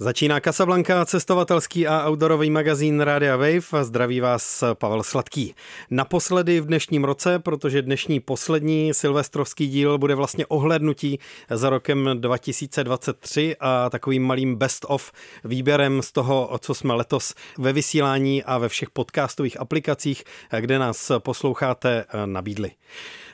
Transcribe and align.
Začíná 0.00 0.40
Casablanca, 0.40 1.04
cestovatelský 1.04 1.86
a 1.86 2.08
outdoorový 2.08 2.50
magazín 2.50 3.00
Rádia 3.00 3.36
Wave. 3.36 3.84
Zdraví 3.84 4.20
vás 4.20 4.64
Pavel 4.74 5.02
Sladký. 5.02 5.54
Naposledy 5.90 6.60
v 6.60 6.66
dnešním 6.66 7.04
roce, 7.04 7.38
protože 7.38 7.82
dnešní 7.82 8.20
poslední 8.20 8.94
silvestrovský 8.94 9.68
díl 9.68 9.98
bude 9.98 10.14
vlastně 10.14 10.46
ohlednutí 10.46 11.18
za 11.50 11.70
rokem 11.70 12.10
2023 12.14 13.56
a 13.60 13.90
takovým 13.90 14.22
malým 14.22 14.56
best 14.56 14.86
of 14.88 15.12
výběrem 15.44 16.02
z 16.02 16.12
toho, 16.12 16.58
co 16.60 16.74
jsme 16.74 16.94
letos 16.94 17.34
ve 17.58 17.72
vysílání 17.72 18.44
a 18.44 18.58
ve 18.58 18.68
všech 18.68 18.90
podcastových 18.90 19.60
aplikacích, 19.60 20.24
kde 20.60 20.78
nás 20.78 21.12
posloucháte, 21.18 22.04
nabídli. 22.24 22.70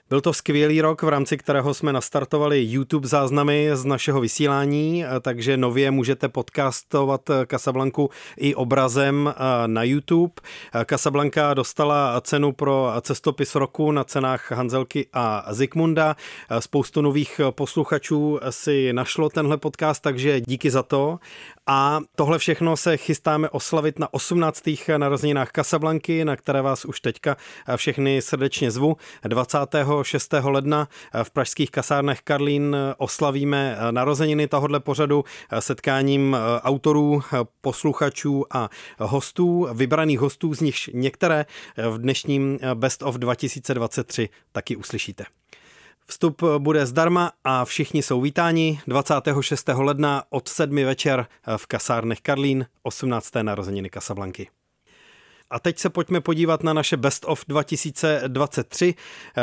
Byl 0.09 0.21
to 0.21 0.33
skvělý 0.33 0.81
rok, 0.81 1.03
v 1.03 1.09
rámci 1.09 1.37
kterého 1.37 1.75
jsme 1.75 1.93
nastartovali 1.93 2.63
YouTube 2.63 3.09
záznamy 3.09 3.71
z 3.73 3.85
našeho 3.85 4.21
vysílání, 4.21 5.05
takže 5.21 5.57
nově 5.57 5.91
můžete 5.91 6.29
podcastovat 6.29 7.31
Casablanku 7.51 8.11
i 8.37 8.55
obrazem 8.55 9.35
na 9.67 9.83
YouTube. 9.83 10.33
Casablanca 10.91 11.55
dostala 11.55 12.21
cenu 12.21 12.53
pro 12.53 12.93
cestopis 13.01 13.55
roku 13.55 13.93
na 13.93 14.05
cenách 14.05 14.53
Hanzelky 14.53 15.07
a 15.13 15.47
Zikmunda. 15.51 16.17
Spoustu 16.59 17.03
nových 17.03 17.41
posluchačů 17.51 18.39
si 18.51 18.93
našlo 18.93 19.29
tenhle 19.29 19.57
podcast, 19.57 20.03
takže 20.03 20.41
díky 20.41 20.71
za 20.71 20.83
to. 20.83 21.19
A 21.67 22.01
tohle 22.17 22.39
všechno 22.39 22.77
se 22.77 22.97
chystáme 22.97 23.51
oslavit 23.51 23.99
na 23.99 24.15
18. 24.15 24.63
narozeninách 24.97 25.53
Casablanky, 25.57 26.25
na 26.25 26.37
které 26.37 26.63
vás 26.63 26.85
už 26.85 27.01
teďka 27.01 27.37
všechny 27.77 28.23
srdečně 28.23 28.71
zvu. 28.71 28.97
26. 29.29 30.35
ledna 30.43 30.89
v 31.23 31.31
pražských 31.31 31.71
kasárnech 31.71 32.21
Karlín 32.23 32.77
oslavíme 32.99 33.79
narozeniny 33.91 34.49
tohohle 34.49 34.81
pořadu 34.81 35.25
setkáním 35.59 36.37
autorů, 36.63 37.23
posluchačů 37.61 38.45
a 38.51 38.69
hostů, 38.99 39.69
vybraných 39.73 40.21
hostů, 40.21 40.55
z 40.55 40.61
nichž 40.61 40.91
některé 40.93 41.47
v 41.91 41.99
dnešním 41.99 42.59
Best 42.75 43.03
of 43.03 43.15
2023 43.15 44.29
taky 44.53 44.77
uslyšíte. 44.77 45.25
Vstup 46.07 46.43
bude 46.59 46.87
zdarma 46.87 47.33
a 47.45 47.65
všichni 47.65 48.03
jsou 48.03 48.21
vítáni 48.21 48.81
26. 48.87 49.69
ledna 49.75 50.25
od 50.31 50.49
7 50.49 50.77
večer 50.77 51.27
v 51.57 51.67
kasárnech 51.67 52.21
Karlín, 52.21 52.67
18. 52.83 53.31
narozeniny 53.43 53.91
Kasablanky. 53.91 54.49
A 55.55 55.59
teď 55.59 55.79
se 55.79 55.91
pojďme 55.91 56.21
podívat 56.21 56.63
na 56.63 56.73
naše 56.73 56.97
Best 56.97 57.25
of 57.29 57.45
2023. 57.49 58.95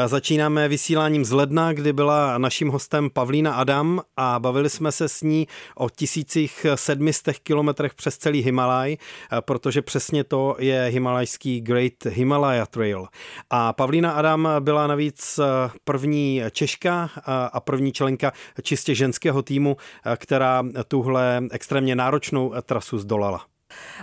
Začínáme 0.06 0.68
vysíláním 0.68 1.26
z 1.26 1.31
ledna, 1.31 1.73
kdy 1.73 1.94
byla 1.94 2.38
naším 2.38 2.70
hostem 2.70 3.09
Pavlína 3.09 3.53
Adam 3.53 4.02
a 4.18 4.40
bavili 4.40 4.70
jsme 4.70 4.92
se 4.92 5.09
s 5.09 5.22
ní 5.22 5.48
o 5.76 5.90
1700 5.90 7.40
kilometrech 7.40 7.94
přes 7.94 8.18
celý 8.18 8.42
Himalaj, 8.42 8.98
protože 9.40 9.81
přesně 9.81 10.23
to 10.23 10.56
je 10.59 10.84
himalajský 10.84 11.62
Great 11.62 12.06
Himalaya 12.06 12.66
Trail. 12.66 13.08
A 13.50 13.73
Pavlína 13.73 14.12
Adam 14.12 14.50
byla 14.59 14.88
navíc 14.88 15.40
první 15.84 16.42
Češka 16.52 17.09
a 17.53 17.59
první 17.59 17.92
členka 17.92 18.31
čistě 18.62 18.96
ženského 18.96 19.42
týmu, 19.42 19.78
která 20.16 20.64
tuhle 20.88 21.44
extrémně 21.52 21.96
náročnou 21.96 22.53
trasu 22.66 22.98
zdolala. 22.98 23.51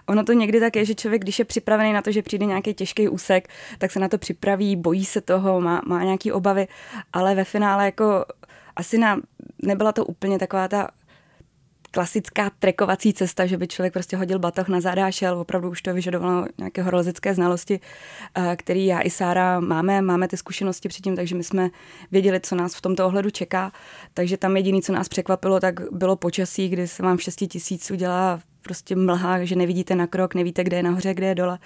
Ono 0.07 0.25
to 0.25 0.33
někdy 0.33 0.61
tak 0.61 0.77
je, 0.77 0.85
že 0.85 0.95
člověk, 0.95 1.23
když 1.23 1.39
je 1.39 1.45
připravený 1.45 1.93
na 1.93 2.03
to, 2.03 2.13
že 2.13 2.23
přijde 2.23 2.47
nějaký 2.47 2.75
těžký 2.75 3.09
úsek, 3.09 3.49
tak 3.79 3.91
se 3.91 4.01
na 4.01 4.09
to 4.09 4.19
připraví, 4.19 4.77
bojí 4.77 5.05
se 5.05 5.21
toho, 5.21 5.61
má, 5.61 5.83
má 5.87 6.05
nějaké 6.05 6.33
obavy, 6.33 6.69
ale 7.13 7.35
ve 7.35 7.45
finále 7.45 7.85
jako 7.85 8.25
asi 8.77 8.99
na, 8.99 9.21
nebyla 9.63 9.93
to 9.93 10.05
úplně 10.05 10.39
taková 10.39 10.69
ta 10.69 10.89
klasická 11.91 12.51
trekovací 12.59 13.13
cesta, 13.13 13.47
že 13.47 13.57
by 13.57 13.69
člověk 13.69 13.93
prostě 13.93 14.17
hodil 14.17 14.39
batoh 14.39 14.69
na 14.69 14.81
záda 14.81 15.07
a 15.07 15.11
šel. 15.11 15.39
Opravdu 15.39 15.71
už 15.71 15.83
to 15.83 15.95
vyžadovalo 15.95 16.47
nějaké 16.59 16.83
horolezecké 16.83 17.35
znalosti, 17.35 17.81
eh, 18.35 18.57
který 18.57 18.87
já 18.87 19.01
i 19.01 19.11
Sára 19.11 19.61
máme. 19.61 20.03
Máme 20.03 20.29
ty 20.29 20.37
zkušenosti 20.37 20.89
předtím, 20.89 21.17
takže 21.17 21.35
my 21.35 21.45
jsme 21.45 21.71
věděli, 22.13 22.41
co 22.41 22.55
nás 22.55 22.75
v 22.75 22.81
tomto 22.81 23.07
ohledu 23.07 23.31
čeká. 23.31 23.73
Takže 24.15 24.37
tam 24.37 24.57
jediné, 24.57 24.83
co 24.83 24.93
nás 24.93 25.09
překvapilo, 25.09 25.61
tak 25.61 25.75
bylo 25.93 26.17
počasí, 26.17 26.69
kdy 26.69 26.89
se 26.89 27.03
vám 27.03 27.17
v 27.17 27.23
6 27.23 27.37
tisíc 27.49 27.91
udělá 27.91 28.41
prostě 28.63 28.97
mlha, 28.97 29.45
že 29.45 29.57
nevidíte 29.57 29.95
na 29.95 30.07
krok, 30.07 30.35
nevíte, 30.35 30.65
kde 30.65 30.77
je 30.77 30.83
nahoře, 30.83 31.15
kde 31.15 31.27
je 31.27 31.35
dole, 31.35 31.59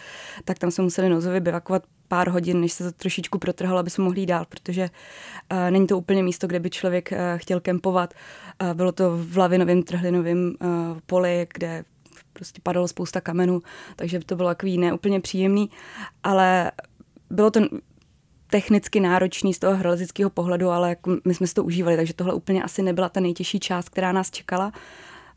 tak 0.45 0.59
tam 0.59 0.71
jsme 0.71 0.85
museli 0.85 1.09
nouzově 1.09 1.41
bivakovat 1.41 1.83
pár 2.09 2.29
hodin, 2.29 2.61
než 2.61 2.73
se 2.73 2.85
to 2.85 2.93
trošičku 2.93 3.39
protrhalo, 3.39 3.79
aby 3.79 3.91
jsme 3.91 4.05
mohli 4.05 4.21
jít 4.21 4.27
dál, 4.27 4.45
protože 4.49 4.91
uh, 5.53 5.71
není 5.71 5.87
to 5.87 5.99
úplně 5.99 6.23
místo, 6.23 6.47
kde 6.47 6.61
by 6.61 6.71
člověk 6.71 7.13
uh, 7.13 7.19
chtěl 7.37 7.61
kempovat. 7.61 8.15
Bylo 8.75 8.93
to 8.93 9.17
v 9.17 9.37
lavinovém 9.37 9.83
trhlinovém 9.83 10.55
uh, 10.61 10.99
poli, 11.07 11.47
kde 11.55 11.85
prostě 12.33 12.61
padalo 12.63 12.89
spousta 12.89 13.21
kamenů, 13.21 13.63
takže 13.97 14.21
to 14.21 14.37
bylo 14.37 14.49
takový 14.49 14.79
neúplně 14.79 15.21
příjemný, 15.21 15.71
ale 16.23 16.73
bylo 17.31 17.51
to 17.51 17.61
technicky 18.51 19.01
náročný 19.01 19.55
z 19.55 19.59
toho 19.59 19.77
horolezického 19.77 20.31
pohledu, 20.31 20.71
ale 20.71 20.89
jako 20.89 21.17
my 21.25 21.35
jsme 21.35 21.47
si 21.47 21.55
to 21.55 21.65
užívali, 21.65 21.97
takže 21.97 22.15
tohle 22.15 22.35
úplně 22.35 22.63
asi 22.63 22.83
nebyla 22.83 23.09
ta 23.09 23.21
nejtěžší 23.21 23.61
část, 23.61 23.89
která 23.89 24.13
nás 24.13 24.31
čekala. 24.31 24.73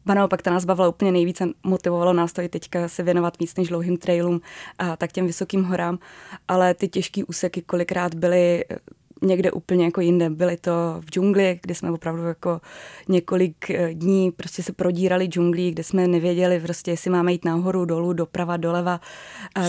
Ba 0.06 0.14
naopak, 0.14 0.42
ta 0.42 0.52
nás 0.52 0.66
bavila 0.66 0.90
úplně 0.90 1.12
nejvíc 1.12 1.42
a 1.42 1.46
motivovalo 1.64 2.14
nás 2.14 2.34
to 2.34 2.42
i 2.42 2.50
teďka 2.50 2.88
se 2.88 3.04
věnovat 3.04 3.40
víc 3.40 3.56
než 3.56 3.68
dlouhým 3.68 3.98
trailům 3.98 4.42
a 4.78 4.98
tak 4.98 5.12
těm 5.12 5.28
vysokým 5.28 5.64
horám, 5.64 6.00
ale 6.48 6.74
ty 6.74 6.88
těžké 6.88 7.24
úseky 7.24 7.62
kolikrát 7.62 8.16
byly 8.16 8.66
eh, 8.70 8.78
někde 9.22 9.52
úplně 9.52 9.86
jako 9.86 10.02
jinde. 10.02 10.30
Byly 10.30 10.58
to 10.58 10.72
v 11.00 11.06
džungli, 11.06 11.59
kde 11.62 11.76
jsme 11.76 11.92
opravdu 11.92 12.24
jako 12.24 12.62
několik 13.08 13.70
eh, 13.70 13.94
dní 13.94 14.31
prostě 14.31 14.64
se 14.64 14.74
prodírali 14.74 15.26
džunglí, 15.26 15.72
kde 15.72 15.84
jsme 15.84 16.08
nevěděli 16.08 16.59
prostě, 16.59 16.92
jestli 16.92 17.09
máme 17.09 17.31
jít 17.31 17.46
nahoru, 17.46 17.86
dolů, 17.86 18.14
doprava, 18.14 18.58
doleva. 18.58 19.02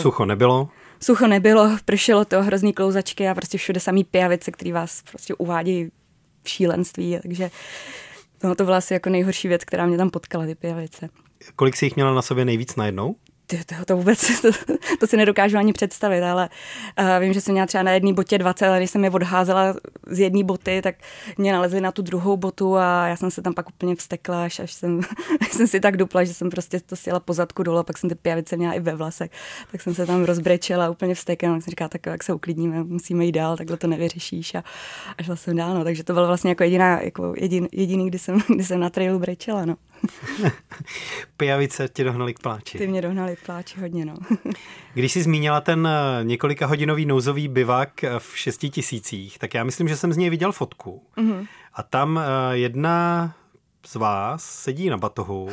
Sucho 0.00 0.24
nebylo? 0.24 0.68
Sucho 1.00 1.26
nebylo, 1.26 1.70
pršelo 1.84 2.24
to, 2.24 2.42
hrozný 2.42 2.72
klouzačky 2.72 3.28
a 3.28 3.34
prostě 3.34 3.58
všude 3.58 3.80
samý 3.80 4.04
pijavice, 4.04 4.50
který 4.50 4.72
vás 4.72 5.02
prostě 5.10 5.34
uvádí 5.34 5.90
v 6.42 6.48
šílenství, 6.48 7.18
takže 7.22 7.50
No 8.44 8.54
to 8.54 8.64
byla 8.64 8.76
asi 8.76 8.94
jako 8.94 9.10
nejhorší 9.10 9.48
věc, 9.48 9.64
která 9.64 9.86
mě 9.86 9.96
tam 9.96 10.10
potkala, 10.10 10.46
ty 10.46 10.54
pijavice. 10.54 11.08
Kolik 11.56 11.76
jsi 11.76 11.86
jich 11.86 11.96
měla 11.96 12.14
na 12.14 12.22
sobě 12.22 12.44
nejvíc 12.44 12.76
najednou? 12.76 13.16
Ty, 13.46 13.60
to, 13.66 13.84
to 13.84 13.96
vůbec, 13.96 14.40
to, 14.42 14.48
to 15.00 15.06
si 15.06 15.16
nedokážu 15.16 15.58
ani 15.58 15.72
představit, 15.72 16.22
ale 16.22 16.48
uh, 17.00 17.06
vím, 17.20 17.32
že 17.32 17.40
jsem 17.40 17.52
měla 17.52 17.66
třeba 17.66 17.82
na 17.82 17.92
jedné 17.92 18.12
botě 18.12 18.38
20, 18.38 18.66
ale 18.66 18.78
když 18.78 18.90
jsem 18.90 19.04
je 19.04 19.10
odházela 19.10 19.74
z 20.06 20.18
jedné 20.18 20.44
boty, 20.44 20.82
tak 20.82 20.94
mě 21.38 21.52
nalezli 21.52 21.80
na 21.80 21.92
tu 21.92 22.02
druhou 22.02 22.36
botu 22.36 22.76
a 22.76 23.06
já 23.06 23.16
jsem 23.16 23.30
se 23.30 23.42
tam 23.42 23.54
pak 23.54 23.68
úplně 23.68 23.96
vstekla, 23.96 24.44
až, 24.44 24.60
až 24.60 24.72
jsem, 24.72 25.00
až 25.40 25.52
jsem 25.52 25.66
si 25.66 25.80
tak 25.80 25.96
dupla, 25.96 26.24
že 26.24 26.34
jsem 26.34 26.50
prostě 26.50 26.80
to 26.80 26.96
sjela 26.96 27.20
po 27.20 27.32
zadku 27.32 27.62
dole, 27.62 27.84
pak 27.84 27.98
jsem 27.98 28.10
ty 28.10 28.14
pijavice 28.14 28.56
měla 28.56 28.74
i 28.74 28.80
ve 28.80 28.94
vlasech, 28.94 29.30
tak 29.72 29.80
jsem 29.80 29.94
se 29.94 30.06
tam 30.06 30.24
rozbrečela 30.24 30.90
úplně 30.90 31.14
vstekla, 31.14 31.52
tak 31.52 31.62
jsem 31.62 31.70
říkala, 31.70 31.88
tak 31.88 32.06
jak 32.06 32.22
se 32.22 32.34
uklidníme, 32.34 32.84
musíme 32.84 33.24
jít 33.24 33.32
dál, 33.32 33.56
takhle 33.56 33.76
to 33.76 33.86
nevyřešíš 33.86 34.54
a, 34.54 34.64
a 35.18 35.22
šla 35.22 35.36
jsem 35.36 35.56
dál, 35.56 35.74
no, 35.74 35.84
takže 35.84 36.04
to 36.04 36.12
bylo 36.12 36.26
vlastně 36.26 36.50
jako 36.50 36.62
jediná, 36.62 37.00
jako 37.00 37.34
jedin, 37.36 37.68
jediný, 37.72 38.08
kdy 38.08 38.18
jsem, 38.18 38.38
kdy 38.54 38.64
jsem 38.64 38.80
na 38.80 38.90
trailu 38.90 39.18
brečela, 39.18 39.64
no. 39.64 39.76
Pijavice 41.36 41.88
tě 41.88 42.04
dohnali 42.04 42.34
k 42.34 42.38
pláči. 42.38 42.78
Ty 42.78 42.86
mě 42.86 43.02
dohnali 43.02 43.36
k 43.36 43.46
pláči 43.46 43.80
hodně, 43.80 44.04
no. 44.04 44.14
Když 44.94 45.12
jsi 45.12 45.22
zmínila 45.22 45.60
ten 45.60 45.86
eh, 45.86 46.24
několika 46.24 46.66
hodinový 46.66 47.06
nouzový 47.06 47.48
bivak 47.48 48.04
eh, 48.04 48.18
v 48.18 48.38
šesti 48.38 48.70
tisících, 48.70 49.38
tak 49.38 49.54
já 49.54 49.64
myslím, 49.64 49.88
že 49.88 49.96
jsem 49.96 50.12
z 50.12 50.16
něj 50.16 50.30
viděl 50.30 50.52
fotku. 50.52 51.02
Mm-hmm. 51.16 51.46
A 51.74 51.82
tam 51.82 52.18
eh, 52.18 52.56
jedna 52.58 53.34
z 53.86 53.94
vás 53.94 54.44
sedí 54.44 54.90
na 54.90 54.96
batohu 54.96 55.48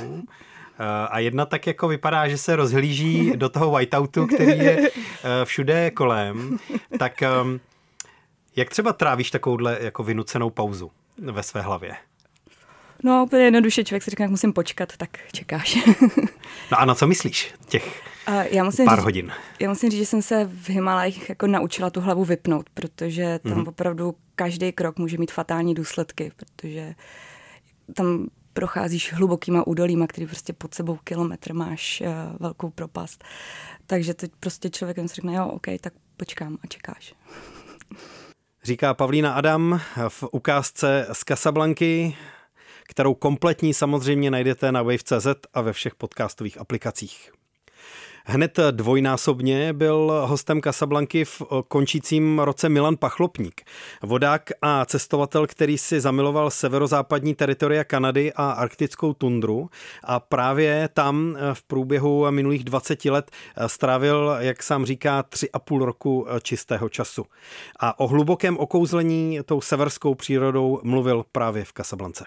a 1.10 1.20
jedna 1.20 1.46
tak 1.46 1.68
jako 1.68 1.88
vypadá, 1.88 2.28
že 2.28 2.38
se 2.38 2.56
rozhlíží 2.56 3.32
do 3.36 3.50
toho 3.50 3.72
whiteoutu, 3.72 4.28
který 4.28 4.58
je 4.60 4.92
všude 5.44 5.92
kolem. 5.92 6.58
Tak 7.00 7.22
ehm, 7.22 7.60
jak 8.56 8.70
třeba 8.70 8.94
trávíš 8.94 9.32
takovouhle 9.32 9.78
jako 9.82 10.04
vynucenou 10.04 10.50
pauzu 10.50 10.92
ve 11.18 11.44
své 11.44 11.62
hlavě? 11.62 11.96
No, 13.04 13.24
úplně 13.26 13.44
jednoduše, 13.44 13.84
člověk 13.84 14.04
si 14.04 14.10
říká, 14.10 14.24
jak 14.24 14.32
musím 14.32 14.54
počkat, 14.54 14.98
tak 14.98 15.10
čekáš. 15.32 15.78
no 16.72 16.80
a 16.80 16.86
na 16.86 16.96
co 16.96 17.08
myslíš 17.08 17.54
těch 17.68 18.14
a 18.26 18.44
já 18.44 18.64
musím 18.64 18.86
pár 18.86 18.98
říct, 18.98 19.04
hodin? 19.04 19.32
Já 19.60 19.70
musím 19.70 19.90
říct, 19.90 20.00
že 20.00 20.06
jsem 20.06 20.22
se 20.22 20.46
v 20.46 20.70
Himalajích 20.70 21.30
jako 21.30 21.48
naučila 21.48 21.90
tu 21.90 22.02
hlavu 22.02 22.26
vypnout, 22.26 22.70
protože 22.70 23.40
tam 23.40 23.52
mm-hmm. 23.52 23.70
opravdu 23.70 24.16
každý 24.36 24.72
krok 24.72 25.00
může 25.00 25.18
mít 25.18 25.32
fatální 25.32 25.74
důsledky, 25.74 26.32
protože 26.36 26.96
tam 27.96 28.28
procházíš 28.54 29.14
hlubokýma 29.14 29.68
údolíma, 29.68 30.08
který 30.08 30.28
prostě 30.28 30.54
pod 30.54 30.74
sebou 30.74 31.00
kilometr 31.04 31.54
máš 31.54 32.04
uh, 32.06 32.08
velkou 32.40 32.70
propast. 32.70 33.24
Takže 33.88 34.14
teď 34.14 34.32
prostě 34.40 34.70
člověk 34.70 34.98
si 34.98 35.16
řekne, 35.16 35.34
jo, 35.34 35.48
OK, 35.48 35.68
tak 35.82 35.94
počkám 36.18 36.58
a 36.64 36.68
čekáš. 36.68 37.14
Říká 38.64 38.94
Pavlína 38.94 39.34
Adam 39.34 39.82
v 40.08 40.24
ukázce 40.32 41.08
z 41.12 41.20
Casablanky 41.28 42.16
kterou 42.94 43.14
kompletní 43.14 43.74
samozřejmě 43.74 44.32
najdete 44.32 44.72
na 44.72 44.82
wave.cz 44.82 45.28
a 45.54 45.62
ve 45.62 45.74
všech 45.74 45.96
podcastových 45.96 46.58
aplikacích. 46.58 47.32
Hned 48.26 48.60
dvojnásobně 48.72 49.74
byl 49.74 50.24
hostem 50.26 50.62
Casablanky 50.62 51.26
v 51.26 51.42
končícím 51.68 52.40
roce 52.40 52.70
Milan 52.70 52.98
Pachlopník. 52.98 53.62
Vodák 54.04 54.50
a 54.62 54.86
cestovatel, 54.86 55.48
který 55.48 55.78
si 55.78 56.02
zamiloval 56.02 56.52
severozápadní 56.52 57.36
teritoria 57.36 57.84
Kanady 57.84 58.34
a 58.34 58.52
arktickou 58.52 59.14
tundru 59.14 59.70
a 60.04 60.20
právě 60.20 60.90
tam 60.94 61.38
v 61.54 61.64
průběhu 61.64 62.32
minulých 62.32 62.64
20 62.64 63.06
let 63.06 63.32
strávil, 63.68 64.36
jak 64.40 64.64
sám 64.64 64.86
říká, 64.86 65.24
tři 65.24 65.52
a 65.52 65.60
půl 65.60 65.86
roku 65.86 66.28
čistého 66.44 66.90
času. 66.90 67.26
A 67.80 68.00
o 68.00 68.08
hlubokém 68.08 68.58
okouzlení 68.58 69.40
tou 69.46 69.62
severskou 69.62 70.16
přírodou 70.16 70.80
mluvil 70.84 71.26
právě 71.32 71.66
v 71.66 71.74
Casablance. 71.74 72.26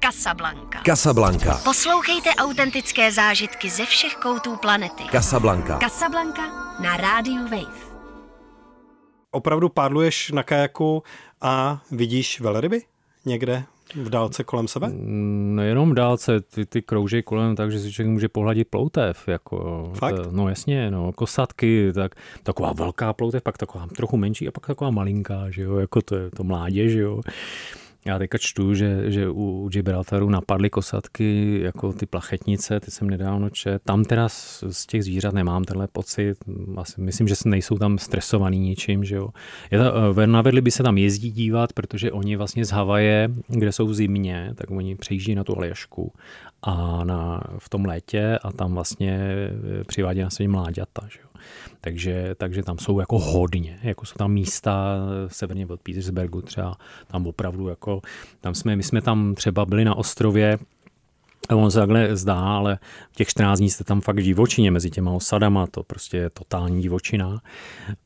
Casablanca. 0.00 0.78
Casablanca. 0.86 1.60
Poslouchejte 1.64 2.30
autentické 2.30 3.12
zážitky 3.12 3.70
ze 3.70 3.84
všech 3.86 4.14
koutů 4.14 4.56
planety. 4.56 5.02
Casablanca. 5.12 5.78
Casablanca 5.78 6.42
na 6.82 6.96
rádiu 6.96 7.42
Wave. 7.42 7.86
Opravdu 9.30 9.68
pádluješ 9.68 10.30
na 10.30 10.42
kajaku 10.42 11.02
a 11.40 11.82
vidíš 11.90 12.40
velryby 12.40 12.82
někde 13.24 13.64
v 13.94 14.10
dálce 14.10 14.44
kolem 14.44 14.68
sebe? 14.68 14.90
No 14.92 15.62
jenom 15.62 15.90
v 15.90 15.94
dálce, 15.94 16.40
ty, 16.40 16.66
ty 16.66 16.82
kroužej 16.82 17.22
kolem 17.22 17.56
tak, 17.56 17.72
že 17.72 17.80
si 17.80 17.92
člověk 17.92 18.12
může 18.12 18.28
pohladit 18.28 18.68
ploutev. 18.68 19.28
Jako, 19.28 19.90
Fakt? 19.98 20.16
To, 20.16 20.30
no 20.30 20.48
jasně, 20.48 20.90
no, 20.90 21.12
kosatky, 21.12 21.92
tak, 21.94 22.14
taková 22.42 22.72
velká 22.72 23.12
ploutev, 23.12 23.42
pak 23.42 23.58
taková 23.58 23.86
trochu 23.96 24.16
menší 24.16 24.48
a 24.48 24.50
pak 24.50 24.66
taková 24.66 24.90
malinká, 24.90 25.50
že 25.50 25.62
jo, 25.62 25.76
jako 25.76 26.02
to 26.02 26.16
je 26.16 26.30
to 26.30 26.44
mládě, 26.44 26.88
že 26.88 27.00
jo. 27.00 27.20
Já 28.06 28.18
teďka 28.18 28.38
čtu, 28.38 28.74
že, 28.74 29.10
že 29.10 29.28
u, 29.28 29.68
Gibraltaru 29.68 30.30
napadly 30.30 30.70
kosatky 30.70 31.60
jako 31.62 31.92
ty 31.92 32.06
plachetnice, 32.06 32.80
ty 32.80 32.90
jsem 32.90 33.10
nedávno 33.10 33.50
čet. 33.50 33.82
Tam 33.84 34.04
teda 34.04 34.28
z, 34.28 34.64
z 34.70 34.86
těch 34.86 35.04
zvířat 35.04 35.34
nemám 35.34 35.64
tenhle 35.64 35.88
pocit. 35.92 36.34
Asi, 36.76 37.00
myslím, 37.00 37.28
že 37.28 37.34
nejsou 37.44 37.78
tam 37.78 37.98
stresovaný 37.98 38.58
ničím. 38.58 39.04
Že 39.04 39.16
jo. 39.16 39.28
Je 39.70 39.78
to, 39.78 40.20
eh, 40.22 40.26
navedli 40.26 40.60
by 40.60 40.70
se 40.70 40.82
tam 40.82 40.98
jezdit 40.98 41.30
dívat, 41.30 41.72
protože 41.72 42.12
oni 42.12 42.36
vlastně 42.36 42.64
z 42.64 42.70
Havaje, 42.70 43.28
kde 43.48 43.72
jsou 43.72 43.86
v 43.86 43.94
zimě, 43.94 44.52
tak 44.54 44.70
oni 44.70 44.96
přejíždí 44.96 45.34
na 45.34 45.44
tu 45.44 45.58
Aljašku 45.58 46.12
a 46.62 47.04
na, 47.04 47.40
v 47.58 47.68
tom 47.68 47.84
létě 47.84 48.38
a 48.42 48.52
tam 48.52 48.74
vlastně 48.74 49.20
eh, 49.20 49.84
přivádí 49.84 50.20
na 50.20 50.30
své 50.30 50.48
mláďata. 50.48 51.02
Že 51.08 51.18
jo. 51.22 51.25
Takže, 51.80 52.34
takže 52.38 52.62
tam 52.62 52.78
jsou 52.78 53.00
jako 53.00 53.18
hodně, 53.18 53.78
jako 53.82 54.06
jsou 54.06 54.14
tam 54.18 54.32
místa 54.32 54.96
severně 55.28 55.66
od 55.66 55.80
Petersbergu 55.80 56.42
třeba, 56.42 56.76
tam 57.06 57.26
opravdu 57.26 57.68
jako, 57.68 58.00
tam 58.40 58.54
jsme, 58.54 58.76
my 58.76 58.82
jsme 58.82 59.02
tam 59.02 59.34
třeba 59.34 59.66
byli 59.66 59.84
na 59.84 59.94
ostrově, 59.94 60.58
On 61.54 61.70
se 61.70 61.78
takhle 61.78 62.16
zdá, 62.16 62.40
ale 62.40 62.78
těch 63.16 63.28
14 63.28 63.58
dní 63.58 63.70
jste 63.70 63.84
tam 63.84 64.00
fakt 64.00 64.16
v 64.16 64.22
divočině 64.22 64.70
mezi 64.70 64.90
těma 64.90 65.10
osadama, 65.10 65.66
to 65.66 65.82
prostě 65.82 66.16
je 66.16 66.30
totální 66.30 66.82
divočina. 66.82 67.40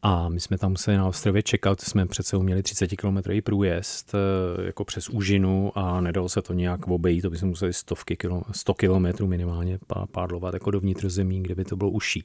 A 0.03 0.29
my 0.29 0.41
jsme 0.41 0.59
tam 0.59 0.71
museli 0.71 0.97
na 0.97 1.06
ostrově 1.06 1.43
čekat, 1.43 1.81
jsme 1.81 2.06
přece 2.06 2.37
uměli 2.37 2.62
30 2.62 2.97
km 2.97 3.19
průjezd 3.44 4.15
eh, 4.15 4.67
jako 4.67 4.85
přes 4.85 5.09
úžinu 5.09 5.73
a 5.75 6.00
nedalo 6.00 6.29
se 6.29 6.43
to 6.43 6.53
nějak 6.53 6.88
obejít, 6.88 7.23
to 7.23 7.31
by 7.31 7.38
se 7.38 7.47
museli 7.47 7.73
stovky 7.73 8.17
kilo, 8.17 8.43
100 8.53 8.75
km 8.75 9.27
minimálně 9.27 9.79
pádlovat 10.12 10.55
jako 10.55 10.71
do 10.71 10.81
vnitrozemí, 10.81 11.43
kde 11.43 11.55
by 11.55 11.65
to 11.65 11.77
bylo 11.77 11.91
uší 11.91 12.25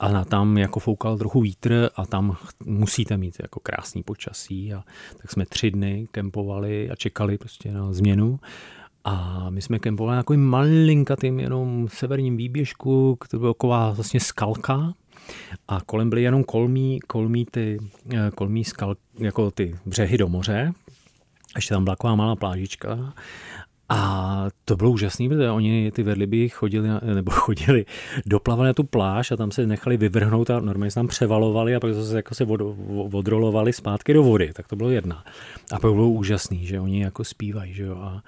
a 0.00 0.24
tam 0.24 0.58
jako 0.58 0.80
foukal 0.80 1.18
trochu 1.18 1.40
vítr 1.40 1.90
a 1.96 2.06
tam 2.06 2.36
musíte 2.64 3.16
mít 3.16 3.36
jako 3.42 3.60
krásný 3.60 4.02
počasí 4.02 4.74
a 4.74 4.84
tak 5.22 5.32
jsme 5.32 5.46
tři 5.46 5.70
dny 5.70 6.08
kempovali 6.10 6.90
a 6.90 6.96
čekali 6.96 7.38
prostě 7.38 7.72
na 7.72 7.92
změnu 7.92 8.40
a 9.04 9.46
my 9.50 9.62
jsme 9.62 9.78
kempovali 9.78 10.16
na 10.16 10.22
takovým 10.22 10.44
malinkatým 10.44 11.40
jenom 11.40 11.88
severním 11.88 12.36
výběžku, 12.36 13.16
který 13.16 13.40
byl 13.40 13.54
taková 13.54 13.90
vlastně 13.90 14.20
skalka, 14.20 14.94
a 15.68 15.80
kolem 15.86 16.10
byly 16.10 16.22
jenom 16.22 16.44
kolmí, 16.44 17.00
kolmí, 17.00 17.44
ty, 17.44 17.78
eh, 18.14 18.30
kolmí 18.34 18.64
skal, 18.64 18.96
jako 19.18 19.50
ty 19.50 19.78
břehy 19.86 20.18
do 20.18 20.28
moře. 20.28 20.72
Ještě 21.56 21.74
tam 21.74 21.84
byla 21.84 21.96
taková 21.96 22.14
malá 22.14 22.36
plážička 22.36 23.14
a 23.88 24.44
to 24.64 24.76
bylo 24.76 24.90
úžasné, 24.90 25.28
protože 25.28 25.50
oni 25.50 25.90
ty 25.90 26.02
vedliby 26.02 26.48
chodili, 26.48 26.88
nebo 27.14 27.30
chodili, 27.34 27.86
doplavali 28.26 28.66
na 28.66 28.74
tu 28.74 28.84
pláž 28.84 29.30
a 29.32 29.36
tam 29.36 29.50
se 29.50 29.66
nechali 29.66 29.96
vyvrhnout 29.96 30.50
a 30.50 30.60
normálně 30.60 30.90
se 30.90 30.94
tam 30.94 31.08
převalovali 31.08 31.74
a 31.74 31.80
pak 31.80 31.94
zase 31.94 32.16
jako 32.16 32.34
se 32.34 32.44
od, 32.44 32.60
odrolovali 33.12 33.72
zpátky 33.72 34.12
do 34.14 34.22
vody. 34.22 34.52
Tak 34.52 34.68
to 34.68 34.76
bylo 34.76 34.90
jedna. 34.90 35.24
A 35.72 35.78
pak 35.78 35.92
bylo 35.92 36.08
úžasný, 36.08 36.66
že 36.66 36.80
oni 36.80 37.02
jako 37.02 37.24
zpívají, 37.24 37.74
že 37.74 37.82
jo. 37.82 37.96
A, 37.96 38.22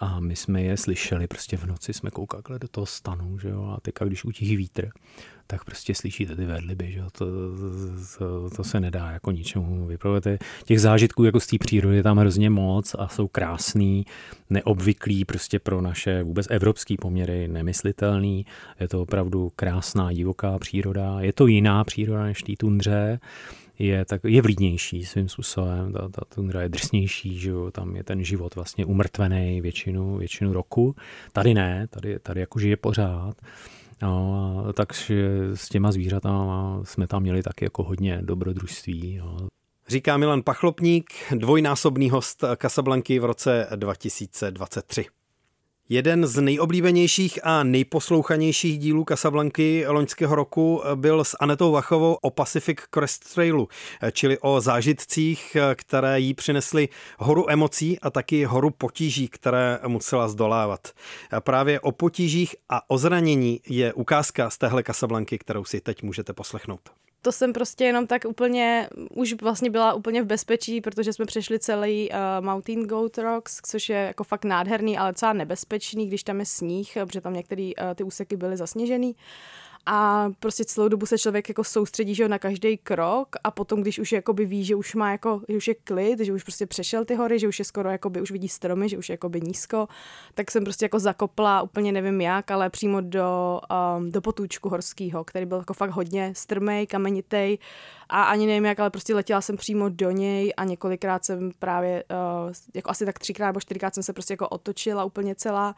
a 0.00 0.20
my 0.20 0.36
jsme 0.36 0.62
je 0.62 0.76
slyšeli, 0.76 1.26
prostě 1.26 1.56
v 1.56 1.64
noci 1.64 1.92
jsme 1.92 2.10
koukali 2.10 2.58
do 2.58 2.68
toho 2.68 2.86
stanu, 2.86 3.38
že 3.38 3.48
jo. 3.48 3.74
A 3.76 3.80
teďka, 3.80 4.04
když 4.04 4.24
utíhí 4.24 4.56
vítr, 4.56 4.88
tak 5.50 5.64
prostě 5.64 5.94
slyšíte 5.94 6.36
ty 6.36 6.44
vedliby, 6.44 6.92
že 6.92 7.02
to, 7.12 7.26
to, 8.18 8.50
to, 8.50 8.64
se 8.64 8.80
nedá 8.80 9.10
jako 9.10 9.30
ničemu 9.30 9.86
vyprovovat. 9.86 10.24
Těch 10.64 10.80
zážitků 10.80 11.24
jako 11.24 11.40
z 11.40 11.46
té 11.46 11.56
přírody 11.58 11.96
je 11.96 12.02
tam 12.02 12.18
hrozně 12.18 12.50
moc 12.50 12.94
a 12.98 13.08
jsou 13.08 13.28
krásný, 13.28 14.06
neobvyklý 14.50 15.24
prostě 15.24 15.58
pro 15.58 15.80
naše 15.80 16.22
vůbec 16.22 16.46
evropský 16.50 16.96
poměry 16.96 17.48
nemyslitelný. 17.48 18.46
Je 18.80 18.88
to 18.88 19.02
opravdu 19.02 19.52
krásná 19.56 20.12
divoká 20.12 20.58
příroda. 20.58 21.16
Je 21.20 21.32
to 21.32 21.46
jiná 21.46 21.84
příroda 21.84 22.22
než 22.22 22.42
té 22.42 22.52
tundře, 22.58 23.20
je, 23.78 24.04
tak, 24.04 24.20
je 24.24 24.42
vlídnější 24.42 25.04
svým 25.04 25.28
způsobem, 25.28 25.92
ta, 25.92 26.08
ta 26.08 26.22
tundra 26.34 26.62
je 26.62 26.68
drsnější, 26.68 27.38
že 27.38 27.50
jo, 27.50 27.70
tam 27.70 27.96
je 27.96 28.04
ten 28.04 28.24
život 28.24 28.54
vlastně 28.54 28.84
umrtvený 28.84 29.60
většinu, 29.60 30.16
většinu 30.16 30.52
roku. 30.52 30.96
Tady 31.32 31.54
ne, 31.54 31.86
tady, 31.90 32.18
tady 32.18 32.40
jako 32.40 32.58
žije 32.58 32.76
pořád. 32.76 33.36
No, 34.02 34.64
takže 34.72 35.30
s 35.54 35.68
těma 35.68 35.92
zvířatama 35.92 36.80
jsme 36.84 37.06
tam 37.06 37.22
měli 37.22 37.42
taky 37.42 37.64
jako 37.64 37.82
hodně 37.82 38.18
dobrodružství. 38.22 39.16
No. 39.16 39.48
Říká 39.88 40.16
Milan 40.16 40.42
Pachlopník, 40.42 41.10
dvojnásobný 41.34 42.10
host 42.10 42.44
Casablanky 42.62 43.18
v 43.18 43.24
roce 43.24 43.66
2023. 43.76 45.06
Jeden 45.90 46.26
z 46.26 46.40
nejoblíbenějších 46.40 47.38
a 47.42 47.62
nejposlouchanějších 47.62 48.78
dílů 48.78 49.04
Casablanky 49.08 49.84
loňského 49.88 50.34
roku 50.34 50.82
byl 50.94 51.24
s 51.24 51.36
Anetou 51.40 51.72
Vachovou 51.72 52.14
o 52.14 52.30
Pacific 52.30 52.78
Crest 52.94 53.34
Trailu, 53.34 53.68
čili 54.12 54.38
o 54.38 54.60
zážitcích, 54.60 55.56
které 55.74 56.20
jí 56.20 56.34
přinesly 56.34 56.88
horu 57.18 57.50
emocí 57.50 58.00
a 58.00 58.10
taky 58.10 58.44
horu 58.44 58.70
potíží, 58.70 59.28
které 59.28 59.78
musela 59.86 60.28
zdolávat. 60.28 60.88
Právě 61.40 61.80
o 61.80 61.92
potížích 61.92 62.56
a 62.68 62.90
o 62.90 62.98
zranění 62.98 63.60
je 63.68 63.92
ukázka 63.92 64.50
z 64.50 64.58
téhle 64.58 64.82
Casablanky, 64.82 65.38
kterou 65.38 65.64
si 65.64 65.80
teď 65.80 66.02
můžete 66.02 66.32
poslechnout 66.32 66.80
to 67.22 67.32
jsem 67.32 67.52
prostě 67.52 67.84
jenom 67.84 68.06
tak 68.06 68.24
úplně, 68.28 68.88
už 69.10 69.34
vlastně 69.42 69.70
byla 69.70 69.92
úplně 69.94 70.22
v 70.22 70.26
bezpečí, 70.26 70.80
protože 70.80 71.12
jsme 71.12 71.26
přešli 71.26 71.58
celý 71.58 72.10
uh, 72.10 72.46
Mountain 72.46 72.86
Goat 72.86 73.18
Rocks, 73.18 73.60
což 73.66 73.88
je 73.88 73.96
jako 73.96 74.24
fakt 74.24 74.44
nádherný, 74.44 74.98
ale 74.98 75.12
docela 75.12 75.32
nebezpečný, 75.32 76.06
když 76.06 76.22
tam 76.22 76.40
je 76.40 76.46
sníh, 76.46 76.98
protože 77.06 77.20
tam 77.20 77.34
některé 77.34 77.62
uh, 77.62 77.94
ty 77.94 78.04
úseky 78.04 78.36
byly 78.36 78.56
zasněžený. 78.56 79.08
Uh, 79.08 79.67
a 79.90 80.30
prostě 80.40 80.64
celou 80.64 80.88
dobu 80.88 81.06
se 81.06 81.18
člověk 81.18 81.48
jako 81.48 81.64
soustředí 81.64 82.14
že 82.14 82.28
na 82.28 82.38
každý 82.38 82.76
krok 82.76 83.28
a 83.44 83.50
potom, 83.50 83.82
když 83.82 83.98
už 83.98 84.12
jakoby 84.12 84.46
ví, 84.46 84.64
že 84.64 84.74
už 84.74 84.94
má 84.94 85.12
jako, 85.12 85.42
že 85.48 85.56
už 85.56 85.68
je 85.68 85.74
klid, 85.74 86.20
že 86.20 86.32
už 86.32 86.42
prostě 86.42 86.66
přešel 86.66 87.04
ty 87.04 87.14
hory, 87.14 87.38
že 87.38 87.48
už 87.48 87.58
je 87.58 87.64
skoro 87.64 87.90
jakoby, 87.90 88.20
už 88.20 88.30
vidí 88.30 88.48
stromy, 88.48 88.88
že 88.88 88.98
už 88.98 89.08
je 89.08 89.12
jakoby 89.12 89.40
nízko, 89.40 89.88
tak 90.34 90.50
jsem 90.50 90.64
prostě 90.64 90.84
jako 90.84 90.98
zakopla, 90.98 91.62
úplně 91.62 91.92
nevím 91.92 92.20
jak, 92.20 92.50
ale 92.50 92.70
přímo 92.70 93.00
do, 93.00 93.60
um, 93.98 94.12
do 94.12 94.20
potůčku 94.20 94.68
horského, 94.68 95.24
který 95.24 95.46
byl 95.46 95.58
jako 95.58 95.74
fakt 95.74 95.90
hodně 95.90 96.32
strmej, 96.36 96.86
kamenitej 96.86 97.58
a 98.08 98.22
ani 98.22 98.46
nevím 98.46 98.64
jak, 98.64 98.80
ale 98.80 98.90
prostě 98.90 99.14
letěla 99.14 99.40
jsem 99.40 99.56
přímo 99.56 99.88
do 99.88 100.10
něj 100.10 100.52
a 100.56 100.64
několikrát 100.64 101.24
jsem 101.24 101.50
právě, 101.58 102.04
uh, 102.44 102.52
jako 102.74 102.90
asi 102.90 103.04
tak 103.06 103.18
třikrát 103.18 103.46
nebo 103.46 103.60
čtyřikrát 103.60 103.94
jsem 103.94 104.02
se 104.02 104.12
prostě 104.12 104.32
jako 104.32 104.48
otočila 104.48 105.04
úplně 105.04 105.34
celá 105.34 105.74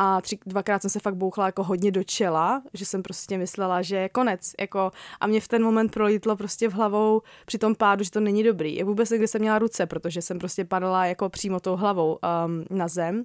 a 0.00 0.20
tři, 0.20 0.38
dvakrát 0.46 0.82
jsem 0.82 0.90
se 0.90 1.00
fakt 1.00 1.14
bouchla 1.14 1.46
jako 1.46 1.64
hodně 1.64 1.90
do 1.90 2.04
čela, 2.04 2.62
že 2.74 2.84
jsem 2.84 3.02
prostě 3.02 3.38
myslela, 3.38 3.82
že 3.82 3.96
je 3.96 4.08
konec. 4.08 4.52
Jako, 4.60 4.90
a 5.20 5.26
mě 5.26 5.40
v 5.40 5.48
ten 5.48 5.62
moment 5.62 5.92
prolítlo 5.92 6.36
prostě 6.36 6.68
v 6.68 6.72
hlavou 6.72 7.22
při 7.46 7.58
tom 7.58 7.74
pádu, 7.74 8.04
že 8.04 8.10
to 8.10 8.20
není 8.20 8.44
dobrý. 8.44 8.76
Jak 8.76 8.86
vůbec 8.86 9.08
kde 9.08 9.28
jsem 9.28 9.40
měla 9.40 9.58
ruce, 9.58 9.86
protože 9.86 10.22
jsem 10.22 10.38
prostě 10.38 10.64
padala 10.64 11.06
jako 11.06 11.28
přímo 11.28 11.60
tou 11.60 11.76
hlavou 11.76 12.18
um, 12.46 12.78
na 12.78 12.88
zem 12.88 13.24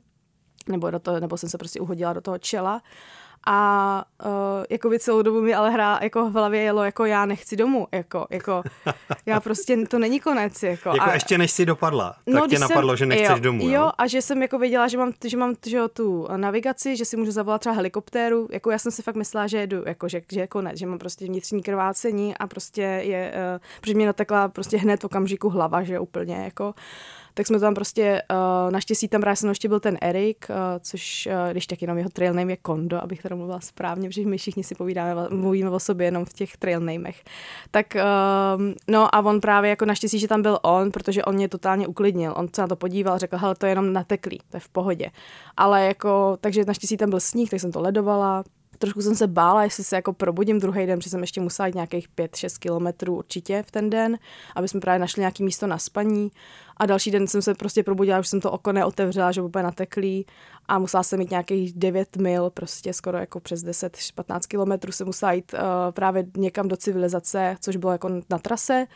nebo, 0.69 0.91
do 0.91 0.99
toho, 0.99 1.19
nebo 1.19 1.37
jsem 1.37 1.49
se 1.49 1.57
prostě 1.57 1.79
uhodila 1.79 2.13
do 2.13 2.21
toho 2.21 2.37
čela 2.37 2.81
a 3.45 4.05
uh, 4.25 4.31
jako 4.69 4.89
by 4.89 4.99
celou 4.99 5.21
dobu 5.21 5.41
mi 5.41 5.53
ale 5.53 5.71
hra 5.71 5.99
jako 6.01 6.29
v 6.29 6.33
hlavě 6.33 6.61
jelo 6.61 6.83
jako 6.83 7.05
já 7.05 7.25
nechci 7.25 7.55
domů, 7.55 7.87
jako, 7.91 8.27
jako 8.29 8.63
já 9.25 9.39
prostě, 9.39 9.77
to 9.87 9.99
není 9.99 10.19
konec. 10.19 10.63
Jako, 10.63 10.89
jako 10.89 11.09
a, 11.09 11.13
ještě 11.13 11.37
než 11.37 11.51
si 11.51 11.65
dopadla, 11.65 12.15
no, 12.27 12.41
tak 12.41 12.49
tě 12.49 12.59
napadlo, 12.59 12.91
jsem, 12.91 12.97
že 12.97 13.05
nechceš 13.05 13.29
jo, 13.29 13.39
domů. 13.39 13.69
Jo, 13.69 13.91
a 13.97 14.07
že 14.07 14.21
jsem 14.21 14.41
jako 14.41 14.59
věděla, 14.59 14.87
že 14.87 14.97
mám, 14.97 15.11
že 15.25 15.37
mám 15.37 15.55
že 15.65 15.77
jo, 15.77 15.87
tu 15.87 16.27
navigaci, 16.37 16.95
že 16.95 17.05
si 17.05 17.17
můžu 17.17 17.31
zavolat 17.31 17.61
třeba 17.61 17.75
helikoptéru, 17.75 18.47
jako 18.51 18.71
já 18.71 18.77
jsem 18.77 18.91
si 18.91 19.01
fakt 19.01 19.15
myslela, 19.15 19.47
že 19.47 19.57
jedu, 19.57 19.83
jako, 19.85 20.07
že, 20.07 20.21
že 20.31 20.39
je 20.39 20.47
konec, 20.47 20.77
že 20.77 20.85
mám 20.85 20.99
prostě 20.99 21.25
vnitřní 21.25 21.63
krvácení 21.63 22.37
a 22.37 22.47
prostě 22.47 22.81
je, 22.81 23.33
uh, 23.35 23.61
protože 23.81 23.93
mě 23.93 24.05
natekla 24.05 24.47
prostě 24.47 24.77
hned 24.77 25.01
v 25.01 25.03
okamžiku 25.03 25.49
hlava, 25.49 25.83
že 25.83 25.99
úplně 25.99 26.35
jako 26.35 26.73
tak 27.33 27.47
jsme 27.47 27.59
tam 27.59 27.73
prostě, 27.73 28.21
uh, 28.31 28.71
naštěstí 28.71 29.07
tam 29.07 29.21
právě 29.21 29.49
ještě 29.49 29.67
byl 29.67 29.79
ten 29.79 29.97
Erik, 30.01 30.45
uh, 30.49 30.55
což, 30.79 31.27
uh, 31.31 31.51
když 31.51 31.67
tak 31.67 31.81
jenom 31.81 31.97
jeho 31.97 32.09
trail 32.09 32.33
name 32.33 32.51
je 32.51 32.57
Kondo, 32.57 33.03
abych 33.03 33.21
teda 33.21 33.35
mluvila 33.35 33.59
správně, 33.59 34.09
protože 34.09 34.25
my 34.25 34.37
všichni 34.37 34.63
si 34.63 34.75
povídáme, 34.75 35.29
mluvíme 35.29 35.69
o 35.69 35.79
sobě 35.79 36.07
jenom 36.07 36.25
v 36.25 36.33
těch 36.33 36.57
trail 36.57 36.79
namech. 36.79 37.23
Tak, 37.71 37.95
uh, 37.95 38.61
no 38.87 39.15
a 39.15 39.19
on 39.19 39.41
právě 39.41 39.69
jako 39.69 39.85
naštěstí, 39.85 40.19
že 40.19 40.27
tam 40.27 40.41
byl 40.41 40.59
on, 40.61 40.91
protože 40.91 41.23
on 41.23 41.35
mě 41.35 41.49
totálně 41.49 41.87
uklidnil. 41.87 42.33
On 42.37 42.47
se 42.55 42.61
na 42.61 42.67
to 42.67 42.75
podíval, 42.75 43.19
řekl, 43.19 43.37
hele, 43.37 43.55
to 43.55 43.65
je 43.65 43.71
jenom 43.71 43.93
nateklý, 43.93 44.39
to 44.49 44.57
je 44.57 44.61
v 44.61 44.69
pohodě. 44.69 45.11
Ale 45.57 45.85
jako, 45.85 46.37
takže 46.41 46.65
naštěstí 46.67 46.97
tam 46.97 47.09
byl 47.09 47.19
sníh, 47.19 47.49
tak 47.49 47.59
jsem 47.59 47.71
to 47.71 47.81
ledovala, 47.81 48.43
trošku 48.83 49.01
jsem 49.01 49.15
se 49.15 49.27
bála, 49.27 49.63
jestli 49.63 49.83
se 49.83 49.95
jako 49.95 50.13
probudím 50.13 50.59
druhý 50.59 50.85
den, 50.85 50.99
protože 50.99 51.09
jsem 51.09 51.21
ještě 51.21 51.41
musela 51.41 51.67
jít 51.67 51.75
nějakých 51.75 52.09
5-6 52.09 52.59
kilometrů 52.59 53.17
určitě 53.17 53.63
v 53.67 53.71
ten 53.71 53.89
den, 53.89 54.17
aby 54.55 54.67
jsme 54.67 54.79
právě 54.79 54.99
našli 54.99 55.19
nějaké 55.19 55.43
místo 55.43 55.67
na 55.67 55.77
spaní. 55.77 56.31
A 56.77 56.85
další 56.85 57.11
den 57.11 57.27
jsem 57.27 57.41
se 57.41 57.53
prostě 57.53 57.83
probudila, 57.83 58.19
už 58.19 58.27
jsem 58.27 58.41
to 58.41 58.51
oko 58.51 58.71
neotevřela, 58.71 59.31
že 59.31 59.41
úplně 59.41 59.63
nateklý 59.63 60.25
a 60.67 60.79
musela 60.79 61.03
jsem 61.03 61.19
mít 61.19 61.31
nějakých 61.31 61.73
9 61.73 62.17
mil, 62.17 62.49
prostě 62.49 62.93
skoro 62.93 63.17
jako 63.17 63.39
přes 63.39 63.63
10-15 63.65 64.39
kilometrů 64.47 64.91
jsem 64.91 65.07
musela 65.07 65.31
jít 65.31 65.53
uh, 65.53 65.59
právě 65.91 66.25
někam 66.37 66.67
do 66.67 66.77
civilizace, 66.77 67.55
což 67.59 67.75
bylo 67.75 67.91
jako 67.91 68.09
na 68.29 68.39
trase 68.39 68.87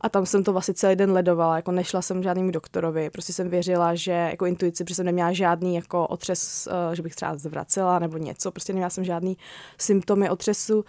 a 0.00 0.08
tam 0.08 0.26
jsem 0.26 0.44
to 0.44 0.52
vlastně 0.52 0.74
celý 0.74 0.96
den 0.96 1.12
ledovala, 1.12 1.56
jako 1.56 1.72
nešla 1.72 2.02
jsem 2.02 2.22
žádným 2.22 2.52
doktorovi, 2.52 3.10
prostě 3.10 3.32
jsem 3.32 3.48
věřila, 3.48 3.94
že 3.94 4.12
jako 4.12 4.46
intuici, 4.46 4.84
protože 4.84 4.94
jsem 4.94 5.06
neměla 5.06 5.32
žádný 5.32 5.74
jako 5.74 6.06
otřes, 6.06 6.68
uh, 6.88 6.94
že 6.94 7.02
bych 7.02 7.14
třeba 7.14 7.36
zvracela 7.36 7.98
nebo 7.98 8.16
něco, 8.16 8.50
prostě 8.50 8.72
neměla 8.72 8.90
jsem 8.90 9.04
žádný 9.04 9.36
symptomy 9.78 10.30
otřesu 10.30 10.84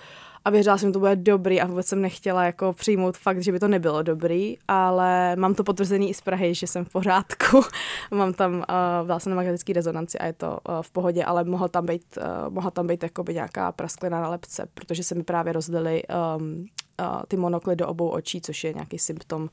a 0.45 0.49
věřila 0.49 0.77
jsem, 0.77 0.89
že 0.89 0.93
to 0.93 0.99
bude 0.99 1.15
dobrý 1.15 1.61
a 1.61 1.67
vůbec 1.67 1.87
jsem 1.87 2.01
nechtěla 2.01 2.43
jako 2.43 2.73
přijmout 2.73 3.17
fakt, 3.17 3.43
že 3.43 3.51
by 3.51 3.59
to 3.59 3.67
nebylo 3.67 4.03
dobrý, 4.03 4.57
ale 4.67 5.35
mám 5.35 5.55
to 5.55 5.63
potvrzený 5.63 6.09
i 6.09 6.13
z 6.13 6.21
Prahy, 6.21 6.55
že 6.55 6.67
jsem 6.67 6.85
v 6.85 6.89
pořádku. 6.89 7.61
mám 8.11 8.33
tam, 8.33 8.63
uh, 9.03 9.27
na 9.27 9.35
magnetické 9.35 9.73
rezonanci 9.73 10.17
a 10.17 10.25
je 10.25 10.33
to 10.33 10.47
uh, 10.69 10.81
v 10.81 10.91
pohodě, 10.91 11.23
ale 11.23 11.43
mohla 11.43 11.67
tam 11.67 11.85
být, 11.85 12.17
uh, 12.17 12.53
mohla 12.53 12.71
tam 12.71 12.87
být 12.87 13.03
jakoby 13.03 13.33
nějaká 13.33 13.71
prasklina 13.71 14.21
na 14.21 14.29
lepce, 14.29 14.67
protože 14.73 15.03
se 15.03 15.15
mi 15.15 15.23
právě 15.23 15.53
rozděly 15.53 16.03
um, 16.37 16.65
uh, 17.00 17.21
ty 17.27 17.38
monokly 17.38 17.75
do 17.75 17.88
obou 17.88 18.10
očí, 18.10 18.41
což 18.41 18.63
je 18.63 18.74
nějaký 18.74 19.00
symptom, 19.00 19.50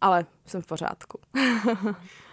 ale 0.00 0.26
jsem 0.46 0.62
v 0.62 0.66
pořádku. 0.66 1.20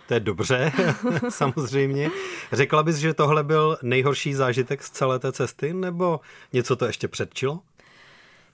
To 0.08 0.14
je 0.14 0.20
dobře, 0.20 0.72
samozřejmě. 1.30 2.10
Řekla 2.52 2.84
bys, 2.84 2.96
že 2.96 3.14
tohle 3.14 3.44
byl 3.44 3.78
nejhorší 3.84 4.34
zážitek 4.34 4.84
z 4.84 4.90
celé 4.90 5.20
té 5.20 5.32
cesty, 5.32 5.74
nebo 5.74 6.20
něco 6.54 6.76
to 6.76 6.86
ještě 6.86 7.08
předčilo? 7.08 7.60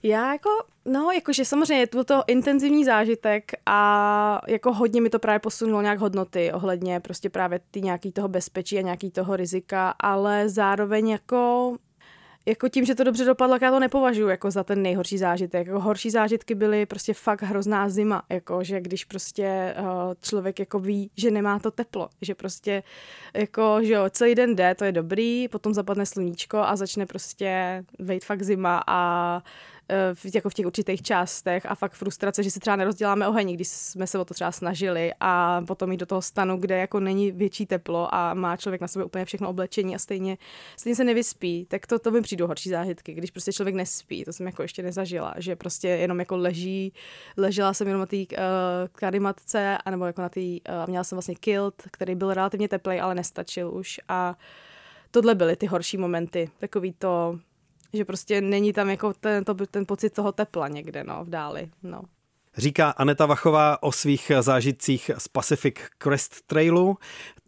Já 0.02 0.32
jako, 0.32 0.50
no, 0.84 1.10
jakože 1.10 1.44
samozřejmě 1.44 1.86
byl 1.92 2.04
to 2.04 2.22
intenzivní 2.26 2.84
zážitek 2.84 3.52
a 3.66 4.40
jako 4.48 4.72
hodně 4.72 5.00
mi 5.00 5.10
to 5.10 5.18
právě 5.18 5.38
posunulo 5.38 5.82
nějak 5.82 5.98
hodnoty 5.98 6.52
ohledně 6.52 7.00
prostě 7.00 7.30
právě 7.30 7.60
ty 7.70 7.82
nějaký 7.82 8.12
toho 8.12 8.28
bezpečí 8.28 8.78
a 8.78 8.82
nějaký 8.82 9.10
toho 9.10 9.36
rizika, 9.36 9.94
ale 10.00 10.48
zároveň 10.48 11.08
jako 11.08 11.76
jako 12.46 12.68
tím, 12.68 12.84
že 12.84 12.94
to 12.94 13.04
dobře 13.04 13.24
dopadlo, 13.24 13.58
já 13.62 13.70
to 13.70 13.80
nepovažuji 13.80 14.28
jako 14.28 14.50
za 14.50 14.64
ten 14.64 14.82
nejhorší 14.82 15.18
zážitek. 15.18 15.66
Jako 15.66 15.80
horší 15.80 16.10
zážitky 16.10 16.54
byly 16.54 16.86
prostě 16.86 17.14
fakt 17.14 17.42
hrozná 17.42 17.88
zima, 17.88 18.22
jako 18.28 18.64
že 18.64 18.80
když 18.80 19.04
prostě 19.04 19.74
uh, 19.78 19.86
člověk 20.20 20.58
jako 20.58 20.78
ví, 20.78 21.10
že 21.16 21.30
nemá 21.30 21.58
to 21.58 21.70
teplo, 21.70 22.08
že 22.20 22.34
prostě 22.34 22.82
jako, 23.34 23.78
že 23.82 23.92
jo, 23.92 24.04
celý 24.10 24.34
den 24.34 24.56
jde, 24.56 24.74
to 24.74 24.84
je 24.84 24.92
dobrý, 24.92 25.48
potom 25.48 25.74
zapadne 25.74 26.06
sluníčko 26.06 26.58
a 26.58 26.76
začne 26.76 27.06
prostě 27.06 27.84
vejít 27.98 28.24
fakt 28.24 28.42
zima 28.42 28.82
a 28.86 29.42
v, 30.14 30.34
jako 30.34 30.50
v 30.50 30.54
těch 30.54 30.66
určitých 30.66 31.02
částech 31.02 31.66
a 31.66 31.74
fakt 31.74 31.92
frustrace, 31.92 32.42
že 32.42 32.50
si 32.50 32.60
třeba 32.60 32.76
nerozděláme 32.76 33.28
oheň, 33.28 33.54
když 33.54 33.68
jsme 33.68 34.06
se 34.06 34.18
o 34.18 34.24
to 34.24 34.34
třeba 34.34 34.52
snažili 34.52 35.12
a 35.20 35.62
potom 35.66 35.92
jít 35.92 35.96
do 35.96 36.06
toho 36.06 36.22
stanu, 36.22 36.56
kde 36.56 36.78
jako 36.78 37.00
není 37.00 37.32
větší 37.32 37.66
teplo 37.66 38.14
a 38.14 38.34
má 38.34 38.56
člověk 38.56 38.80
na 38.80 38.88
sobě 38.88 39.04
úplně 39.04 39.24
všechno 39.24 39.48
oblečení 39.48 39.94
a 39.94 39.98
stejně, 39.98 40.38
stejně 40.76 40.96
se 40.96 41.04
nevyspí, 41.04 41.66
tak 41.70 41.86
to, 41.86 41.98
to 41.98 42.10
mi 42.10 42.22
přijdu 42.22 42.46
horší 42.46 42.68
zážitky, 42.70 43.14
když 43.14 43.30
prostě 43.30 43.52
člověk 43.52 43.74
nespí, 43.74 44.24
to 44.24 44.32
jsem 44.32 44.46
jako 44.46 44.62
ještě 44.62 44.82
nezažila, 44.82 45.34
že 45.38 45.56
prostě 45.56 45.88
jenom 45.88 46.18
jako 46.18 46.36
leží, 46.36 46.92
ležela 47.36 47.74
jsem 47.74 47.86
jenom 47.86 48.00
na 48.00 48.06
té 48.06 48.16
uh, 48.16 48.24
karimatce, 48.92 49.78
anebo 49.84 50.04
jako 50.04 50.22
na 50.22 50.28
té, 50.28 50.40
uh, 50.40 50.56
měla 50.86 51.04
jsem 51.04 51.16
vlastně 51.16 51.34
kilt, 51.34 51.82
který 51.90 52.14
byl 52.14 52.34
relativně 52.34 52.68
teplý, 52.68 53.00
ale 53.00 53.14
nestačil 53.14 53.74
už 53.74 54.00
a 54.08 54.36
tohle 55.10 55.34
byly 55.34 55.56
ty 55.56 55.66
horší 55.66 55.96
momenty, 55.96 56.50
takový 56.58 56.92
to, 56.92 57.38
že 57.92 58.04
prostě 58.04 58.40
není 58.40 58.72
tam 58.72 58.90
jako 58.90 59.12
ten, 59.12 59.44
to, 59.44 59.54
ten 59.54 59.86
pocit 59.86 60.10
toho 60.10 60.32
tepla 60.32 60.68
někde, 60.68 61.04
no, 61.04 61.24
v 61.24 61.30
dáli, 61.30 61.70
no. 61.82 62.02
Říká 62.56 62.90
Aneta 62.90 63.26
Vachová 63.26 63.82
o 63.82 63.92
svých 63.92 64.32
zážitcích 64.40 65.10
z 65.18 65.28
Pacific 65.28 65.74
Crest 66.02 66.42
Trailu. 66.46 66.98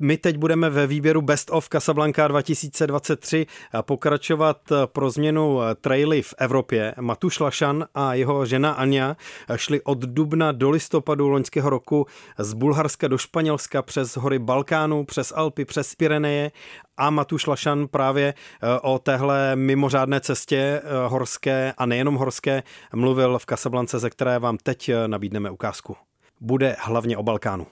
My 0.01 0.17
teď 0.17 0.37
budeme 0.37 0.71
ve 0.71 0.87
výběru 0.87 1.23
Best 1.23 1.51
of 1.51 1.69
Casablanca 1.69 2.29
2023 2.29 3.47
pokračovat 3.83 4.61
pro 4.87 5.11
změnu 5.11 5.61
traily 5.81 6.23
v 6.23 6.35
Evropě. 6.39 6.95
Matuš 7.01 7.41
Lašan 7.41 7.87
a 7.95 8.15
jeho 8.15 8.47
žena 8.47 8.73
Anja 8.73 9.17
šli 9.57 9.81
od 9.83 9.99
dubna 9.99 10.53
do 10.53 10.71
listopadu 10.71 11.29
loňského 11.29 11.71
roku 11.71 12.07
z 12.39 12.53
Bulharska 12.53 13.09
do 13.09 13.19
Španělska 13.19 13.83
přes 13.83 14.17
hory 14.17 14.39
Balkánu, 14.39 15.05
přes 15.05 15.33
Alpy, 15.37 15.65
přes 15.65 15.95
Pireneje 15.95 16.51
a 16.97 17.11
Matuš 17.11 17.47
Lašan 17.47 17.89
právě 17.89 18.35
eh, 18.35 18.81
o 18.83 18.99
téhle 18.99 19.57
mimořádné 19.57 20.21
cestě 20.21 20.57
eh, 20.57 20.83
horské 21.07 21.75
a 21.79 21.87
nejenom 21.87 22.15
horské 22.15 22.63
mluvil 22.95 23.39
v 23.39 23.47
Kasablance, 23.47 23.99
ze 23.99 24.11
které 24.11 24.39
vám 24.39 24.59
teď 24.63 24.89
eh, 24.89 25.09
nabídneme 25.09 25.51
ukázku. 25.51 25.97
Bude 26.41 26.77
hlavně 26.79 27.17
o 27.17 27.23
Balkánu. 27.23 27.67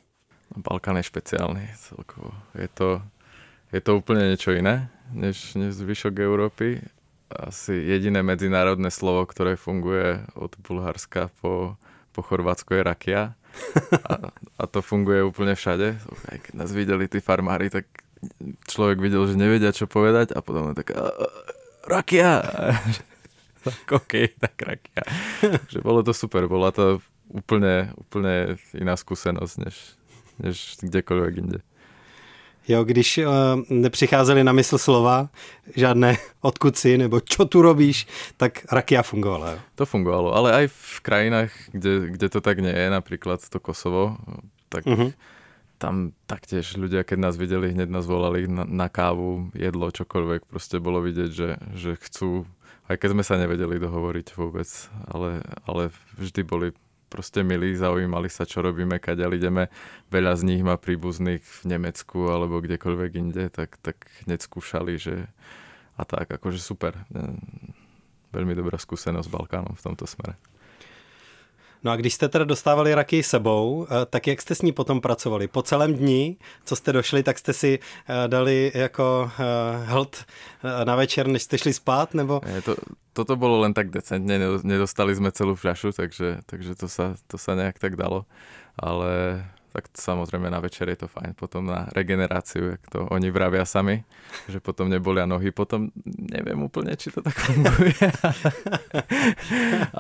Balkán 0.57 1.01
je 1.01 1.09
špeciálny. 1.09 1.65
Je 2.57 2.69
to, 2.73 3.01
je 3.73 3.81
to 3.81 3.91
úplne 3.97 4.29
niečo 4.29 4.53
iné, 4.53 4.93
než, 5.13 5.57
než 5.57 5.81
zvyšok 5.81 6.21
Európy. 6.21 6.85
Asi 7.33 7.73
jediné 7.73 8.21
medzinárodné 8.21 8.93
slovo, 8.93 9.25
ktoré 9.25 9.57
funguje 9.57 10.21
od 10.37 10.53
Bulharska 10.61 11.33
po, 11.41 11.81
po 12.13 12.21
Chorvátsko 12.21 12.77
je 12.77 12.83
rakia. 12.85 13.23
A, 14.09 14.33
a 14.33 14.65
to 14.69 14.85
funguje 14.85 15.25
úplne 15.25 15.57
všade. 15.57 15.97
Aj 16.29 16.39
keď 16.41 16.53
nás 16.57 16.73
videli 16.73 17.09
tí 17.09 17.25
farmári, 17.25 17.73
tak 17.73 17.89
človek 18.69 19.01
videl, 19.03 19.25
že 19.27 19.41
nevedia, 19.41 19.75
čo 19.75 19.91
povedať 19.91 20.37
a 20.37 20.45
potom 20.45 20.71
je 20.73 20.85
taká 20.85 21.11
rakia. 21.89 22.45
tak 23.67 23.89
OK, 23.89 24.13
tak 24.39 24.57
rakia. 24.61 25.03
Takže 25.41 25.79
bolo 25.83 26.05
to 26.05 26.13
super, 26.15 26.47
bola 26.47 26.71
to 26.71 27.03
úplne, 27.33 27.91
úplne 27.97 28.61
iná 28.77 28.95
skúsenosť, 28.95 29.55
než, 29.65 29.77
než 30.43 30.77
kdekoľvek 30.83 31.35
inde. 31.39 31.59
Jo, 32.69 32.85
když 32.85 33.19
uh, 33.19 33.27
nepřicházely 33.69 34.45
na 34.45 34.53
mysl 34.53 34.79
slova, 34.79 35.29
žádné 35.75 36.17
odkud 36.41 36.77
si 36.77 36.99
nebo 36.99 37.21
čo 37.21 37.45
tu 37.45 37.63
robíš, 37.63 38.07
tak 38.37 38.67
rakia 38.71 39.03
fungovala. 39.03 39.51
Jo? 39.51 39.59
To 39.75 39.87
fungovalo, 39.87 40.35
ale 40.35 40.49
aj 40.53 40.67
v 40.71 40.99
krajinách, 41.03 41.51
kde, 41.73 42.15
kde 42.15 42.29
to 42.29 42.41
tak 42.41 42.63
nie 42.63 42.75
je, 42.75 42.87
napríklad 42.91 43.43
to 43.51 43.59
Kosovo, 43.61 44.19
tak 44.69 44.87
uh-huh 44.87 45.11
tam 45.83 46.15
taktiež 46.31 46.79
ľudia, 46.79 47.03
keď 47.03 47.19
nás 47.19 47.35
videli, 47.35 47.75
hneď 47.75 47.91
nás 47.91 48.07
volali 48.07 48.47
na, 48.47 48.63
na 48.63 48.87
kávu, 48.87 49.51
jedlo, 49.51 49.91
čokoľvek. 49.91 50.47
Proste 50.47 50.79
bolo 50.79 51.03
vidieť, 51.03 51.31
že, 51.35 51.59
že 51.75 51.99
chcú, 51.99 52.47
aj 52.87 53.03
keď 53.03 53.19
sme 53.19 53.27
sa 53.27 53.35
nevedeli 53.35 53.83
dohovoriť 53.83 54.39
vôbec, 54.39 54.71
ale, 55.11 55.43
ale 55.67 55.91
vždy 56.15 56.47
boli 56.47 56.71
proste 57.13 57.45
milí, 57.45 57.77
zaujímali 57.77 58.33
sa, 58.33 58.49
čo 58.49 58.65
robíme, 58.65 58.97
kaďal 58.97 59.37
ideme. 59.37 59.69
Veľa 60.09 60.41
z 60.41 60.43
nich 60.49 60.65
má 60.65 60.81
príbuzných 60.81 61.45
v 61.45 61.61
Nemecku 61.69 62.33
alebo 62.33 62.65
kdekoľvek 62.65 63.11
inde, 63.21 63.53
tak, 63.53 63.77
tak 63.85 64.09
hneď 64.25 64.41
skúšali, 64.41 64.97
že 64.97 65.29
a 66.01 66.09
tak, 66.09 66.33
akože 66.33 66.57
super. 66.57 66.97
Veľmi 68.33 68.57
dobrá 68.57 68.81
skúsenosť 68.81 69.29
s 69.29 69.33
Balkánom 69.33 69.77
v 69.77 69.85
tomto 69.85 70.09
smere. 70.09 70.41
No 71.85 71.93
a 71.93 71.97
když 71.97 72.15
jste 72.15 72.29
teda 72.29 72.45
dostávali 72.45 72.95
raky 72.95 73.23
sebou, 73.23 73.87
eh, 73.87 74.07
tak 74.07 74.27
jak 74.27 74.43
jste 74.43 74.55
s 74.55 74.63
ní 74.63 74.73
potom 74.73 75.01
pracovali? 75.01 75.49
Po 75.49 75.63
celém 75.63 75.95
dni, 75.95 76.37
co 76.65 76.77
jste 76.77 76.93
došli, 76.93 77.23
tak 77.23 77.39
jste 77.39 77.53
si 77.53 77.79
eh, 77.79 78.29
dali 78.29 78.73
jako 78.75 79.31
eh, 79.41 79.85
hlt 79.87 80.25
na 80.85 80.97
večer, 80.97 81.27
než 81.27 81.43
jste 81.43 81.59
šli 81.59 81.73
spát? 81.73 82.15
Nebo... 82.15 82.41
To, 82.65 82.77
toto 83.13 83.37
bolo 83.37 83.61
len 83.61 83.75
tak 83.75 83.91
decentne, 83.93 84.41
nedostali 84.65 85.13
sme 85.13 85.29
celú 85.37 85.53
fľašu, 85.53 85.93
takže, 85.93 86.41
takže 86.49 86.73
to, 86.81 86.89
sa, 86.89 87.13
to 87.29 87.37
sa 87.37 87.53
nejak 87.53 87.77
tak 87.77 87.97
dalo. 87.97 88.25
Ale 88.81 89.43
tak 89.73 89.89
samozrejme 89.97 90.53
na 90.53 90.61
večer 90.61 90.89
je 90.93 91.05
to 91.05 91.09
fajn. 91.09 91.33
Potom 91.33 91.65
na 91.65 91.89
regeneráciu, 91.97 92.77
jak 92.77 92.85
to 92.93 93.09
oni 93.09 93.33
vravia 93.33 93.65
sami, 93.65 94.05
že 94.49 94.61
potom 94.61 94.93
nebolia 94.93 95.25
nohy. 95.25 95.49
Potom 95.49 95.89
neviem 96.05 96.61
úplne, 96.61 96.93
či 97.01 97.09
to 97.09 97.25
tak 97.25 97.33
funguje. 97.33 97.97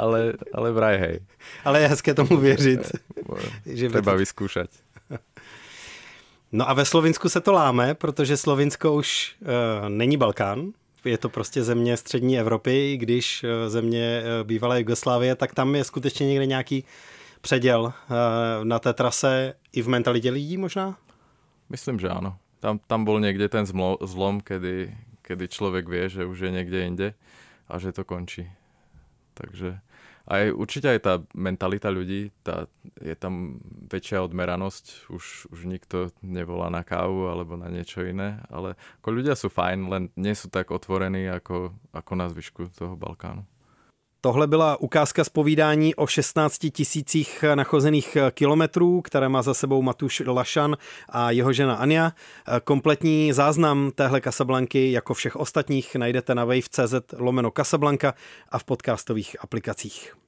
ale, 0.02 0.36
ale 0.52 0.68
vraj 0.76 0.96
hej. 1.00 1.16
Ale 1.64 1.80
je 1.80 1.88
hezké 1.88 2.14
tomu 2.14 2.36
věřit. 2.36 2.92
že 3.64 3.88
Treba 3.88 4.14
vyskúšať. 4.14 4.68
No 6.52 6.68
a 6.68 6.76
ve 6.76 6.84
Slovinsku 6.84 7.28
se 7.28 7.40
to 7.40 7.52
láme, 7.52 7.94
protože 7.94 8.36
Slovinsko 8.36 8.92
už 8.92 9.34
uh, 9.40 9.88
není 9.88 10.16
Balkán, 10.16 10.72
je 11.04 11.18
to 11.18 11.28
prostě 11.28 11.64
země 11.64 11.96
střední 11.96 12.38
Evropy, 12.38 12.92
i 12.92 12.96
když 12.96 13.44
uh, 13.44 13.72
země 13.72 14.22
uh, 14.22 14.46
bývalé 14.46 14.78
Jugoslávie, 14.78 15.36
tak 15.36 15.54
tam 15.54 15.74
je 15.74 15.84
skutečně 15.84 16.26
někde 16.26 16.46
nějaký 16.46 16.84
předěl 17.42 17.92
na 18.62 18.78
té 18.78 18.92
trase 18.92 19.54
i 19.72 19.82
v 19.82 19.88
mentalitě 19.88 20.30
lidí 20.30 20.56
možná? 20.56 20.96
Myslím, 21.72 21.96
že 21.98 22.12
áno. 22.12 22.36
Tam, 22.60 22.78
tam 22.78 23.08
bol 23.08 23.16
niekde 23.18 23.48
ten 23.48 23.64
zlom, 23.66 24.44
kedy, 24.44 24.92
kedy 25.24 25.44
človek 25.48 25.88
vie, 25.88 26.04
že 26.12 26.22
už 26.28 26.46
je 26.46 26.50
niekde 26.52 26.78
inde 26.84 27.08
a 27.66 27.74
že 27.80 27.96
to 27.96 28.04
končí. 28.04 28.46
Takže 29.34 29.80
aj 30.28 30.54
určite 30.54 30.86
aj 30.92 31.00
tá 31.02 31.14
mentalita 31.34 31.90
ľudí, 31.90 32.30
tá, 32.46 32.70
je 33.00 33.16
tam 33.18 33.58
väčšia 33.90 34.22
odmeranosť, 34.22 35.10
už, 35.10 35.50
už 35.50 35.60
nikto 35.66 36.14
nevolá 36.22 36.70
na 36.70 36.86
kávu 36.86 37.26
alebo 37.32 37.58
na 37.58 37.66
niečo 37.66 38.04
iné, 38.06 38.38
ale 38.46 38.78
ako 39.02 39.08
ľudia 39.10 39.34
sú 39.34 39.50
fajn, 39.50 39.78
len 39.90 40.02
sú 40.36 40.46
tak 40.52 40.70
otvorení 40.70 41.26
ako, 41.26 41.74
ako 41.90 42.12
na 42.14 42.30
zvyšku 42.30 42.70
toho 42.76 42.94
Balkánu. 42.94 43.42
Tohle 44.24 44.46
byla 44.46 44.80
ukázka 44.80 45.24
z 45.24 45.28
povídání 45.28 45.94
o 45.94 46.06
16 46.06 46.58
tisících 46.72 47.44
nachozených 47.54 48.16
kilometrů, 48.30 49.00
které 49.00 49.28
má 49.28 49.42
za 49.42 49.54
sebou 49.54 49.82
Matuš 49.82 50.22
Lašan 50.26 50.76
a 51.08 51.30
jeho 51.30 51.52
žena 51.52 51.74
Anja. 51.74 52.12
Kompletní 52.64 53.32
záznam 53.32 53.90
téhle 53.94 54.20
Casablanky, 54.20 54.92
jako 54.92 55.14
všech 55.14 55.36
ostatních, 55.36 55.96
najdete 55.96 56.34
na 56.34 56.44
wave.cz 56.44 56.94
lomeno 57.18 57.50
Casablanca 57.56 58.14
a 58.48 58.58
v 58.58 58.64
podcastových 58.64 59.36
aplikacích. 59.40 60.21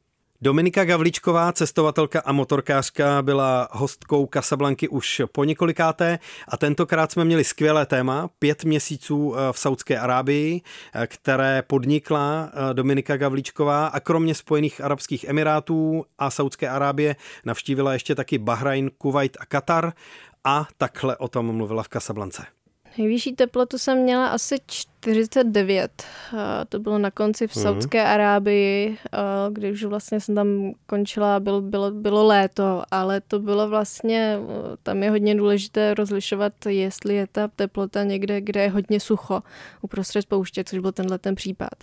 Dominika 0.44 0.84
Gavličková, 0.84 1.52
cestovatelka 1.52 2.20
a 2.20 2.32
motorkářka, 2.32 3.22
byla 3.22 3.68
hostkou 3.72 4.28
Casablanky 4.34 4.88
už 4.88 5.22
po 5.32 5.44
několikáté 5.44 6.18
a 6.48 6.56
tentokrát 6.56 7.12
jsme 7.12 7.24
měli 7.24 7.44
skvělé 7.44 7.86
téma, 7.86 8.30
pět 8.38 8.64
měsíců 8.64 9.34
eh, 9.36 9.52
v 9.52 9.58
Saudské 9.58 9.98
Arábii, 9.98 10.60
eh, 10.94 11.06
které 11.06 11.62
podnikla 11.66 12.50
eh, 12.52 12.74
Dominika 12.74 13.16
Gavličková 13.16 13.86
a 13.86 14.00
kromě 14.00 14.34
Spojených 14.34 14.80
Arabských 14.80 15.24
Emirátů 15.24 16.04
a 16.18 16.30
Saudské 16.30 16.68
Arábie 16.68 17.16
navštívila 17.44 17.92
ještě 17.92 18.14
taky 18.14 18.38
Bahrajn, 18.38 18.90
Kuwait 18.98 19.36
a 19.40 19.46
Katar 19.46 19.92
a 20.44 20.66
takhle 20.78 21.16
o 21.16 21.28
tom 21.28 21.56
mluvila 21.56 21.82
v 21.82 21.88
Casablance. 21.88 22.53
Nejvyšší 22.98 23.32
teplotu 23.32 23.78
jsem 23.78 23.98
měla 23.98 24.26
asi 24.26 24.56
49. 24.66 26.02
To 26.68 26.78
bylo 26.78 26.98
na 26.98 27.10
konci 27.10 27.46
v 27.46 27.56
mhm. 27.56 27.62
Saudské 27.62 28.04
mm. 28.04 28.10
Arábii, 28.10 28.98
kdy 29.50 29.72
už 29.72 29.84
vlastně 29.84 30.20
jsem 30.20 30.34
tam 30.34 30.72
končila, 30.86 31.40
bylo, 31.40 31.60
bylo, 31.60 31.90
bylo 31.90 32.26
léto, 32.26 32.82
ale 32.90 33.20
to 33.20 33.38
bylo 33.38 33.68
vlastně, 33.68 34.38
tam 34.82 35.02
je 35.02 35.10
hodně 35.10 35.34
důležité 35.34 35.94
rozlišovat, 35.94 36.52
jestli 36.68 37.14
je 37.14 37.26
ta 37.26 37.48
teplota 37.48 38.04
někde, 38.04 38.40
kde 38.40 38.62
je 38.62 38.70
hodně 38.70 39.00
sucho 39.00 39.42
uprostřed 39.82 40.26
pouště, 40.26 40.64
což 40.64 40.78
byl 40.78 40.92
tenhle 40.92 41.18
ten 41.18 41.34
případ. 41.34 41.74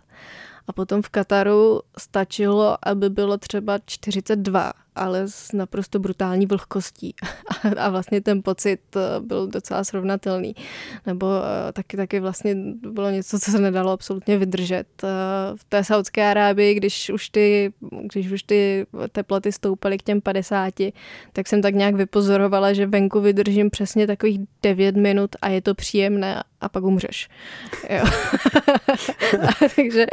A 0.67 0.73
potom 0.73 1.01
v 1.01 1.09
Kataru 1.09 1.81
stačilo, 1.97 2.77
aby 2.83 3.09
bylo 3.09 3.37
třeba 3.37 3.79
42 3.85 4.71
ale 4.95 5.27
s 5.27 5.51
naprosto 5.51 5.99
brutální 5.99 6.45
vlhkostí. 6.45 7.15
A 7.77 7.89
vlastně 7.89 8.21
ten 8.21 8.43
pocit 8.43 8.79
eh, 8.95 9.19
byl 9.19 9.47
docela 9.47 9.83
srovnatelný. 9.83 10.55
Nebo 11.05 11.27
eh, 11.27 11.71
taky, 11.71 11.97
taky 11.97 12.19
vlastně 12.19 12.55
bylo 12.91 13.09
něco, 13.09 13.39
co 13.39 13.51
se 13.51 13.59
nedalo 13.59 13.91
absolutně 13.91 14.37
vydržet. 14.37 14.87
Eh, 15.03 15.07
v 15.55 15.63
té 15.63 15.83
Saudské 15.83 16.23
Arábii, 16.31 16.75
když 16.75 17.09
už 17.09 17.29
ty, 17.29 17.73
když 18.13 18.31
už 18.31 18.43
ty 18.43 18.85
teploty 19.11 19.51
stoupaly 19.51 19.97
k 19.97 20.03
těm 20.03 20.21
50, 20.21 20.73
tak 21.33 21.47
jsem 21.47 21.61
tak 21.61 21.75
nějak 21.75 21.95
vypozorovala, 21.95 22.73
že 22.73 22.87
venku 22.87 23.21
vydržím 23.21 23.69
přesně 23.69 24.07
takových 24.07 24.39
9 24.63 24.95
minut 24.95 25.35
a 25.41 25.49
je 25.49 25.61
to 25.61 25.75
příjemné 25.75 26.43
a 26.61 26.69
pak 26.69 26.83
umřeš. 26.83 27.29
Jo. 27.89 28.05
Takže 29.75 30.05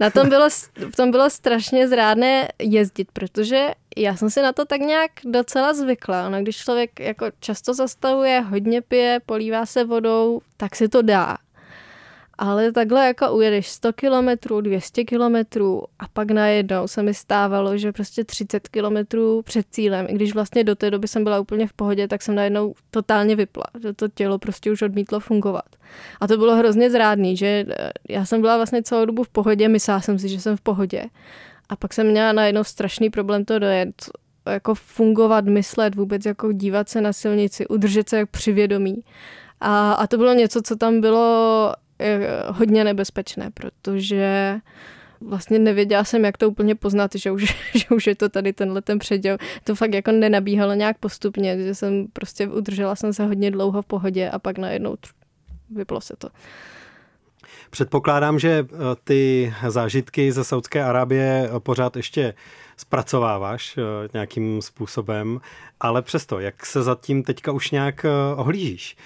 na 0.00 0.10
tom 0.10 0.28
bylo, 0.28 0.48
v 0.92 0.96
tom 0.96 1.10
bylo 1.10 1.30
strašně 1.30 1.88
zrádné 1.88 2.48
jezdit, 2.58 3.08
protože 3.12 3.68
já 3.96 4.16
jsem 4.16 4.30
si 4.30 4.42
na 4.42 4.52
to 4.52 4.64
tak 4.64 4.80
nějak 4.80 5.10
docela 5.24 5.74
zvykla. 5.74 6.28
No, 6.28 6.42
když 6.42 6.56
člověk 6.56 7.00
jako 7.00 7.26
často 7.40 7.74
zastavuje, 7.74 8.40
hodně 8.40 8.80
pije, 8.80 9.20
polívá 9.26 9.66
se 9.66 9.84
vodou, 9.84 10.40
tak 10.56 10.76
si 10.76 10.88
to 10.88 11.02
dá. 11.02 11.36
Ale 12.38 12.72
takhle 12.72 13.06
jako 13.06 13.32
ujedeš 13.32 13.68
100 13.68 13.92
kilometrů, 13.92 14.60
200 14.60 15.04
kilometrů 15.04 15.82
a 15.98 16.08
pak 16.12 16.30
najednou 16.30 16.88
se 16.88 17.02
mi 17.02 17.14
stávalo, 17.14 17.76
že 17.76 17.92
prostě 17.92 18.24
30 18.24 18.68
kilometrů 18.68 19.42
před 19.42 19.66
cílem, 19.70 20.06
i 20.08 20.14
když 20.14 20.34
vlastně 20.34 20.64
do 20.64 20.74
té 20.74 20.90
doby 20.90 21.08
jsem 21.08 21.24
byla 21.24 21.40
úplně 21.40 21.66
v 21.66 21.72
pohodě, 21.72 22.08
tak 22.08 22.22
jsem 22.22 22.34
najednou 22.34 22.74
totálně 22.90 23.36
vypla, 23.36 23.64
že 23.82 23.92
to 23.92 24.08
tělo 24.08 24.38
prostě 24.38 24.72
už 24.72 24.82
odmítlo 24.82 25.20
fungovat. 25.20 25.64
A 26.20 26.26
to 26.26 26.36
bylo 26.36 26.56
hrozně 26.56 26.90
zrádný, 26.90 27.36
že 27.36 27.64
eh, 27.68 27.90
já 28.08 28.24
jsem 28.24 28.40
byla 28.40 28.56
vlastně 28.56 28.82
celou 28.82 29.04
dobu 29.04 29.24
v 29.24 29.28
pohodě, 29.28 29.68
myslela 29.68 30.00
jsem 30.00 30.18
si, 30.18 30.28
že 30.28 30.40
jsem 30.40 30.56
v 30.56 30.60
pohodě. 30.60 31.04
A 31.68 31.76
pak 31.76 31.92
jsem 31.92 32.06
měla 32.06 32.32
najednou 32.32 32.64
strašný 32.64 33.10
problém 33.10 33.44
to 33.44 33.58
dojet, 33.58 34.10
jako 34.46 34.74
fungovat, 34.74 35.44
myslet, 35.44 35.94
vůbec 35.94 36.24
jako 36.24 36.52
dívat 36.52 36.88
se 36.88 37.00
na 37.00 37.12
silnici, 37.12 37.68
udržet 37.68 38.08
se 38.08 38.16
jak 38.16 38.30
přivědomí. 38.30 39.04
A, 39.60 39.92
a 39.92 40.06
to 40.06 40.16
bylo 40.18 40.34
něco, 40.34 40.62
co 40.62 40.76
tam 40.76 41.00
bylo 41.00 41.72
eh, 41.98 42.18
hodně 42.48 42.84
nebezpečné, 42.84 43.50
protože 43.50 44.56
vlastně 45.20 45.58
nevěděla 45.58 46.04
jsem, 46.04 46.24
jak 46.24 46.38
to 46.38 46.50
úplně 46.50 46.74
poznat, 46.74 47.10
že 47.14 47.30
už, 47.30 47.44
že 47.74 47.86
už 47.90 48.06
je 48.06 48.14
to 48.14 48.28
tady 48.28 48.52
tenhle 48.52 48.82
ten 48.82 48.98
předěl. 48.98 49.36
To 49.64 49.74
fakt 49.74 49.94
jako 49.94 50.12
nenabíhalo 50.12 50.74
nějak 50.74 50.98
postupně, 50.98 51.58
že 51.58 51.74
jsem 51.74 52.06
prostě 52.12 52.48
udržela 52.48 52.96
jsem 52.96 53.12
se 53.12 53.24
hodně 53.24 53.50
dlouho 53.50 53.82
v 53.82 53.86
pohodě 53.86 54.30
a 54.30 54.38
pak 54.38 54.58
najednou 54.58 54.96
vyplo 55.70 56.00
se 56.00 56.14
to. 56.18 56.28
Předpokládám, 57.74 58.38
že 58.38 58.50
eh, 58.50 58.76
ty 59.04 59.54
zážitky 59.68 60.32
ze 60.32 60.44
Saudské 60.44 60.84
Arábie 60.84 61.50
eh, 61.56 61.60
pořád 61.60 61.96
ještě 61.96 62.34
zpracováváš 62.76 63.78
eh, 63.78 63.82
nějakým 64.12 64.62
způsobem, 64.62 65.40
ale 65.80 66.02
přesto, 66.02 66.40
jak 66.40 66.66
se 66.66 66.82
zatím 66.82 67.22
teďka 67.22 67.52
už 67.52 67.70
nějak 67.70 68.06
ohlížíš? 68.36 68.96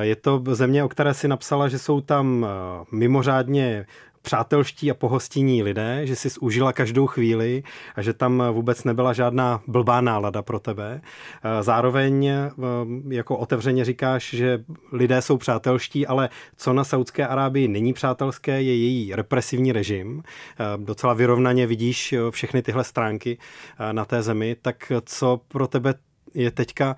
Je 0.00 0.16
to 0.16 0.42
země, 0.52 0.84
o 0.84 0.88
které 0.88 1.14
si 1.14 1.28
napsala, 1.28 1.68
že 1.68 1.78
jsou 1.78 2.00
tam 2.00 2.46
mimořádně 2.92 3.86
přátelští 4.22 4.90
a 4.90 4.94
pohostinní 4.94 5.62
lidé, 5.62 6.00
že 6.06 6.16
jsi 6.16 6.28
užila 6.40 6.72
každou 6.72 7.06
chvíli 7.06 7.62
a 7.96 8.02
že 8.02 8.12
tam 8.12 8.42
vůbec 8.52 8.84
nebyla 8.84 9.12
žádná 9.12 9.60
blbá 9.66 10.00
nálada 10.00 10.42
pro 10.42 10.58
tebe. 10.58 11.00
Eh, 11.00 11.62
zároveň 11.62 12.26
eh, 12.26 12.50
jako 13.08 13.36
otevřeně 13.36 13.84
říkáš, 13.84 14.34
že 14.34 14.64
lidé 14.92 15.22
jsou 15.22 15.36
přátelští, 15.36 16.06
ale 16.06 16.28
co 16.56 16.72
na 16.72 16.84
Saudské 16.84 17.26
Arábii 17.26 17.68
není 17.68 17.92
přátelské, 17.92 18.62
je 18.62 18.76
její 18.76 19.14
represivní 19.14 19.72
režim. 19.72 20.22
Eh, 20.22 20.64
docela 20.76 21.14
vyrovnaně 21.14 21.66
vidíš 21.66 22.14
všechny 22.30 22.62
tyhle 22.62 22.84
stránky 22.84 23.38
na 23.92 24.04
té 24.04 24.22
zemi, 24.22 24.56
tak 24.62 24.92
co 25.04 25.40
pro 25.48 25.66
tebe 25.66 25.94
je 26.34 26.50
teďka 26.50 26.96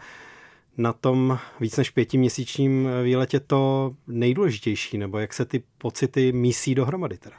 na 0.80 0.92
tom 0.92 1.38
víc 1.60 1.76
než 1.76 1.90
pětiměsíčním 1.90 2.88
výletě 3.02 3.40
to 3.40 3.92
nejdůležitější, 4.06 4.98
nebo 4.98 5.18
jak 5.18 5.32
se 5.32 5.44
ty 5.44 5.62
pocity 5.78 6.32
mísí 6.32 6.74
dohromady 6.74 7.18
teda? 7.18 7.36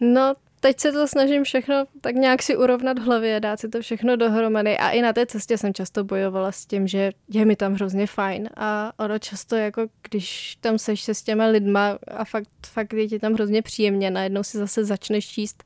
No, 0.00 0.34
teď 0.60 0.80
se 0.80 0.92
to 0.92 1.08
snažím 1.08 1.44
všechno 1.44 1.84
tak 2.00 2.14
nějak 2.14 2.42
si 2.42 2.56
urovnat 2.56 2.98
v 2.98 3.02
hlavě, 3.02 3.40
dát 3.40 3.60
si 3.60 3.68
to 3.68 3.80
všechno 3.80 4.16
dohromady 4.16 4.78
a 4.78 4.90
i 4.90 5.02
na 5.02 5.12
té 5.12 5.26
cestě 5.26 5.58
jsem 5.58 5.74
často 5.74 6.04
bojovala 6.04 6.52
s 6.52 6.66
tím, 6.66 6.86
že 6.86 7.12
je 7.28 7.44
mi 7.44 7.56
tam 7.56 7.74
hrozně 7.74 8.06
fajn 8.06 8.48
a 8.56 8.92
ono 8.98 9.18
často 9.18 9.56
jako 9.56 9.86
když 10.10 10.56
tam 10.60 10.78
seš 10.78 11.02
se 11.02 11.14
s 11.14 11.22
těma 11.22 11.46
lidma 11.46 11.98
a 12.06 12.24
fakt, 12.24 12.48
fakt 12.66 12.92
je 12.92 13.08
ti 13.08 13.18
tam 13.18 13.32
hrozně 13.32 13.62
příjemně, 13.62 14.10
najednou 14.10 14.42
si 14.42 14.58
zase 14.58 14.84
začneš 14.84 15.28
číst 15.28 15.64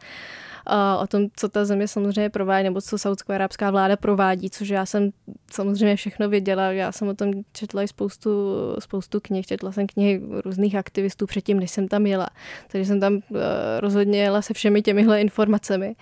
o 1.01 1.07
tom, 1.07 1.27
co 1.37 1.49
ta 1.49 1.65
země 1.65 1.89
samozřejmě 1.89 2.31
provádí, 2.31 2.65
nebo 2.65 2.81
co 2.81 2.99
saudsko-arabská 2.99 3.71
vláda 3.71 3.97
provádí, 3.97 4.51
což 4.51 4.69
já 4.69 4.87
jsem 4.87 5.11
samozřejmě 5.51 5.97
všechno 5.97 6.29
věděla. 6.29 6.73
Já 6.73 6.93
jsem 6.93 7.09
o 7.09 7.15
tom 7.15 7.33
četla 7.53 7.83
i 7.83 7.89
spoustu, 7.89 8.31
spoustu 8.79 9.21
knih, 9.21 9.47
četla 9.47 9.73
jsem 9.73 9.87
knihy 9.87 10.23
různých 10.45 10.75
aktivistů 10.75 11.27
předtím, 11.27 11.61
než 11.61 11.71
jsem 11.71 11.89
tam 11.89 12.07
jela. 12.07 12.29
Takže 12.69 12.87
jsem 12.87 13.01
tam 13.01 13.19
eh, 13.35 13.81
rozhodně 13.81 14.23
jela 14.23 14.43
se 14.43 14.55
všemi 14.55 14.83
těmihle 14.83 15.21
informacemi. 15.21 15.97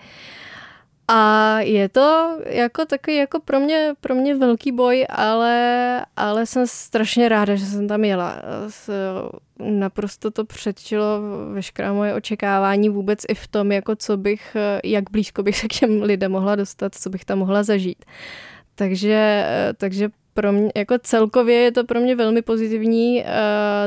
A 1.07 1.59
je 1.59 1.89
to 1.89 2.37
jako 2.45 2.85
takový 2.85 3.17
jako 3.17 3.39
pro 3.39 3.59
mě, 3.59 3.93
pro 4.01 4.15
mě 4.15 4.35
velký 4.35 4.71
boj, 4.71 5.05
ale, 5.09 6.05
ale 6.15 6.45
jsem 6.45 6.67
strašně 6.67 7.29
ráda, 7.29 7.55
že 7.55 7.65
jsem 7.65 7.87
tam 7.87 8.03
jela. 8.03 8.41
Naprosto 9.59 10.31
to 10.31 10.45
předčilo 10.45 11.21
veškerá 11.53 11.93
moje 11.93 12.13
očekávání 12.13 12.89
vůbec 12.89 13.19
i 13.29 13.35
v 13.35 13.47
tom, 13.47 13.71
jako 13.71 13.95
co 13.95 14.17
bych, 14.17 14.57
jak 14.83 15.09
blízko 15.11 15.43
bych 15.43 15.57
se 15.57 15.67
k 15.67 15.73
těm 15.79 16.01
lidem 16.01 16.31
mohla 16.31 16.55
dostat, 16.55 16.95
co 16.95 17.09
bych 17.09 17.25
tam 17.25 17.39
mohla 17.39 17.63
zažít. 17.63 18.05
Takže, 18.75 19.45
takže 19.77 20.09
pro 20.33 20.51
mě, 20.51 20.71
jako 20.75 20.95
celkově 21.03 21.55
je 21.55 21.71
to 21.71 21.83
pro 21.83 21.99
mě 21.99 22.15
velmi 22.15 22.41
pozitivní 22.41 23.21
uh, 23.21 23.27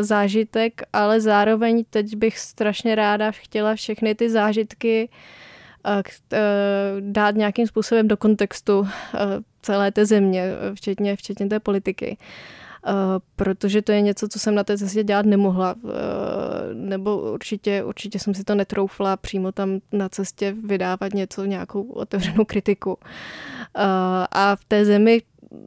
zážitek, 0.01 0.83
ale 0.93 1.21
zároveň 1.21 1.85
teď 1.91 2.17
bych 2.17 2.39
strašně 2.39 2.95
ráda 2.95 3.31
chtěla 3.31 3.75
všechny 3.75 4.15
ty 4.15 4.31
zážitky 4.31 5.09
uh, 5.13 5.17
dát 7.01 7.35
nějakým 7.35 7.67
způsobem 7.67 8.09
do 8.09 8.17
kontextu 8.17 8.89
eh, 9.15 9.19
celé 9.63 9.93
té 9.93 10.07
země, 10.07 10.53
včetně, 10.75 11.17
včetně 11.17 11.47
té 11.47 11.61
politiky. 11.61 12.17
protože 13.37 13.83
to 13.83 13.93
je 13.93 14.01
něco, 14.01 14.29
co 14.29 14.39
jsem 14.39 14.55
na 14.55 14.65
té 14.65 14.79
cestě 14.79 15.05
dělat 15.05 15.27
nemohla, 15.27 15.75
nebo 16.73 17.33
určitě, 17.33 17.85
určitě 17.85 18.19
jsem 18.19 18.35
si 18.35 18.45
to 18.45 18.55
netroufla 18.55 19.17
přímo 19.17 19.53
tam 19.53 19.81
na 19.93 20.09
cestě 20.09 20.55
vydávat 20.67 21.15
něco, 21.15 21.45
nějakou 21.45 21.83
otevřenou 21.83 22.45
kritiku. 22.45 22.99
A 24.33 24.57
v 24.57 24.65
té 24.65 24.85
zemi 24.85 25.23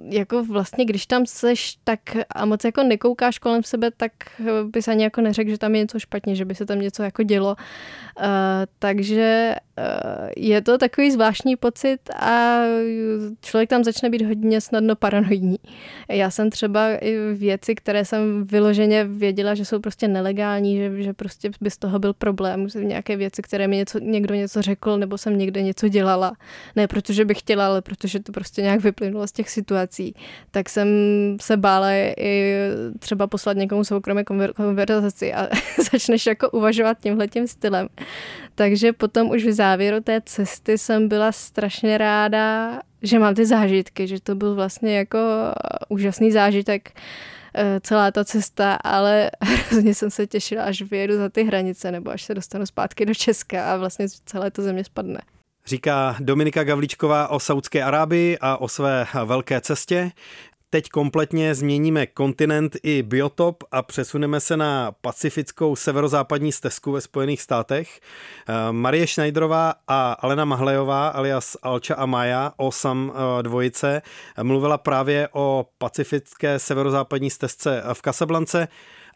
jako 0.10 0.44
vlastně, 0.44 0.86
když 0.86 1.06
tam 1.06 1.26
seš 1.26 1.78
tak 1.84 2.00
a 2.36 2.46
moc 2.46 2.64
jako 2.64 2.84
nekoukáš 2.84 3.40
kolem 3.40 3.64
sebe, 3.64 3.92
tak 3.98 4.12
bys 4.64 4.88
ani 4.88 5.04
jako 5.04 5.22
neřekl, 5.22 5.50
že 5.50 5.58
tam 5.58 5.76
je 5.76 5.82
něco 5.82 6.00
špatně, 6.00 6.36
že 6.36 6.46
by 6.46 6.56
se 6.56 6.66
tam 6.66 6.80
něco 6.80 7.04
jako 7.04 7.24
dělo. 7.24 7.56
Uh, 8.20 8.26
takže 8.80 9.56
uh, 9.78 10.30
je 10.38 10.62
to 10.62 10.78
takový 10.78 11.12
zvláštní 11.12 11.56
pocit 11.56 11.98
a 12.20 12.60
člověk 13.42 13.70
tam 13.70 13.84
začne 13.84 14.10
být 14.10 14.22
hodně 14.22 14.62
snadno 14.62 14.96
paranoidní. 14.96 15.58
Já 16.10 16.32
jsem 16.32 16.50
třeba 16.50 16.96
i 16.96 17.18
věci, 17.34 17.76
které 17.76 18.06
jsem 18.06 18.44
vyloženě 18.48 19.04
věděla, 19.04 19.56
že 19.56 19.66
jsou 19.66 19.80
prostě 19.80 20.08
nelegální, 20.08 20.78
že, 20.78 21.04
že 21.04 21.14
prostě 21.14 21.52
by 21.62 21.72
z 21.72 21.78
toho 21.78 22.00
byl 22.00 22.14
problém. 22.14 22.68
Nějaké 22.80 23.16
věci, 23.16 23.42
které 23.42 23.68
mi 23.68 23.76
něco, 23.76 24.00
někdo 24.00 24.36
něco 24.36 24.62
řekl, 24.62 24.98
nebo 24.98 25.18
jsem 25.18 25.38
někde 25.38 25.62
něco 25.62 25.88
dělala. 25.88 26.34
Ne 26.76 26.88
protože 26.88 27.26
bych 27.26 27.40
chtěla, 27.40 27.66
ale 27.68 27.82
protože 27.82 28.20
to 28.20 28.32
prostě 28.32 28.62
nějak 28.62 28.82
vyplynulo 28.82 29.28
z 29.28 29.32
těch 29.32 29.50
situací. 29.50 29.69
Tak 30.52 30.70
jsem 30.70 30.88
se 31.42 31.58
bála 31.58 31.92
i 32.18 32.56
třeba 33.00 33.28
poslat 33.28 33.58
někomu 33.58 33.84
soukromé 33.84 34.24
konverzaci 34.56 35.34
a 35.34 35.48
začneš 35.92 36.26
jako 36.26 36.50
uvažovat 36.50 36.98
tímhle 37.00 37.28
tím 37.28 37.48
stylem. 37.48 37.88
Takže 38.56 38.94
potom 38.94 39.30
už 39.30 39.46
v 39.46 39.52
závěru 39.52 40.00
té 40.00 40.22
cesty 40.26 40.78
jsem 40.78 41.08
byla 41.08 41.32
strašně 41.32 41.98
ráda, 41.98 42.80
že 43.02 43.20
mám 43.20 43.36
ty 43.36 43.46
zážitky, 43.46 44.08
že 44.08 44.22
to 44.22 44.36
byl 44.36 44.56
vlastně 44.56 44.98
jako 44.98 45.18
úžasný 45.90 46.32
zážitek 46.32 46.92
eh, 47.56 47.80
celá 47.84 48.12
ta 48.12 48.26
cesta, 48.26 48.74
ale 48.74 49.32
hrozně 49.42 49.96
jsem 49.96 50.10
se 50.10 50.28
těšila, 50.28 50.64
až 50.64 50.82
vyjedu 50.82 51.18
za 51.18 51.30
ty 51.30 51.44
hranice 51.44 51.92
nebo 51.92 52.12
až 52.12 52.24
se 52.24 52.34
dostanu 52.36 52.66
zpátky 52.66 53.06
do 53.06 53.14
Česka 53.14 53.74
a 53.74 53.78
vlastně 53.78 54.06
celé 54.26 54.52
to 54.52 54.62
země 54.62 54.84
spadne. 54.84 55.20
Říká 55.66 56.16
Dominika 56.20 56.64
Gavličková 56.64 57.28
o 57.28 57.40
Saudské 57.40 57.84
Arábii 57.84 58.38
a 58.42 58.58
o 58.58 58.68
své 58.68 59.08
velké 59.26 59.62
cestě. 59.62 60.12
Teď 60.72 60.90
kompletně 60.90 61.56
změníme 61.56 62.08
kontinent 62.08 62.78
i 62.84 63.04
biotop 63.04 63.64
a 63.72 63.82
přesuneme 63.82 64.40
se 64.40 64.58
na 64.58 64.92
pacifickou 65.02 65.76
severozápadní 65.76 66.52
stezku 66.52 66.92
ve 66.92 67.02
Spojených 67.02 67.42
státech. 67.42 68.00
Eh, 68.00 68.54
Marie 68.72 69.08
Schneiderová 69.08 69.74
a 69.88 70.12
Alena 70.12 70.46
Mahlejová 70.46 71.08
alias 71.08 71.58
Alča 71.62 71.96
a 71.96 72.06
Maja, 72.06 72.54
Osam 72.58 73.14
eh, 73.16 73.44
dvojice, 73.44 74.02
mluvila 74.44 74.78
právě 74.78 75.30
o 75.32 75.66
pacifické 75.78 76.60
severozápadní 76.60 77.30
stezce 77.30 77.84
v 77.94 78.02
Casablance 78.02 78.68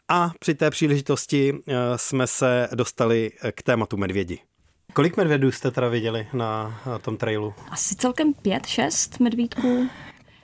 a 0.08 0.30
při 0.38 0.54
té 0.54 0.70
příležitosti 0.70 1.54
eh, 1.54 1.74
jsme 1.96 2.26
se 2.26 2.68
dostali 2.74 3.32
k 3.52 3.62
tématu 3.62 3.96
medvědi. 3.96 4.53
Kolik 4.92 5.16
medvědů 5.16 5.52
jste 5.52 5.70
teda 5.70 5.88
viděli 5.88 6.26
na 6.32 6.80
tom 7.02 7.16
trailu? 7.16 7.54
Asi 7.70 7.94
celkem 7.94 8.34
pět, 8.34 8.66
šest 8.66 9.20
medvídků. 9.20 9.88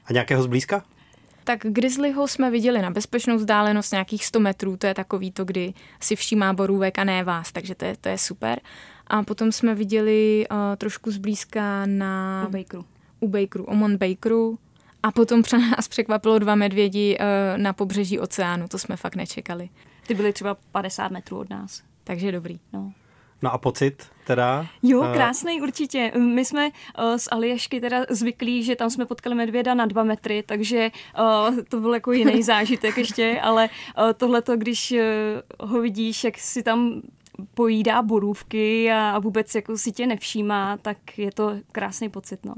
A 0.06 0.12
nějakého 0.12 0.42
zblízka? 0.42 0.84
Tak 1.44 1.60
grizzlyho 1.62 2.28
jsme 2.28 2.50
viděli 2.50 2.82
na 2.82 2.90
bezpečnou 2.90 3.36
vzdálenost 3.36 3.92
nějakých 3.92 4.26
100 4.26 4.40
metrů, 4.40 4.76
to 4.76 4.86
je 4.86 4.94
takový 4.94 5.30
to, 5.32 5.44
kdy 5.44 5.74
si 6.00 6.16
všímá 6.16 6.52
borůvek 6.52 6.98
a 6.98 7.04
ne 7.04 7.24
vás, 7.24 7.52
takže 7.52 7.74
to 7.74 7.84
je, 7.84 7.96
to 7.96 8.08
je 8.08 8.18
super. 8.18 8.60
A 9.06 9.22
potom 9.22 9.52
jsme 9.52 9.74
viděli 9.74 10.46
uh, 10.50 10.56
trošku 10.76 11.10
zblízka 11.10 11.86
na... 11.86 12.44
U 12.48 12.50
Bakeru. 12.50 12.84
U 13.20 13.28
Bakeru, 13.28 13.64
Omon 13.64 13.96
Bakeru. 13.96 14.58
A 15.02 15.12
potom 15.12 15.42
pro 15.42 15.58
nás 15.58 15.88
překvapilo 15.88 16.38
dva 16.38 16.54
medvědi 16.54 17.18
uh, 17.20 17.62
na 17.62 17.72
pobřeží 17.72 18.18
oceánu, 18.18 18.68
to 18.68 18.78
jsme 18.78 18.96
fakt 18.96 19.16
nečekali. 19.16 19.68
Ty 20.06 20.14
byly 20.14 20.32
třeba 20.32 20.56
50 20.72 21.10
metrů 21.10 21.38
od 21.38 21.50
nás. 21.50 21.82
Takže 22.04 22.32
dobrý. 22.32 22.60
No. 22.72 22.92
No 23.42 23.52
a 23.52 23.58
pocit 23.58 24.06
teda? 24.26 24.66
Jo, 24.82 25.02
eh, 25.02 25.14
krásný 25.14 25.62
určitě. 25.62 26.12
My 26.18 26.44
jsme 26.44 26.66
uh, 26.66 27.16
z 27.16 27.28
Aliešky 27.30 27.80
teda 27.80 28.04
zvyklí, 28.10 28.62
že 28.62 28.76
tam 28.76 28.90
jsme 28.90 29.06
potkali 29.06 29.36
medvěda 29.36 29.74
na 29.74 29.86
dva 29.86 30.04
metry, 30.04 30.42
takže 30.42 30.90
uh, 31.18 31.56
to 31.68 31.80
byl 31.80 31.94
jako 31.94 32.12
jiný 32.12 32.42
zážitek 32.42 32.98
ještě, 32.98 33.40
ale 33.42 33.68
uh, 33.98 34.12
tohleto, 34.12 34.56
když 34.56 34.92
uh, 34.92 35.68
ho 35.68 35.80
vidíš, 35.80 36.24
jak 36.24 36.38
si 36.38 36.62
tam 36.62 37.02
pojídá 37.54 38.02
borůvky 38.02 38.92
a 38.92 39.18
vůbec 39.18 39.54
jako 39.54 39.78
si 39.78 39.92
tě 39.92 40.06
nevšímá, 40.06 40.76
tak 40.76 41.18
je 41.18 41.32
to 41.32 41.52
krásný 41.72 42.08
pocit, 42.08 42.44
no. 42.44 42.54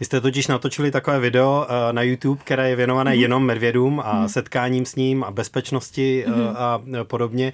Vy 0.00 0.06
jste 0.06 0.20
totiž 0.20 0.46
natočili 0.46 0.90
takové 0.90 1.20
video 1.20 1.66
eh, 1.68 1.92
na 1.92 2.02
YouTube, 2.02 2.40
které 2.44 2.68
je 2.70 2.76
věnované 2.76 3.10
mm-hmm. 3.10 3.20
jenom 3.20 3.44
medvědům 3.44 4.00
a 4.00 4.14
mm-hmm. 4.14 4.26
setkáním 4.26 4.86
s 4.86 4.94
ním 4.94 5.24
a 5.24 5.30
bezpečnosti 5.30 6.24
mm-hmm. 6.28 6.54
a 6.56 6.80
podobně, 7.04 7.52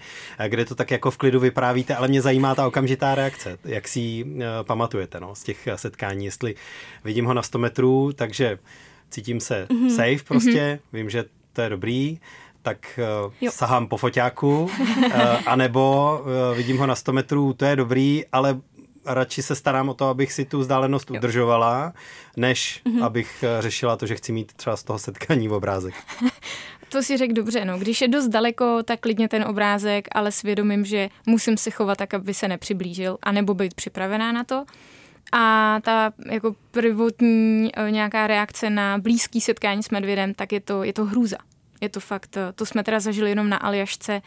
kde 0.49 0.65
to 0.65 0.75
tak 0.75 0.91
jako 0.91 1.11
v 1.11 1.17
klidu 1.17 1.41
vyprávíte, 1.41 1.97
ale 1.97 2.09
mě 2.09 2.23
zajímá 2.23 2.55
ta 2.55 2.67
okamžitá 2.67 3.15
reakce, 3.15 3.59
jak 3.65 3.89
si 3.89 4.01
ji 4.01 4.37
pamatujete 4.63 5.21
no, 5.21 5.35
z 5.35 5.43
těch 5.43 5.69
setkání, 5.77 6.25
jestli 6.25 6.55
vidím 7.05 7.25
ho 7.25 7.35
na 7.35 7.43
100 7.43 7.59
metrů, 7.59 8.13
takže 8.13 8.59
cítím 9.11 9.41
se 9.41 9.67
mm-hmm. 9.71 9.89
safe 9.89 10.25
prostě, 10.29 10.81
mm-hmm. 10.83 10.97
vím, 10.97 11.11
že 11.11 11.25
to 11.53 11.63
je 11.63 11.69
dobrý, 11.69 12.19
tak 12.63 13.01
uh, 13.43 13.49
sahám 13.51 13.87
po 13.87 13.97
foťáku, 13.97 14.63
uh, 14.63 14.71
anebo 15.47 16.19
uh, 16.21 16.57
vidím 16.57 16.79
ho 16.79 16.87
na 16.87 16.95
100 16.95 17.13
metrů, 17.13 17.53
to 17.53 17.65
je 17.65 17.77
dobrý, 17.77 18.25
ale 18.33 18.61
radši 19.07 19.43
se 19.43 19.55
starám 19.55 19.89
o 19.89 19.95
to, 19.95 20.09
abych 20.09 20.33
si 20.33 20.45
tu 20.45 20.59
vzdálenost 20.59 21.11
jo. 21.11 21.17
udržovala, 21.17 21.93
než 22.37 22.83
mm-hmm. 22.85 23.05
abych 23.05 23.45
eh, 23.45 23.63
řešila 23.63 23.97
to, 23.97 24.07
že 24.07 24.17
chci 24.17 24.33
mít 24.33 24.53
třeba 24.53 24.77
z 24.77 24.83
toho 24.83 24.99
setkání 24.99 25.49
v 25.49 25.53
obrázek. 25.53 25.95
To 26.93 27.03
si 27.03 27.17
řekl 27.17 27.35
dobře, 27.35 27.65
no. 27.65 27.79
Když 27.79 28.01
je 28.01 28.09
dost 28.09 28.29
daleko, 28.29 28.83
tak 28.83 29.01
klidně 29.01 29.29
ten 29.29 29.45
obrázek, 29.45 30.09
ale 30.13 30.33
svědomím, 30.33 30.85
že 30.85 31.09
musím 31.27 31.57
se 31.57 31.71
chovat 31.71 31.99
tak, 31.99 32.15
aby 32.15 32.35
se 32.35 32.49
nepřiblížil, 32.49 33.19
anebo 33.23 33.55
být 33.55 33.75
připravená 33.75 34.33
na 34.33 34.45
to. 34.45 34.65
A 35.33 35.79
ta 35.83 36.13
jako 36.31 36.55
prvotní 36.71 37.71
eh, 37.75 37.91
nějaká 37.91 38.27
reakce 38.27 38.71
na 38.71 38.99
blízký 38.99 39.41
setkání 39.41 39.83
s 39.83 39.91
medvědem, 39.91 40.35
tak 40.35 40.53
je 40.53 40.61
to, 40.61 40.83
je 40.83 40.93
to 40.93 41.05
hrůza. 41.05 41.37
Je 41.81 41.89
to 41.89 42.01
fakt, 42.01 42.37
eh, 42.37 42.53
to 42.53 42.67
jsme 42.67 42.85
teda 42.85 43.01
zažili 43.01 43.31
jenom 43.31 43.49
na 43.49 43.57
Aljašce 43.57 44.23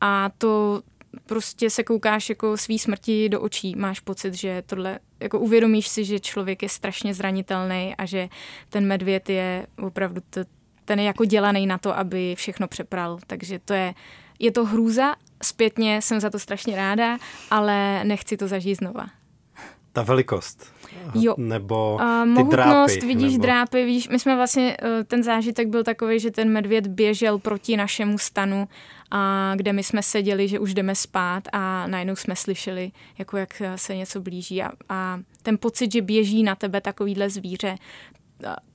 a 0.00 0.30
to, 0.38 0.82
prostě 1.26 1.70
se 1.70 1.84
koukáš 1.84 2.28
jako 2.28 2.56
svý 2.56 2.78
smrti 2.78 3.28
do 3.28 3.40
očí, 3.40 3.76
máš 3.76 4.00
pocit, 4.00 4.34
že 4.34 4.62
tohle, 4.66 4.98
jako 5.20 5.38
uvědomíš 5.38 5.88
si, 5.88 6.04
že 6.04 6.20
člověk 6.20 6.62
je 6.62 6.68
strašně 6.68 7.14
zranitelný 7.14 7.94
a 7.98 8.06
že 8.06 8.28
ten 8.68 8.86
medvěd 8.86 9.28
je 9.28 9.66
opravdu, 9.82 10.20
to, 10.30 10.40
ten 10.84 10.98
je 10.98 11.04
jako 11.04 11.24
dělaný 11.24 11.66
na 11.66 11.78
to, 11.78 11.98
aby 11.98 12.34
všechno 12.34 12.68
přepral, 12.68 13.18
takže 13.26 13.58
to 13.58 13.74
je, 13.74 13.94
je 14.38 14.52
to 14.52 14.64
hrůza, 14.64 15.14
zpětně 15.42 16.02
jsem 16.02 16.20
za 16.20 16.30
to 16.30 16.38
strašně 16.38 16.76
ráda, 16.76 17.18
ale 17.50 18.04
nechci 18.04 18.36
to 18.36 18.48
zažít 18.48 18.78
znova. 18.78 19.06
Ta 19.92 20.02
velikost. 20.02 20.77
Jo. 21.14 21.34
Nebo 21.38 21.96
ty 21.98 22.04
uh, 22.04 22.26
mohutnost, 22.26 22.92
drápy. 22.92 23.06
vidíš 23.06 23.32
nebo... 23.32 23.42
drápy, 23.42 23.84
vidíš, 23.84 24.08
my 24.08 24.18
jsme 24.18 24.36
vlastně, 24.36 24.76
uh, 24.82 24.88
ten 25.04 25.22
zážitek 25.22 25.68
byl 25.68 25.84
takový, 25.84 26.20
že 26.20 26.30
ten 26.30 26.52
medvěd 26.52 26.86
běžel 26.86 27.38
proti 27.38 27.76
našemu 27.76 28.18
stanu, 28.18 28.68
a 29.10 29.52
kde 29.56 29.72
my 29.72 29.82
jsme 29.82 30.02
seděli, 30.02 30.48
že 30.48 30.58
už 30.58 30.74
jdeme 30.74 30.94
spát 30.94 31.42
a 31.52 31.86
najednou 31.86 32.16
jsme 32.16 32.36
slyšeli, 32.36 32.90
jako 33.18 33.36
jak 33.36 33.62
se 33.76 33.96
něco 33.96 34.20
blíží 34.20 34.62
a, 34.62 34.70
a 34.88 35.20
ten 35.42 35.58
pocit, 35.58 35.92
že 35.92 36.02
běží 36.02 36.42
na 36.42 36.54
tebe 36.54 36.80
takovýhle 36.80 37.30
zvíře, 37.30 37.76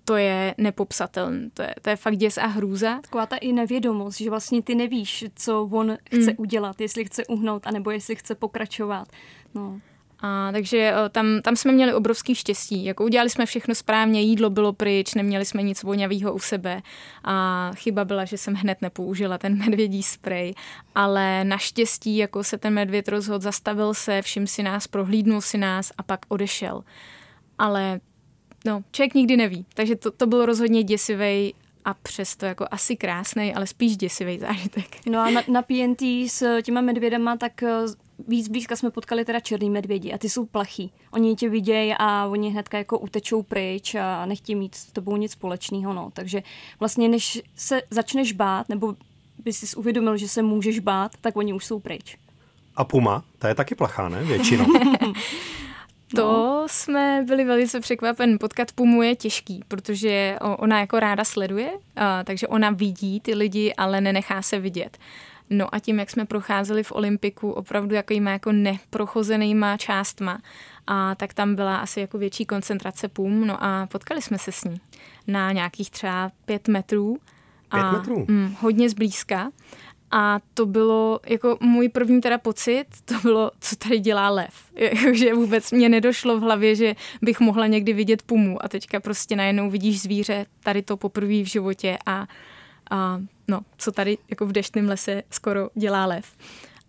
to 0.05 0.15
je 0.15 0.55
nepopsatelné. 0.57 1.49
To 1.53 1.61
je, 1.61 1.75
to 1.81 1.89
je 1.89 1.95
fakt 1.95 2.17
děs 2.17 2.37
a 2.37 2.45
hrůza. 2.45 2.99
Taková 3.01 3.25
ta 3.25 3.37
i 3.37 3.53
nevědomost, 3.53 4.17
že 4.17 4.29
vlastně 4.29 4.61
ty 4.61 4.75
nevíš, 4.75 5.25
co 5.35 5.63
on 5.71 5.97
chce 6.07 6.31
mm. 6.31 6.35
udělat, 6.37 6.81
jestli 6.81 7.05
chce 7.05 7.25
uhnout, 7.25 7.67
anebo 7.67 7.91
jestli 7.91 8.15
chce 8.15 8.35
pokračovat. 8.35 9.07
No. 9.55 9.79
A, 10.25 10.51
takže 10.51 10.77
eh, 10.77 11.09
tam, 11.09 11.41
tam 11.41 11.55
jsme 11.55 11.71
měli 11.71 11.93
obrovský 11.93 12.35
štěstí. 12.35 12.85
Jako 12.85 13.03
udělali 13.03 13.29
jsme 13.29 13.45
všechno 13.45 13.75
správně, 13.75 14.21
jídlo 14.21 14.49
bylo 14.49 14.73
pryč, 14.73 15.13
neměli 15.13 15.45
jsme 15.45 15.63
nic 15.63 15.83
voňavého 15.83 16.33
u 16.33 16.39
sebe. 16.39 16.81
A 17.23 17.71
chyba 17.75 18.05
byla, 18.05 18.25
že 18.25 18.37
jsem 18.37 18.53
hned 18.53 18.81
nepoužila 18.81 19.37
ten 19.37 19.57
medvědí 19.57 20.03
sprej. 20.03 20.53
Ale 20.95 21.43
naštěstí 21.43 22.17
jako 22.17 22.43
se 22.43 22.57
ten 22.57 22.73
medvěd 22.73 23.07
rozhodl, 23.07 23.43
zastavil 23.43 23.93
se, 23.93 24.21
všim 24.21 24.47
si 24.47 24.63
nás, 24.63 24.87
prohlídnul 24.87 25.41
si 25.41 25.57
nás 25.57 25.91
a 25.97 26.03
pak 26.03 26.19
odešel. 26.27 26.83
Ale 27.59 27.99
no, 28.65 28.83
člověk 28.91 29.13
nikdy 29.13 29.37
neví. 29.37 29.65
Takže 29.73 29.95
to, 29.95 30.11
to 30.11 30.27
bylo 30.27 30.45
rozhodně 30.45 30.83
děsivý 30.83 31.53
a 31.85 31.93
přesto 31.93 32.45
jako 32.45 32.67
asi 32.71 32.95
krásný, 32.95 33.55
ale 33.55 33.67
spíš 33.67 33.97
děsivý 33.97 34.39
zážitek. 34.39 34.85
No 35.09 35.19
a 35.19 35.29
na, 35.29 35.41
na 35.47 35.61
PNT 35.61 36.01
s 36.27 36.61
těma 36.61 36.81
medvědama 36.81 37.37
tak 37.37 37.63
eh, 37.63 37.85
víc 38.27 38.47
blízka 38.47 38.75
jsme 38.75 38.91
potkali 38.91 39.25
teda 39.25 39.39
černý 39.39 39.69
medvědi 39.69 40.13
a 40.13 40.17
ty 40.17 40.29
jsou 40.29 40.45
plachý. 40.45 40.91
Oni 41.11 41.35
tě 41.35 41.49
vidějí 41.49 41.93
a 41.99 42.25
oni 42.25 42.49
hnedka 42.49 42.77
jako 42.77 42.99
utečou 42.99 43.43
pryč 43.43 43.95
a 43.95 44.25
nechtějí 44.25 44.55
mít 44.55 44.75
s 44.75 44.85
tebou 44.85 45.17
nic 45.17 45.31
společného. 45.31 45.93
No. 45.93 46.09
Takže 46.13 46.43
vlastně 46.79 47.09
než 47.09 47.41
se 47.55 47.81
začneš 47.89 48.33
bát, 48.33 48.69
nebo 48.69 48.95
by 49.43 49.53
si 49.53 49.75
uvědomil, 49.75 50.17
že 50.17 50.27
se 50.27 50.41
můžeš 50.41 50.79
bát, 50.79 51.11
tak 51.21 51.37
oni 51.37 51.53
už 51.53 51.65
jsou 51.65 51.79
pryč. 51.79 52.17
A 52.75 52.83
puma, 52.83 53.23
ta 53.39 53.47
je 53.47 53.55
taky 53.55 53.75
plachá, 53.75 54.09
ne? 54.09 54.23
Většinou. 54.23 54.65
To 56.15 56.63
jsme 56.67 57.23
byli 57.27 57.43
velice 57.43 57.79
překvapen. 57.79 58.39
Potkat 58.39 58.71
Pumu 58.71 59.01
je 59.01 59.15
těžký, 59.15 59.63
protože 59.67 60.37
ona 60.57 60.79
jako 60.79 60.99
ráda 60.99 61.23
sleduje, 61.23 61.71
takže 62.23 62.47
ona 62.47 62.69
vidí 62.69 63.19
ty 63.19 63.33
lidi, 63.33 63.73
ale 63.77 64.01
nenechá 64.01 64.41
se 64.41 64.59
vidět. 64.59 64.97
No 65.49 65.75
a 65.75 65.79
tím, 65.79 65.99
jak 65.99 66.09
jsme 66.09 66.25
procházeli 66.25 66.83
v 66.83 66.91
Olympiku 66.91 67.51
opravdu 67.51 67.95
jakýma 67.95 68.31
jako 68.31 68.51
neprochozenýma 68.51 69.77
částma, 69.77 70.39
a 70.87 71.15
tak 71.15 71.33
tam 71.33 71.55
byla 71.55 71.77
asi 71.77 71.99
jako 71.99 72.17
větší 72.17 72.45
koncentrace 72.45 73.07
pum, 73.07 73.47
no 73.47 73.63
a 73.63 73.87
potkali 73.91 74.21
jsme 74.21 74.37
se 74.37 74.51
s 74.51 74.63
ní 74.63 74.81
na 75.27 75.51
nějakých 75.51 75.91
třeba 75.91 76.31
pět 76.45 76.67
metrů. 76.67 77.17
Pět 77.71 77.83
a, 77.83 77.91
metrů? 77.91 78.25
Mm, 78.27 78.55
hodně 78.59 78.89
zblízka. 78.89 79.51
A 80.11 80.39
to 80.53 80.65
bylo 80.65 81.19
jako 81.27 81.57
můj 81.61 81.89
první 81.89 82.21
teda 82.21 82.37
pocit, 82.37 82.85
to 83.05 83.13
bylo, 83.21 83.51
co 83.59 83.75
tady 83.75 83.99
dělá 83.99 84.29
lev. 84.29 84.53
že 85.11 85.33
vůbec 85.33 85.71
mě 85.71 85.89
nedošlo 85.89 86.37
v 86.37 86.41
hlavě, 86.41 86.75
že 86.75 86.95
bych 87.21 87.39
mohla 87.39 87.67
někdy 87.67 87.93
vidět 87.93 88.21
pumu 88.21 88.65
a 88.65 88.67
teďka 88.67 88.99
prostě 88.99 89.35
najednou 89.35 89.69
vidíš 89.69 90.01
zvíře, 90.01 90.45
tady 90.63 90.81
to 90.81 90.97
poprvé 90.97 91.43
v 91.43 91.45
životě 91.45 91.97
a, 92.05 92.27
a 92.91 93.21
no, 93.47 93.59
co 93.77 93.91
tady 93.91 94.17
jako 94.29 94.45
v 94.45 94.51
deštném 94.51 94.89
lese 94.89 95.23
skoro 95.29 95.69
dělá 95.75 96.05
lev. 96.05 96.25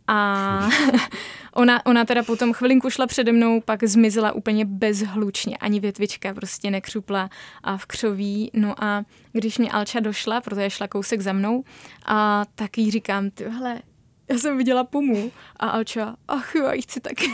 A 0.07 0.69
ona, 1.53 1.87
ona 1.87 2.05
teda 2.05 2.23
potom 2.23 2.53
chvilinku 2.53 2.91
šla 2.91 3.07
přede 3.07 3.33
mnou, 3.33 3.61
pak 3.61 3.85
zmizela 3.85 4.33
úplně 4.33 4.65
bezhlučně, 4.65 5.57
ani 5.57 5.81
větvička 5.81 6.35
prostě 6.35 6.71
nekřupla 6.71 7.31
a 7.63 7.77
v 7.77 7.87
křoví. 7.87 8.51
No 8.55 8.85
a 8.85 9.05
když 9.33 9.59
mě 9.59 9.71
Alča 9.71 10.01
došla, 10.01 10.41
protože 10.41 10.71
šla 10.71 10.89
kousek 10.89 11.21
za 11.21 11.33
mnou, 11.33 11.65
a 12.07 12.45
tak 12.55 12.79
jí 12.79 12.91
říkám, 12.91 13.31
ty 13.31 13.45
hele, 13.45 13.83
já 14.29 14.39
jsem 14.39 14.59
viděla 14.59 14.85
pumu 14.85 15.33
a 15.57 15.69
Alča, 15.69 16.17
ach 16.29 16.55
jo, 16.55 16.65
já 16.65 16.83
chci 16.83 17.01
taky. 17.01 17.31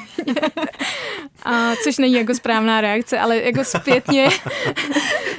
a 1.43 1.77
což 1.85 1.99
není 1.99 2.15
jako 2.15 2.35
správná 2.35 2.81
reakce, 2.81 3.19
ale 3.19 3.37
jako 3.37 3.65
zpětně, 3.65 4.29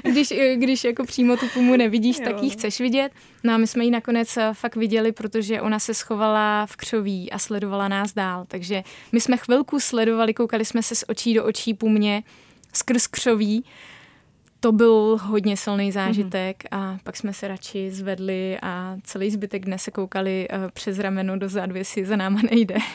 když, 0.03 0.33
když 0.55 0.83
jako 0.83 1.05
přímo 1.05 1.37
tu 1.37 1.47
pumu 1.47 1.75
nevidíš, 1.75 2.19
jo. 2.19 2.25
tak 2.25 2.43
ji 2.43 2.49
chceš 2.49 2.79
vidět. 2.79 3.11
No 3.43 3.53
a 3.53 3.57
my 3.57 3.67
jsme 3.67 3.85
ji 3.85 3.91
nakonec 3.91 4.37
eh, 4.37 4.49
fakt 4.53 4.75
viděli, 4.75 5.11
protože 5.11 5.61
ona 5.61 5.79
se 5.79 5.93
schovala 5.93 6.65
v 6.65 6.75
křoví 6.75 7.31
a 7.31 7.39
sledovala 7.39 7.87
nás 7.87 8.13
dál. 8.13 8.45
Takže 8.47 8.83
my 9.11 9.21
jsme 9.21 9.37
chvilku 9.37 9.79
sledovali, 9.79 10.33
koukali 10.33 10.65
jsme 10.65 10.83
se 10.83 10.95
z 10.95 11.03
očí 11.07 11.33
do 11.33 11.45
očí 11.45 11.73
pumě 11.73 12.23
skrz 12.73 13.07
křoví 13.07 13.63
to 14.61 14.71
byl 14.71 15.17
hodně 15.21 15.57
silný 15.57 15.91
zážitek 15.91 16.63
mm-hmm. 16.63 16.77
a 16.77 16.97
pak 17.03 17.17
jsme 17.17 17.33
se 17.33 17.47
radši 17.47 17.91
zvedli 17.91 18.57
a 18.61 18.97
celý 19.03 19.31
zbytek 19.31 19.65
dne 19.65 19.79
se 19.79 19.91
koukali 19.91 20.47
uh, 20.49 20.69
přes 20.73 20.99
rameno 20.99 21.37
dozadu, 21.37 21.75
jestli 21.75 22.05
za 22.05 22.15
náma 22.15 22.39
nejde. 22.51 22.75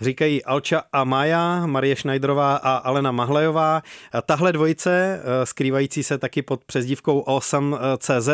Říkají 0.00 0.44
Alča 0.44 0.82
a 0.92 1.04
Maja, 1.04 1.66
Marie 1.66 1.96
Schneiderová 1.96 2.56
a 2.56 2.76
Alena 2.76 3.12
Mahlejová. 3.12 3.82
Tahle 4.26 4.52
dvojice, 4.52 5.20
eh, 5.20 5.46
skrývající 5.46 6.02
se 6.02 6.18
taky 6.18 6.42
pod 6.42 6.64
přezdívkou 6.64 7.20
Osam.cz, 7.20 8.28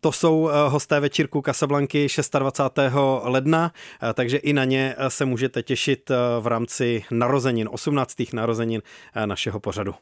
to 0.00 0.12
jsou 0.12 0.48
eh, 0.48 0.52
hosté 0.68 1.00
večírku 1.00 1.42
Casablanky 1.46 2.06
26. 2.38 3.20
ledna, 3.22 3.72
takže 4.14 4.36
i 4.36 4.52
na 4.52 4.64
ně 4.64 4.96
se 5.08 5.24
můžete 5.24 5.62
těšit 5.62 6.10
v 6.40 6.46
rámci 6.46 7.04
narozenin, 7.10 7.68
18. 7.72 8.14
narozenin 8.32 8.82
našeho 9.26 9.60
pořadu. 9.60 9.94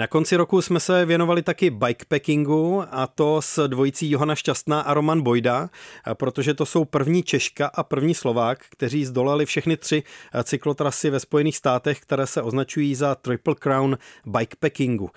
Na 0.00 0.06
konci 0.06 0.36
roku 0.36 0.62
jsme 0.62 0.80
se 0.80 1.04
věnovali 1.04 1.42
taky 1.42 1.70
bikepackingu 1.70 2.84
a 2.90 3.06
to 3.06 3.42
s 3.42 3.68
dvojicí 3.68 4.10
Johana 4.10 4.34
Šťastná 4.34 4.80
a 4.80 4.94
Roman 4.94 5.22
Bojda, 5.22 5.70
protože 6.14 6.54
to 6.54 6.66
jsou 6.66 6.84
první 6.84 7.22
Češka 7.22 7.66
a 7.66 7.82
první 7.82 8.14
Slovák, 8.14 8.58
kteří 8.70 9.04
zdolali 9.04 9.46
všechny 9.46 9.76
tři 9.76 10.02
cyklotrasy 10.44 11.10
ve 11.10 11.20
Spojených 11.20 11.56
státech, 11.56 12.00
které 12.00 12.26
se 12.26 12.42
označují 12.42 12.94
za 12.94 13.14
Triple 13.14 13.54
Crown 13.54 13.98
bikepackingu. 14.26 15.10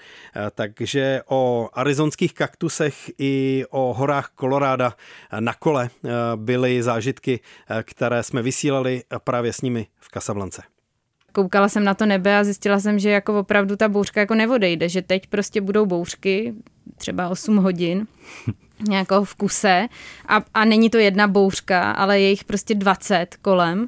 Takže 0.51 1.21
o 1.27 1.69
arizonských 1.73 2.33
kaktusech 2.33 3.11
i 3.17 3.63
o 3.69 3.93
horách 3.93 4.29
Koloráda 4.35 4.93
na 5.39 5.53
kole 5.53 5.89
byly 6.35 6.83
zážitky, 6.83 7.39
které 7.83 8.23
jsme 8.23 8.41
vysílali 8.41 9.03
právě 9.23 9.53
s 9.53 9.61
nimi 9.61 9.87
v 9.99 10.09
Kasablance 10.09 10.72
koukala 11.33 11.69
jsem 11.69 11.83
na 11.83 11.93
to 11.93 12.05
nebe 12.05 12.37
a 12.37 12.43
zjistila 12.43 12.79
jsem, 12.79 12.99
že 12.99 13.09
jako 13.09 13.39
opravdu 13.39 13.75
ta 13.75 13.89
bouřka 13.89 14.19
jako 14.19 14.35
neodejde, 14.35 14.89
že 14.89 15.01
teď 15.01 15.27
prostě 15.27 15.61
budou 15.61 15.85
bouřky, 15.85 16.53
třeba 16.97 17.29
8 17.29 17.57
hodin, 17.57 18.07
nějakou 18.87 19.23
v 19.23 19.35
kuse 19.35 19.87
a, 20.27 20.41
a 20.53 20.65
není 20.65 20.89
to 20.89 20.97
jedna 20.97 21.27
bouřka, 21.27 21.91
ale 21.91 22.19
je 22.19 22.29
jich 22.29 22.43
prostě 22.43 22.75
20 22.75 23.35
kolem 23.41 23.87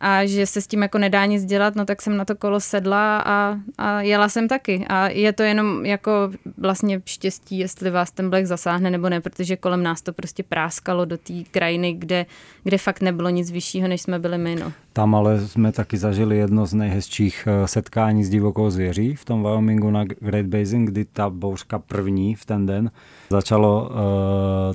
a 0.00 0.26
že 0.26 0.46
se 0.46 0.60
s 0.60 0.66
tím 0.66 0.82
jako 0.82 0.98
nedá 0.98 1.26
nic 1.26 1.44
dělat, 1.44 1.74
no 1.74 1.84
tak 1.84 2.02
jsem 2.02 2.16
na 2.16 2.24
to 2.24 2.36
kolo 2.36 2.60
sedla 2.60 3.18
a, 3.18 3.58
a 3.78 4.00
jela 4.00 4.28
jsem 4.28 4.48
taky. 4.48 4.86
A 4.88 5.08
je 5.08 5.32
to 5.32 5.42
jenom 5.42 5.86
jako 5.86 6.10
vlastně 6.58 7.02
štěstí, 7.04 7.58
jestli 7.58 7.90
vás 7.90 8.10
ten 8.10 8.30
blek 8.30 8.46
zasáhne 8.46 8.90
nebo 8.90 9.08
ne, 9.08 9.20
protože 9.20 9.56
kolem 9.56 9.82
nás 9.82 10.02
to 10.02 10.12
prostě 10.12 10.42
práskalo 10.42 11.04
do 11.04 11.16
té 11.16 11.32
krajiny, 11.50 11.92
kde, 11.92 12.26
kde 12.64 12.78
fakt 12.78 13.00
nebylo 13.00 13.28
nic 13.28 13.50
vyššího, 13.50 13.88
než 13.88 14.02
jsme 14.02 14.18
byli 14.18 14.38
my. 14.38 14.56
No. 14.56 14.72
Tam 14.92 15.14
ale 15.14 15.48
jsme 15.48 15.72
taky 15.72 15.96
zažili 15.96 16.38
jedno 16.38 16.66
z 16.66 16.74
nejhezčích 16.74 17.48
eh, 17.50 17.68
setkání 17.68 18.24
s 18.24 18.30
divokou 18.30 18.70
zvěří 18.70 19.14
v 19.14 19.24
tom 19.24 19.42
Wyomingu 19.42 19.90
na 19.90 20.04
Great 20.04 20.46
Basin, 20.46 20.84
kdy 20.84 21.04
ta 21.04 21.30
bouřka 21.30 21.78
první 21.78 22.34
v 22.34 22.44
ten 22.44 22.66
den 22.66 22.90
začalo 23.30 23.90
uh, 23.90 23.96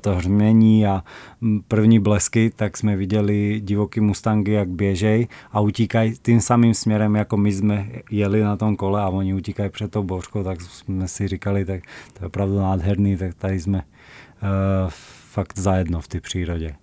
to 0.01 0.15
hřmění 0.15 0.87
a 0.87 1.03
mm, 1.41 1.61
první 1.67 1.99
blesky, 1.99 2.51
tak 2.55 2.77
jsme 2.77 2.95
viděli 2.95 3.61
divoký 3.63 3.99
Mustangy, 3.99 4.51
jak 4.51 4.69
běžej 4.69 5.27
a 5.51 5.59
utíkají 5.59 6.13
tím 6.21 6.41
samým 6.41 6.73
směrem, 6.73 7.15
jako 7.15 7.37
my 7.37 7.53
jsme 7.53 7.87
jeli 8.11 8.41
na 8.41 8.57
tom 8.57 8.75
kole 8.75 9.01
a 9.01 9.09
oni 9.09 9.33
utíkají 9.33 9.69
před 9.69 9.91
tou 9.91 10.03
bouřkou, 10.03 10.43
tak 10.43 10.61
jsme 10.61 11.07
si 11.07 11.27
říkali, 11.27 11.65
tak 11.65 11.83
to 12.13 12.23
je 12.23 12.27
opravdu 12.27 12.59
nádherný, 12.59 13.17
tak 13.17 13.33
tady 13.33 13.59
jsme 13.59 13.77
uh, 13.77 14.89
fakt 15.31 15.59
zajedno 15.59 16.01
v 16.01 16.07
té 16.07 16.21
přírodě. 16.21 16.75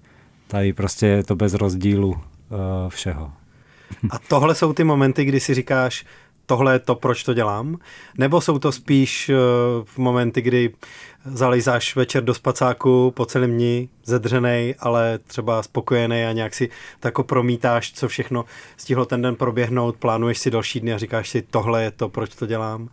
Tady 0.47 0.73
prostě 0.73 1.07
je 1.07 1.25
to 1.25 1.37
bez 1.37 1.55
rozdílu 1.55 2.17
všeho. 2.89 3.33
A 4.11 4.19
tohle 4.19 4.55
jsou 4.55 4.73
ty 4.73 4.85
momenty, 4.85 5.25
kdy 5.25 5.41
si 5.41 5.55
říkáš, 5.55 6.05
tohle 6.47 6.73
je 6.73 6.79
to, 6.79 6.95
proč 6.95 7.25
to 7.25 7.35
dělám? 7.35 7.79
Nebo 8.19 8.41
jsou 8.41 8.59
to 8.59 8.73
spíš 8.73 9.31
v 9.85 9.99
momenty, 9.99 10.43
kdy 10.43 10.73
zalízáš 11.25 11.97
večer 11.97 12.25
do 12.25 12.35
spacáku 12.35 13.11
po 13.11 13.27
celém 13.27 13.51
dní, 13.51 13.89
zedřenej, 14.05 14.75
ale 14.79 15.19
třeba 15.19 15.63
spokojený 15.63 16.25
a 16.25 16.33
nějak 16.33 16.55
si 16.55 16.69
tak 17.01 17.11
jako 17.11 17.25
promítáš, 17.25 17.93
co 17.93 18.09
všechno 18.09 18.45
stihlo 18.77 19.05
ten 19.05 19.23
den 19.23 19.37
proběhnout, 19.37 19.97
plánuješ 19.97 20.39
si 20.39 20.51
další 20.51 20.81
dny 20.81 20.95
a 20.95 20.99
říkáš 20.99 21.29
si, 21.29 21.43
tohle 21.43 21.83
je 21.83 21.91
to, 21.91 22.09
proč 22.09 22.35
to 22.35 22.47
dělám. 22.47 22.89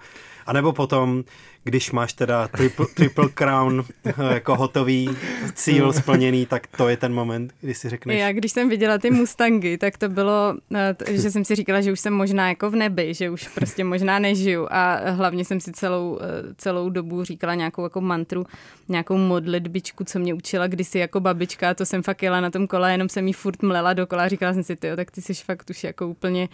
A 0.46 0.54
nebo 0.54 0.74
potom 0.74 1.24
když 1.64 1.92
máš 1.92 2.14
teda 2.14 2.48
triple, 2.48 2.86
triple 2.94 3.30
crown 3.30 3.84
eh, 4.06 4.14
jako 4.34 4.56
hotový 4.56 5.10
cíl 5.54 5.94
splněný, 5.94 6.46
tak 6.46 6.68
to 6.68 6.90
je 6.90 6.98
ten 6.98 7.14
moment, 7.14 7.54
kdy 7.62 7.74
si 7.74 7.90
řekneš. 7.90 8.20
Já 8.20 8.32
když 8.32 8.52
jsem 8.52 8.70
viděla 8.70 8.98
ty 8.98 9.12
Mustangy, 9.12 9.78
tak 9.78 9.98
to 9.98 10.10
bylo, 10.10 10.56
eh, 10.76 10.96
že 11.12 11.32
jsem 11.32 11.46
si 11.46 11.56
říkala, 11.56 11.82
že 11.82 11.92
už 11.92 12.00
jsem 12.00 12.14
možná 12.14 12.50
jako 12.50 12.70
v 12.70 12.76
nebi, 12.76 13.14
že 13.14 13.30
už 13.30 13.48
prostě 13.48 13.84
možná 13.84 14.20
nežiju 14.20 14.68
a 14.72 15.10
hlavně 15.10 15.46
jsem 15.46 15.60
si 15.60 15.72
celou, 15.72 16.20
eh, 16.22 16.54
celou 16.58 16.90
dobu 16.90 17.24
říkala 17.24 17.56
nějakou 17.56 17.84
jako 17.84 18.02
mantru, 18.02 18.46
nějakou 18.88 19.18
modlitbičku, 19.18 20.04
co 20.04 20.20
mě 20.20 20.34
učila 20.34 20.68
kdysi 20.68 21.00
jako 21.00 21.20
babička 21.20 21.70
a 21.70 21.74
to 21.74 21.86
jsem 21.86 22.04
fakt 22.04 22.24
jela 22.24 22.42
na 22.42 22.50
tom 22.50 22.68
kole, 22.68 22.92
jenom 22.92 23.10
jsem 23.10 23.28
jí 23.28 23.34
furt 23.34 23.62
mlela 23.62 23.94
dokola 23.94 24.24
a 24.24 24.28
říkala 24.28 24.54
jsem 24.54 24.64
si, 24.64 24.76
ty, 24.76 24.92
tak 24.96 25.12
ty 25.12 25.22
jsi 25.22 25.34
fakt 25.34 25.70
už 25.70 25.84
jako 25.84 26.08
úplně, 26.08 26.50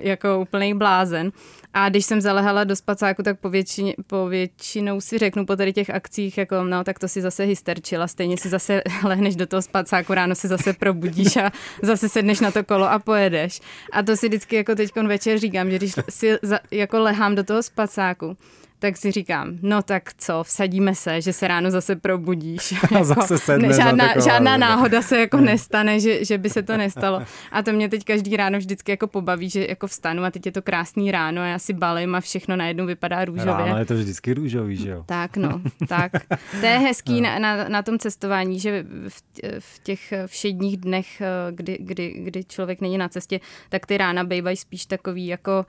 jako 0.00 0.40
úplný 0.40 0.74
blázen. 0.74 1.32
A 1.76 1.88
když 1.88 2.06
jsem 2.06 2.20
zalehala 2.20 2.64
do 2.64 2.76
spacáku, 2.76 3.22
tak 3.22 3.40
po 3.40 3.50
většině, 3.50 3.94
po 4.06 4.26
většinou 4.26 5.00
si 5.00 5.18
řeknu 5.18 5.46
po 5.46 5.56
tady 5.56 5.72
těch 5.72 5.90
akcích, 5.90 6.38
jako 6.38 6.64
no, 6.64 6.84
tak 6.84 6.98
to 6.98 7.08
si 7.08 7.20
zase 7.20 7.44
hysterčila, 7.44 8.08
stejně 8.08 8.36
si 8.36 8.48
zase 8.48 8.82
lehneš 9.04 9.36
do 9.36 9.46
toho 9.46 9.62
spacáku, 9.62 10.14
ráno 10.14 10.34
si 10.34 10.48
zase 10.48 10.72
probudíš 10.72 11.36
a 11.36 11.50
zase 11.82 12.08
sedneš 12.08 12.40
na 12.40 12.50
to 12.50 12.64
kolo 12.64 12.90
a 12.90 12.98
pojedeš. 12.98 13.60
A 13.92 14.02
to 14.02 14.16
si 14.16 14.28
vždycky 14.28 14.56
jako 14.56 14.74
teď 14.74 14.96
večer 14.96 15.38
říkám, 15.38 15.70
že 15.70 15.76
když 15.76 15.94
si 16.08 16.38
za, 16.42 16.58
jako 16.70 16.98
lehám 16.98 17.34
do 17.34 17.44
toho 17.44 17.62
spacáku, 17.62 18.36
tak 18.84 18.96
si 18.96 19.10
říkám, 19.10 19.58
no 19.62 19.82
tak 19.82 20.14
co, 20.18 20.42
vsadíme 20.42 20.94
se, 20.94 21.20
že 21.20 21.32
se 21.32 21.48
ráno 21.48 21.70
zase 21.70 21.96
probudíš. 21.96 22.72
A 22.82 22.88
jako, 22.92 23.04
zase 23.04 23.38
sedne 23.38 23.68
ne, 23.68 23.74
žádná, 23.74 24.20
žádná 24.24 24.56
náhoda 24.56 25.02
se 25.02 25.20
jako 25.20 25.36
nestane, 25.40 26.00
že, 26.00 26.24
že 26.24 26.38
by 26.38 26.50
se 26.50 26.62
to 26.62 26.76
nestalo. 26.76 27.22
A 27.52 27.62
to 27.62 27.72
mě 27.72 27.88
teď 27.88 28.04
každý 28.04 28.36
ráno 28.36 28.58
vždycky 28.58 28.90
jako 28.90 29.06
pobaví, 29.06 29.50
že 29.50 29.66
jako 29.68 29.86
vstanu 29.86 30.24
a 30.24 30.30
teď 30.30 30.46
je 30.46 30.52
to 30.52 30.62
krásný 30.62 31.10
ráno 31.10 31.42
a 31.42 31.46
já 31.46 31.58
si 31.58 31.72
balím 31.72 32.14
a 32.14 32.20
všechno 32.20 32.56
najednou 32.56 32.86
vypadá 32.86 33.24
růžově. 33.24 33.54
Ráno 33.54 33.78
je 33.78 33.84
to 33.84 33.94
vždycky 33.94 34.34
růžový, 34.34 34.76
že 34.76 34.90
jo? 34.90 35.04
Tak 35.06 35.36
no, 35.36 35.60
tak. 35.88 36.12
To 36.60 36.66
je 36.66 36.78
hezký 36.78 37.20
no. 37.20 37.28
na, 37.28 37.38
na, 37.38 37.68
na 37.68 37.82
tom 37.82 37.98
cestování, 37.98 38.60
že 38.60 38.84
v, 39.08 39.22
v 39.58 39.78
těch 39.82 40.12
všedních 40.26 40.76
dnech, 40.76 41.22
kdy, 41.50 41.78
kdy, 41.80 42.14
kdy 42.18 42.44
člověk 42.44 42.80
není 42.80 42.98
na 42.98 43.08
cestě, 43.08 43.40
tak 43.68 43.86
ty 43.86 43.98
rána 43.98 44.24
bývají 44.24 44.56
spíš 44.56 44.86
takový 44.86 45.26
jako 45.26 45.66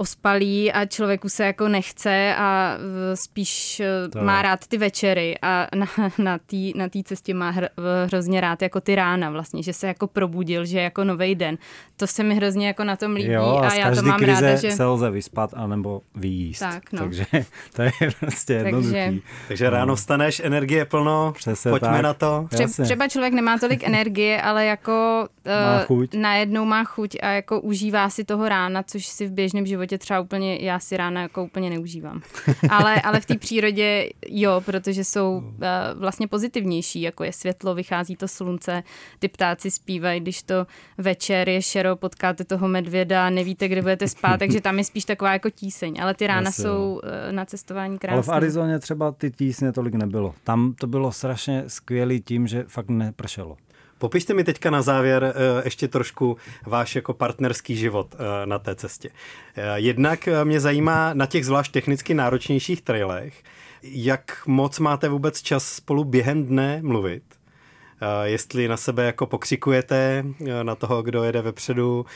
ospalý 0.00 0.72
a 0.72 0.86
člověku 0.86 1.28
se 1.28 1.44
jako 1.44 1.68
nechce 1.68 2.34
a 2.38 2.76
eh, 3.12 3.16
spíš 3.16 3.80
eh, 3.80 4.08
to 4.08 4.22
má 4.22 4.36
je. 4.36 4.42
rád 4.42 4.66
ty 4.66 4.78
večery 4.78 5.38
a 5.42 5.66
na, 5.74 5.86
na 6.18 6.38
té 6.38 6.56
na 6.74 6.88
tý 6.88 7.04
cestě 7.04 7.34
má 7.34 7.50
hr, 7.50 7.68
hrozně 8.06 8.40
rád 8.40 8.62
jako 8.62 8.80
ty 8.80 8.94
rána 8.94 9.30
vlastně, 9.30 9.62
že 9.62 9.72
se 9.72 9.86
jako 9.86 10.06
probudil, 10.06 10.64
že 10.64 10.80
jako 10.80 11.04
nový 11.04 11.34
den. 11.34 11.58
To 11.96 12.06
se 12.06 12.22
mi 12.22 12.34
hrozně 12.34 12.66
jako 12.66 12.84
na 12.84 12.96
tom 12.96 13.14
líbí 13.14 13.32
jo, 13.32 13.60
a, 13.62 13.68
a 13.68 13.74
já 13.74 13.94
to 13.94 14.02
mám 14.02 14.18
krize 14.18 14.40
ráda, 14.40 14.56
že... 14.56 14.70
se 14.70 14.84
lze 14.84 15.10
vyspat 15.10 15.50
anebo 15.56 16.00
výjíst. 16.14 16.60
Tak, 16.60 16.92
no. 16.92 16.98
Takže 16.98 17.24
to 17.72 17.82
je 17.82 17.90
prostě 18.20 18.52
jednoduchý. 18.52 18.92
Takže, 18.92 19.20
Takže 19.48 19.70
ráno 19.70 19.96
vstaneš, 19.96 20.40
energie 20.44 20.84
plno, 20.84 21.32
Přesně 21.36 21.70
pojďme 21.70 21.88
tak. 21.88 22.02
na 22.02 22.14
to. 22.14 22.46
Tře- 22.50 22.84
třeba 22.84 23.08
člověk 23.08 23.34
nemá 23.34 23.58
tolik 23.58 23.84
energie, 23.84 24.42
ale 24.42 24.64
jako 24.64 25.28
má 25.46 25.84
chuť. 25.84 26.14
najednou 26.14 26.64
má 26.64 26.84
chuť 26.84 27.16
a 27.22 27.28
jako 27.28 27.60
užívá 27.60 28.10
si 28.10 28.24
toho 28.24 28.48
rána, 28.48 28.82
což 28.82 29.06
si 29.06 29.26
v 29.26 29.30
běžném 29.30 29.66
životě 29.66 29.87
třeba 29.96 30.20
úplně, 30.20 30.56
já 30.60 30.78
si 30.78 30.96
rána 30.96 31.22
jako 31.22 31.44
úplně 31.44 31.70
neužívám. 31.70 32.22
Ale, 32.70 33.00
ale 33.00 33.20
v 33.20 33.26
té 33.26 33.38
přírodě 33.38 34.08
jo, 34.28 34.62
protože 34.64 35.04
jsou 35.04 35.36
uh, 35.36 35.52
vlastně 36.00 36.28
pozitivnější, 36.28 37.02
jako 37.02 37.24
je 37.24 37.32
světlo, 37.32 37.74
vychází 37.74 38.16
to 38.16 38.28
slunce, 38.28 38.82
ty 39.18 39.28
ptáci 39.28 39.70
zpívají, 39.70 40.20
když 40.20 40.42
to 40.42 40.66
večer 40.98 41.48
je 41.48 41.62
šero, 41.62 41.96
potkáte 41.96 42.44
toho 42.44 42.68
medvěda, 42.68 43.30
nevíte, 43.30 43.68
kde 43.68 43.82
budete 43.82 44.08
spát, 44.08 44.36
takže 44.38 44.60
tam 44.60 44.78
je 44.78 44.84
spíš 44.84 45.04
taková 45.04 45.32
jako 45.32 45.50
tíseň, 45.50 45.96
ale 46.02 46.14
ty 46.14 46.26
rána 46.26 46.48
Jasně, 46.48 46.64
jsou 46.64 47.00
uh, 47.04 47.32
na 47.32 47.44
cestování 47.44 47.98
krásné. 47.98 48.14
Ale 48.14 48.22
v 48.22 48.28
Arizoně 48.28 48.78
třeba 48.78 49.12
ty 49.12 49.30
tísně 49.30 49.72
tolik 49.72 49.94
nebylo. 49.94 50.34
Tam 50.44 50.74
to 50.80 50.86
bylo 50.86 51.12
strašně 51.12 51.64
skvělý 51.66 52.20
tím, 52.20 52.46
že 52.46 52.64
fakt 52.68 52.88
nepršelo. 52.88 53.56
Popište 53.98 54.34
mi 54.34 54.44
teďka 54.44 54.70
na 54.70 54.82
závěr 54.82 55.24
eh, 55.24 55.62
ještě 55.64 55.88
trošku 55.88 56.36
váš 56.66 56.96
jako 56.96 57.14
partnerský 57.14 57.76
život 57.76 58.14
eh, 58.14 58.46
na 58.46 58.58
té 58.58 58.74
cestě. 58.74 59.10
Eh, 59.56 59.80
jednak 59.80 60.28
mě 60.44 60.60
zajímá 60.60 61.14
na 61.14 61.26
těch 61.26 61.46
zvlášť 61.46 61.72
technicky 61.72 62.14
náročnějších 62.14 62.82
trailech, 62.82 63.42
jak 63.82 64.42
moc 64.46 64.78
máte 64.78 65.08
vůbec 65.08 65.42
čas 65.42 65.72
spolu 65.72 66.04
během 66.04 66.46
dne 66.46 66.80
mluvit? 66.82 67.22
Jestli 68.24 68.68
na 68.68 68.76
sebe 68.76 69.04
jako 69.04 69.26
pokřikujete 69.26 70.24
na 70.62 70.74
toho, 70.74 71.02
kdo 71.02 71.24
jede 71.24 71.42
vepředu, 71.42 72.06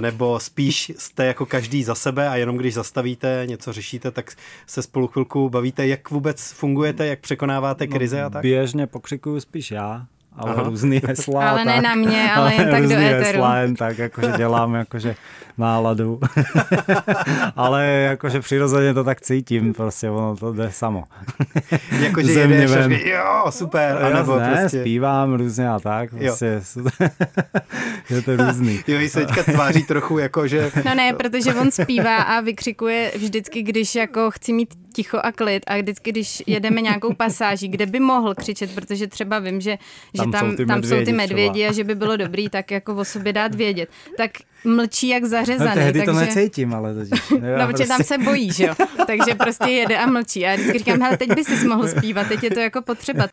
nebo 0.00 0.40
spíš 0.40 0.92
jste 0.98 1.26
jako 1.26 1.46
každý 1.46 1.84
za 1.84 1.94
sebe 1.94 2.28
a 2.28 2.36
jenom 2.36 2.56
když 2.56 2.74
zastavíte, 2.74 3.42
něco 3.46 3.72
řešíte, 3.72 4.10
tak 4.10 4.32
se 4.66 4.82
spolu 4.82 5.06
chvilku 5.06 5.48
bavíte. 5.48 5.86
Jak 5.86 6.10
vůbec 6.10 6.52
fungujete, 6.52 7.06
jak 7.06 7.20
překonáváte 7.20 7.86
no, 7.86 7.92
krize 7.92 8.22
a 8.22 8.30
tak? 8.30 8.42
Běžně 8.42 8.86
pokřikuju 8.86 9.40
spíš 9.40 9.70
já, 9.70 10.06
ale 10.36 10.52
Aha. 10.52 10.62
různý 10.62 11.00
hesla. 11.06 11.50
Ale 11.50 11.64
ne 11.64 11.74
tak, 11.74 11.84
na 11.84 11.94
mě, 11.94 12.32
ale 12.34 12.54
jen 12.54 12.70
tak 12.70 12.82
do 12.82 12.94
éteru. 12.94 13.24
hesla, 13.24 13.56
jen 13.56 13.74
tak 13.74 13.98
jakože 13.98 14.32
dělám 14.36 14.74
jakože 14.74 15.16
náladu. 15.58 16.20
ale 17.56 17.86
jakože 17.86 18.40
přirozeně 18.40 18.94
to 18.94 19.04
tak 19.04 19.20
cítím, 19.20 19.74
prostě 19.74 20.10
ono 20.10 20.36
to 20.36 20.52
jde 20.52 20.72
samo. 20.72 21.04
jakože 22.00 22.32
jedeš 22.32 22.70
ven. 22.70 22.92
jo, 22.92 23.44
super. 23.50 24.04
A 24.04 24.08
nebo 24.08 24.38
ne, 24.38 24.56
prostě... 24.60 24.80
zpívám 24.80 25.34
různě 25.34 25.68
a 25.68 25.80
tak. 25.80 26.10
Prostě 26.10 26.62
je 28.10 28.22
to 28.22 28.36
různý. 28.36 28.80
jo, 28.86 29.08
se 29.08 29.26
teďka 29.26 29.52
tváří 29.52 29.82
trochu 29.82 30.18
jako, 30.18 30.46
že... 30.46 30.70
No 30.84 30.94
ne, 30.94 31.12
protože 31.12 31.54
on 31.54 31.70
zpívá 31.70 32.16
a 32.16 32.40
vykřikuje 32.40 33.12
vždycky, 33.16 33.62
když 33.62 33.94
jako 33.94 34.30
chci 34.30 34.52
mít 34.52 34.74
ticho 34.94 35.18
a 35.22 35.32
klid 35.32 35.62
a 35.66 35.78
vždycky, 35.78 36.12
když 36.12 36.42
jedeme 36.46 36.80
nějakou 36.80 37.14
pasáží, 37.14 37.68
kde 37.68 37.86
by 37.86 38.00
mohl 38.00 38.34
křičet, 38.34 38.74
protože 38.74 39.06
třeba 39.06 39.38
vím, 39.38 39.60
že, 39.60 39.78
že 40.14 40.22
tam, 40.22 40.32
tam, 40.32 40.50
jsou, 40.50 40.56
ty 40.56 40.66
tam 40.66 40.82
jsou 40.82 41.04
ty 41.04 41.12
medvědi 41.12 41.66
a 41.66 41.72
že 41.72 41.84
by 41.84 41.94
bylo 41.94 42.16
dobrý 42.16 42.48
tak 42.48 42.70
jako 42.70 42.96
o 42.96 43.04
sobě 43.04 43.32
dát 43.32 43.54
vědět, 43.54 43.88
tak 44.16 44.30
mlčí 44.64 45.08
jak 45.08 45.24
zařezaný. 45.24 45.70
No, 45.70 45.74
tehdy 45.74 45.98
takže... 45.98 46.12
to 46.12 46.18
necítím, 46.18 46.74
ale 46.74 46.94
totiž. 46.94 47.30
no, 47.30 47.38
protože 47.38 47.66
prostě... 47.66 47.86
tam 47.86 48.02
se 48.02 48.18
bojí, 48.18 48.52
že 48.52 48.66
jo. 48.66 48.74
Takže 49.06 49.34
prostě 49.34 49.70
jede 49.70 49.98
a 49.98 50.06
mlčí. 50.06 50.46
A 50.46 50.50
já 50.50 50.56
vždycky 50.56 50.78
říkám, 50.78 51.02
hele, 51.02 51.16
teď 51.16 51.34
by 51.34 51.44
si 51.44 51.68
mohl 51.68 51.88
zpívat, 51.88 52.28
teď 52.28 52.42
je 52.42 52.50
to 52.50 52.60
jako 52.60 52.82
potřeba. 52.82 53.26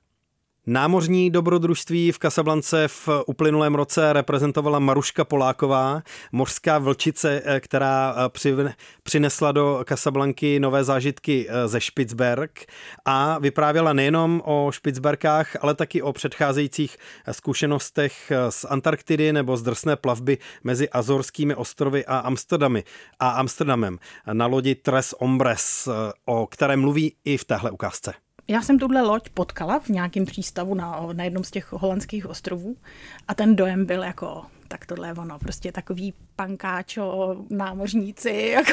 Námořní 0.69 1.29
dobrodružství 1.29 2.11
v 2.11 2.19
Kasablance 2.19 2.87
v 2.87 3.09
uplynulém 3.27 3.75
roce 3.75 4.13
reprezentovala 4.13 4.79
Maruška 4.79 5.25
Poláková, 5.25 6.01
mořská 6.31 6.77
vlčice, 6.77 7.41
eh, 7.45 7.59
která 7.59 8.15
eh, 8.17 8.73
přinesla 9.03 9.51
do 9.51 9.81
Kasablanky 9.83 10.59
nové 10.59 10.83
zážitky 10.83 11.47
eh, 11.49 11.67
ze 11.67 11.81
Špicberg 11.81 12.65
a 13.05 13.39
vyprávěla 13.39 13.93
nejenom 13.93 14.41
o 14.45 14.69
Špicberkách, 14.71 15.57
ale 15.61 15.75
taky 15.75 16.01
o 16.01 16.13
předcházejících 16.13 16.97
zkušenostech 17.31 18.31
z 18.49 18.65
Antarktidy 18.65 19.33
nebo 19.33 19.57
z 19.57 19.63
drsné 19.63 19.95
plavby 19.95 20.37
mezi 20.63 20.89
Azorskými 20.89 21.55
ostrovy 21.55 22.05
a 22.05 22.17
Amsterdamy 22.17 22.83
a 23.19 23.29
Amsterdamem 23.29 23.99
na 24.33 24.45
lodi 24.45 24.75
Tres 24.75 25.15
Ombres, 25.19 25.89
o 26.25 26.47
které 26.47 26.77
mluví 26.77 27.15
i 27.25 27.37
v 27.37 27.45
téhle 27.45 27.71
ukázce. 27.71 28.26
Já 28.47 28.61
jsem 28.61 28.79
tuhle 28.79 29.01
loď 29.01 29.29
potkala 29.29 29.79
v 29.79 29.89
nějakém 29.89 30.25
přístavu 30.25 30.73
na, 30.73 31.07
na 31.13 31.23
jednom 31.23 31.43
z 31.43 31.51
těch 31.51 31.71
holandských 31.71 32.25
ostrovů 32.25 32.77
a 33.27 33.33
ten 33.33 33.55
dojem 33.55 33.85
byl 33.85 34.03
jako 34.03 34.45
tak 34.67 34.85
tohle 34.85 35.07
je 35.07 35.13
ono, 35.13 35.39
prostě 35.39 35.71
takový 35.71 36.13
pankáčo, 36.35 37.35
námořníci, 37.49 38.51
jako 38.55 38.71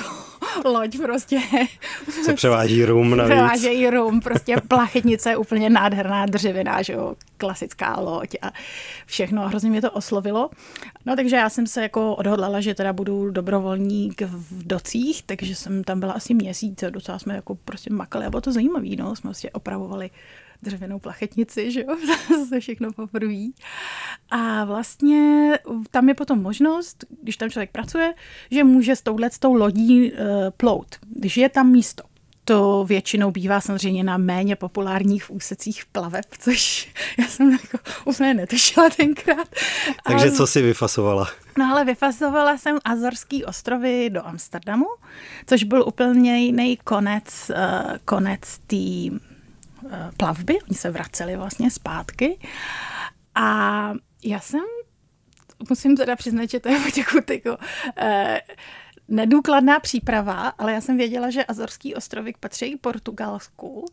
loď 0.65 0.99
prostě. 0.99 1.41
Se 2.25 2.35
převádí 2.35 2.85
rum 2.85 3.17
navíc. 3.17 3.35
Převážejí 3.35 3.91
rum, 3.91 4.21
prostě 4.21 4.57
plachetnice, 4.69 5.37
úplně 5.37 5.71
nádherná 5.71 6.27
dřevěná, 6.27 6.83
že 6.83 6.93
jo, 6.93 7.15
klasická 7.37 8.01
loď 8.01 8.35
a 8.43 8.53
všechno, 9.07 9.49
hrozně 9.49 9.71
mě 9.71 9.81
to 9.81 9.91
oslovilo. 9.91 10.51
No 11.07 11.17
takže 11.17 11.37
já 11.37 11.49
jsem 11.49 11.67
se 11.67 11.83
jako 11.83 12.15
odhodlala, 12.15 12.61
že 12.61 12.75
teda 12.75 12.93
budu 12.93 13.31
dobrovolník 13.31 14.23
v 14.23 14.67
docích, 14.67 15.23
takže 15.23 15.55
jsem 15.55 15.85
tam 15.85 16.01
byla 16.01 16.13
asi 16.13 16.35
měsíc 16.35 16.83
a 16.83 16.91
docela 16.91 17.19
jsme 17.19 17.35
jako 17.35 17.55
prostě 17.55 17.93
makali 17.93 18.27
a 18.27 18.31
bylo 18.31 18.41
to 18.41 18.53
zajímavé, 18.53 18.89
no, 18.99 19.17
jsme 19.17 19.29
prostě 19.29 19.51
opravovali 19.51 20.11
dřevěnou 20.65 20.99
plachetnici, 20.99 21.71
že 21.71 21.81
jo, 21.81 21.97
se 22.49 22.61
všechno 22.61 22.93
poprvé. 22.93 23.45
A 24.31 24.65
vlastně 24.65 25.53
tam 25.91 26.09
je 26.09 26.15
potom 26.15 26.43
možnost, 26.43 27.05
když 27.23 27.37
tam 27.37 27.51
člověk 27.51 27.71
pracuje, 27.71 28.15
že 28.51 28.65
může 28.65 28.97
s 28.97 29.03
touhle 29.03 29.31
s 29.31 29.39
tou 29.39 29.55
lodí 29.55 30.13
uh, 30.13 30.19
plout, 30.57 30.97
když 31.17 31.37
je 31.37 31.49
tam 31.49 31.71
místo. 31.71 32.03
To 32.47 32.85
většinou 32.89 33.31
bývá 33.31 33.61
samozřejmě 33.61 34.05
na 34.05 34.17
méně 34.17 34.57
populárních 34.57 35.31
úsecích 35.31 35.85
plaveb, 35.93 36.25
což 36.39 36.93
já 37.19 37.27
jsem 37.27 37.51
jako 37.51 37.79
úplně 38.05 38.35
netušila 38.35 38.91
tenkrát. 38.91 39.49
Takže 40.07 40.33
co 40.33 40.47
si 40.47 40.63
vyfasovala? 40.63 41.29
No 41.59 41.65
ale 41.73 41.85
vyfasovala 41.85 42.59
jsem 42.59 42.79
Azorský 42.85 43.45
ostrovy 43.45 44.11
do 44.11 44.27
Amsterdamu, 44.27 44.87
což 45.47 45.65
byl 45.65 45.85
úplně 45.87 46.39
jiný 46.39 46.77
konec, 46.77 47.51
uh, 47.51 47.97
konec 48.05 48.59
té 48.67 48.77
Eh, 48.77 49.34
plavby, 50.17 50.59
oni 50.69 50.79
se 50.79 50.91
vraceli 50.91 51.37
vlastně 51.37 51.71
zpátky 51.71 52.39
a 53.35 53.93
já 54.25 54.41
jsem, 54.41 54.61
musím 55.69 55.97
teda 55.97 56.17
přiznat, 56.17 56.51
že 56.51 56.61
to 56.61 56.69
je 56.69 56.81
potěkud 56.85 57.31
jako, 57.31 57.57
eh, 57.97 58.41
nedůkladná 59.09 59.81
příprava, 59.81 60.49
ale 60.49 60.73
já 60.73 60.81
jsem 60.81 60.97
věděla, 60.97 61.31
že 61.31 61.45
Azorský 61.45 61.95
ostrovy 61.95 62.33
patří 62.41 62.77
Portugalsku 62.77 63.85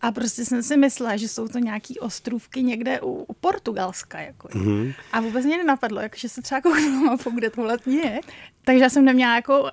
a 0.00 0.12
prostě 0.12 0.44
jsem 0.44 0.62
si 0.62 0.76
myslela, 0.76 1.16
že 1.16 1.28
jsou 1.28 1.48
to 1.48 1.58
nějaký 1.58 1.98
ostrůvky 1.98 2.62
někde 2.62 3.00
u, 3.00 3.24
u 3.28 3.32
Portugalska. 3.32 4.20
Jako. 4.20 4.48
Mm-hmm. 4.48 4.94
A 5.12 5.20
vůbec 5.20 5.44
mě 5.44 5.56
nenapadlo, 5.56 6.00
jako, 6.00 6.16
že 6.18 6.28
se 6.28 6.42
třeba 6.42 6.60
kouknu 6.60 7.04
mapu, 7.04 7.30
kde 7.30 7.50
tohle 7.50 7.78
je. 7.86 8.20
Takže 8.64 8.82
já 8.82 8.90
jsem 8.90 9.04
neměla 9.04 9.34
jako 9.34 9.70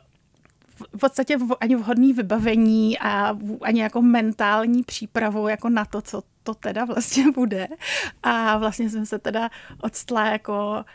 v 0.96 1.00
podstatě 1.00 1.38
ani 1.60 1.76
vhodný 1.76 2.14
vybavení 2.14 3.00
a 3.00 3.38
ani 3.62 3.82
jako 3.82 4.02
mentální 4.02 4.84
přípravu 4.84 5.48
jako 5.48 5.70
na 5.70 5.86
to, 5.86 6.02
co 6.02 6.24
to 6.44 6.54
teda 6.54 6.86
vlastně 6.86 7.32
bude. 7.36 7.68
A 8.24 8.58
vlastně 8.58 8.90
jsem 8.90 9.06
se 9.06 9.20
teda 9.20 9.50
odstla 9.82 10.26
jako 10.26 10.86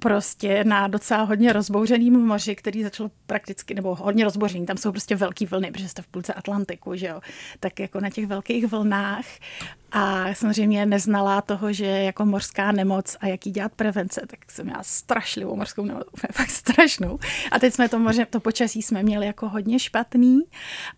prostě 0.00 0.64
na 0.64 0.88
docela 0.88 1.22
hodně 1.22 1.52
rozbouřeným 1.52 2.26
moři, 2.26 2.56
který 2.56 2.82
začal 2.82 3.10
prakticky, 3.26 3.74
nebo 3.74 3.94
hodně 3.94 4.24
rozbouřený, 4.24 4.66
tam 4.66 4.76
jsou 4.76 4.90
prostě 4.90 5.16
velký 5.16 5.46
vlny, 5.46 5.70
protože 5.70 5.88
jste 5.88 6.02
v 6.02 6.06
půlce 6.06 6.34
Atlantiku, 6.34 6.94
že 6.94 7.06
jo, 7.06 7.20
tak 7.60 7.80
jako 7.80 8.00
na 8.00 8.10
těch 8.10 8.26
velkých 8.26 8.66
vlnách. 8.66 9.24
A 9.92 10.34
samozřejmě 10.34 10.86
neznala 10.86 11.40
toho, 11.42 11.72
že 11.72 11.86
jako 11.86 12.24
mořská 12.24 12.72
nemoc 12.72 13.16
a 13.20 13.26
jaký 13.26 13.50
dělat 13.50 13.72
prevence, 13.72 14.22
tak 14.26 14.50
jsem 14.50 14.66
měla 14.66 14.82
strašlivou 14.82 15.56
mořskou 15.56 15.84
nemoc, 15.84 16.04
fakt 16.32 16.50
strašnou. 16.50 17.18
A 17.52 17.58
teď 17.58 17.74
jsme 17.74 17.88
to 17.88 17.98
moře, 17.98 18.26
to 18.26 18.40
počasí 18.40 18.82
jsme 18.82 19.02
měli 19.02 19.26
jako 19.26 19.48
hodně 19.48 19.78
špatný. 19.78 20.40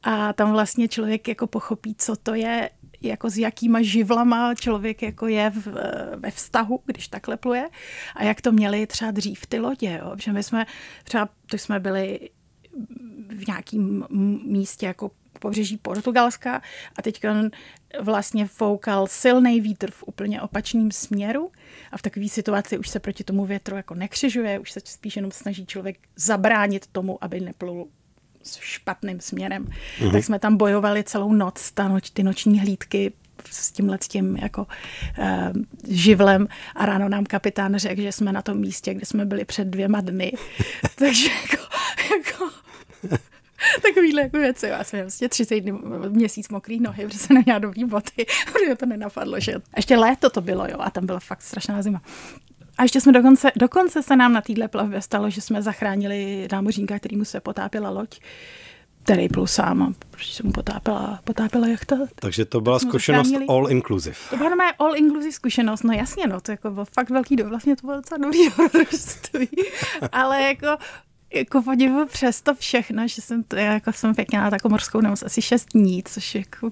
A 0.03 0.33
tam 0.33 0.53
vlastně 0.53 0.89
člověk 0.89 1.29
jako 1.29 1.47
pochopí, 1.47 1.95
co 1.99 2.17
to 2.17 2.35
je 2.35 2.71
jako 3.05 3.31
s 3.31 3.39
jakýma 3.39 3.83
živlama 3.83 4.55
člověk 4.55 5.03
jako 5.03 5.27
je 5.27 5.51
v, 5.51 5.67
ve 6.17 6.31
vztahu, 6.31 6.81
když 6.85 7.09
takhle 7.09 7.37
pluje 7.37 7.69
a 8.17 8.25
jak 8.25 8.41
to 8.41 8.53
měli 8.53 8.87
třeba 8.87 9.11
dřív 9.11 9.47
ty 9.47 9.59
lodě, 9.59 10.01
jo? 10.03 10.17
že 10.19 10.33
my 10.33 10.43
jsme 10.43 10.67
třeba, 11.05 11.29
to 11.47 11.59
jsme 11.59 11.81
byli 11.81 12.31
v 13.29 13.47
nějakém 13.47 14.05
místě 14.45 14.87
jako 14.87 15.11
pobřeží 15.39 15.77
Portugalska 15.77 16.63
a 16.97 17.03
teď 17.03 17.23
vlastně 18.01 18.47
foukal 18.47 19.07
silný 19.07 19.61
vítr 19.61 19.91
v 19.91 20.05
úplně 20.07 20.43
opačném 20.43 20.91
směru 20.91 21.53
a 21.93 21.97
v 21.97 22.03
takové 22.03 22.29
situaci 22.29 22.79
už 22.79 22.89
se 22.89 23.01
proti 23.01 23.25
tomu 23.25 23.47
větru 23.47 23.77
jako 23.77 23.95
nekřižuje, 23.95 24.59
už 24.59 24.73
se 24.73 24.81
spíš 24.85 25.17
jenom 25.17 25.31
snaží 25.31 25.67
člověk 25.67 25.99
zabránit 26.17 26.87
tomu, 26.87 27.25
aby 27.25 27.41
neplul 27.41 27.89
špatným 28.61 29.21
směrem. 29.21 29.67
Mm-hmm. 29.67 30.13
Tak 30.13 30.25
jsme 30.25 30.39
tam 30.39 30.57
bojovali 30.57 31.05
celou 31.05 31.33
noc, 31.33 31.71
ta 31.71 31.89
noč, 31.89 32.11
ty 32.11 32.23
noční 32.23 32.61
hlídky 32.61 33.13
s 33.51 33.73
tímhle 33.73 33.99
s 34.01 34.09
tím 34.09 34.37
jako 34.37 34.67
uh, 35.19 35.53
živlem 35.89 36.49
a 36.77 36.87
ráno 36.87 37.09
nám 37.09 37.25
kapitán 37.25 37.77
řekl, 37.77 38.03
že 38.03 38.13
jsme 38.13 38.33
na 38.33 38.43
tom 38.43 38.59
místě, 38.59 38.95
kde 38.95 39.07
jsme 39.07 39.25
byli 39.25 39.45
před 39.45 39.69
dvěma 39.69 40.01
dny. 40.01 40.33
Takže 40.95 41.29
jako, 41.29 41.65
jako 42.15 42.53
Takovýhle 43.83 44.23
jako 44.23 44.39
věci. 44.39 44.67
Já 44.67 44.85
jsem 44.85 45.01
vlastně 45.01 45.29
tři 45.29 45.47
týdny, 45.47 45.73
měsíc 46.09 46.49
mokrý 46.49 46.81
nohy, 46.81 47.05
protože 47.05 47.19
jsem 47.19 47.35
neměla 47.35 47.59
dobrý 47.59 47.85
boty, 47.85 48.27
protože 48.53 48.75
to 48.77 48.87
nenapadlo, 48.87 49.41
že 49.41 49.55
a 49.55 49.77
ještě 49.77 49.97
léto 49.97 50.31
to 50.31 50.41
bylo, 50.41 50.67
jo, 50.67 50.77
a 50.79 50.91
tam 50.91 51.07
byla 51.07 51.21
fakt 51.21 51.43
strašná 51.43 51.83
zima. 51.83 52.03
A 52.79 52.83
ještě 52.83 53.01
jsme 53.01 53.13
dokonce, 53.13 53.53
dokonce 53.57 54.03
se 54.03 54.17
nám 54.17 54.33
na 54.33 54.41
téhle 54.41 54.69
plavbě 54.69 55.03
stalo, 55.03 55.31
že 55.31 55.41
jsme 55.41 55.63
zachránili 55.63 56.49
námořníka, 56.53 56.99
který 56.99 57.17
mu 57.17 57.25
se 57.25 57.41
potápila 57.41 57.91
loď 57.91 58.21
který 59.05 59.29
byl 59.29 59.47
sám, 59.47 59.95
protože 60.11 60.33
se 60.33 60.43
mu 60.43 60.53
potápila, 60.53 61.21
potápila 61.25 61.67
jachta. 61.67 61.97
Takže 62.15 62.45
to 62.45 62.61
byla 62.61 62.79
zkušenost 62.79 63.27
zachránili. 63.29 63.49
all 63.49 63.71
inclusive. 63.71 64.17
To 64.31 64.37
byla 64.37 64.55
moje 64.55 64.73
all 64.79 64.97
inclusive 64.97 65.33
zkušenost, 65.33 65.83
no 65.83 65.93
jasně, 65.93 66.27
no, 66.27 66.41
to 66.41 66.51
jako 66.51 66.71
bylo 66.71 66.85
fakt 66.85 67.11
velký 67.11 67.37
do, 67.37 67.49
vlastně 67.49 67.77
to 67.77 67.87
bylo 67.87 67.97
docela 67.97 68.19
dobrý 68.19 68.49
dobrodružství, 68.49 69.49
ale 70.13 70.43
jako 70.43 70.67
jako 71.35 71.63
podivu 71.63 72.07
přes 72.07 72.43
to 72.43 72.55
všechno, 72.55 73.09
že 73.09 73.23
jsem, 73.23 73.43
to, 73.43 73.57
jako 73.57 73.93
jsem 73.93 74.15
pěkně 74.15 74.39
na 74.39 74.51
takovou 74.51 74.71
morskou 74.71 75.01
nemoc 75.01 75.23
asi 75.23 75.43
šest 75.43 75.69
dní, 75.75 76.03
což 76.03 76.35
jako 76.35 76.71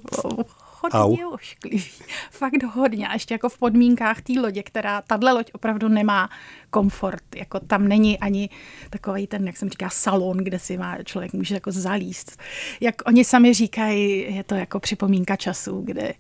hodně 0.81 1.25
Au. 1.25 1.35
ošklivý. 1.35 1.85
Fakt 2.31 2.63
hodně. 2.63 3.09
A 3.09 3.13
ještě 3.13 3.35
jako 3.35 3.49
v 3.49 3.59
podmínkách 3.59 4.21
té 4.21 4.33
lodě, 4.41 4.63
která, 4.63 5.03
tahle 5.03 5.33
loď 5.33 5.51
opravdu 5.53 5.89
nemá 5.89 6.29
komfort. 6.71 7.23
Jako 7.37 7.61
tam 7.61 7.89
není 7.89 8.19
ani 8.19 8.49
takový 8.91 9.27
ten, 9.27 9.47
jak 9.47 9.57
jsem 9.57 9.71
říká, 9.71 9.89
salon, 9.89 10.37
kde 10.37 10.59
si 10.59 10.79
má 10.79 11.03
člověk 11.03 11.33
může 11.33 11.55
jako 11.55 11.73
zalíst. 11.73 12.41
Jak 12.81 12.95
oni 13.07 13.25
sami 13.25 13.55
říkají, 13.55 14.35
je 14.35 14.45
to 14.45 14.55
jako 14.55 14.81
připomínka 14.81 15.37
času, 15.37 15.83
kde 15.85 16.15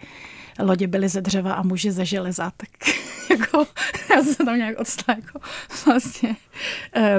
lodě 0.58 0.86
byly 0.86 1.08
ze 1.08 1.20
dřeva 1.20 1.52
a 1.52 1.62
muži 1.62 1.92
ze 1.92 2.04
železa, 2.04 2.52
tak 2.56 2.68
jako, 3.30 3.66
já 4.10 4.22
jsem 4.22 4.34
se 4.34 4.44
tam 4.44 4.56
nějak 4.56 4.78
odstala, 4.78 5.18
jako 5.24 5.40
vlastně, 5.86 6.36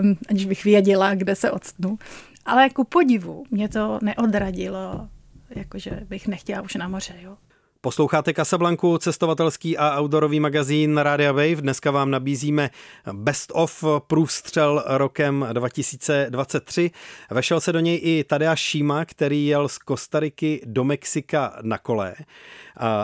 um, 0.01 0.17
aniž 0.29 0.45
bych 0.45 0.63
věděla, 0.63 1.15
kde 1.15 1.35
se 1.35 1.51
odstnu. 1.51 1.99
Ale 2.45 2.69
ku 2.69 2.83
podivu 2.83 3.43
mě 3.51 3.69
to 3.69 3.99
neodradilo 4.01 5.09
jakože 5.55 5.91
bych 5.91 6.27
nechtěla 6.27 6.61
už 6.61 6.75
na 6.75 6.87
moře, 6.87 7.13
jo. 7.21 7.37
Posloucháte 7.83 8.33
Casablanku, 8.33 8.97
cestovatelský 8.97 9.77
a 9.77 9.99
outdoorový 10.01 10.39
magazín 10.39 10.97
Radia 10.97 11.31
Wave. 11.31 11.55
Dneska 11.55 11.91
vám 11.91 12.11
nabízíme 12.11 12.69
Best 13.13 13.51
of 13.53 13.83
průstřel 14.07 14.83
rokem 14.87 15.47
2023. 15.53 16.91
Vešel 17.31 17.59
se 17.59 17.73
do 17.73 17.79
něj 17.79 17.99
i 18.03 18.23
Tadeáš 18.23 18.59
Šíma, 18.59 19.05
který 19.05 19.45
jel 19.47 19.67
z 19.67 19.77
Kostariky 19.77 20.61
do 20.65 20.83
Mexika 20.83 21.59
na 21.61 21.77
kole. 21.77 22.15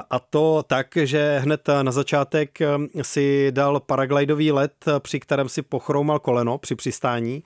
A 0.10 0.20
to 0.20 0.64
tak, 0.68 0.88
že 1.04 1.40
hned 1.40 1.70
na 1.82 1.92
začátek 1.92 2.60
si 3.02 3.52
dal 3.52 3.80
paraglidový 3.80 4.52
let, 4.52 4.86
při 5.00 5.20
kterém 5.20 5.50
si 5.50 5.62
pochroumal 5.62 6.20
koleno 6.20 6.58
při 6.58 6.76
přistání, 6.76 7.44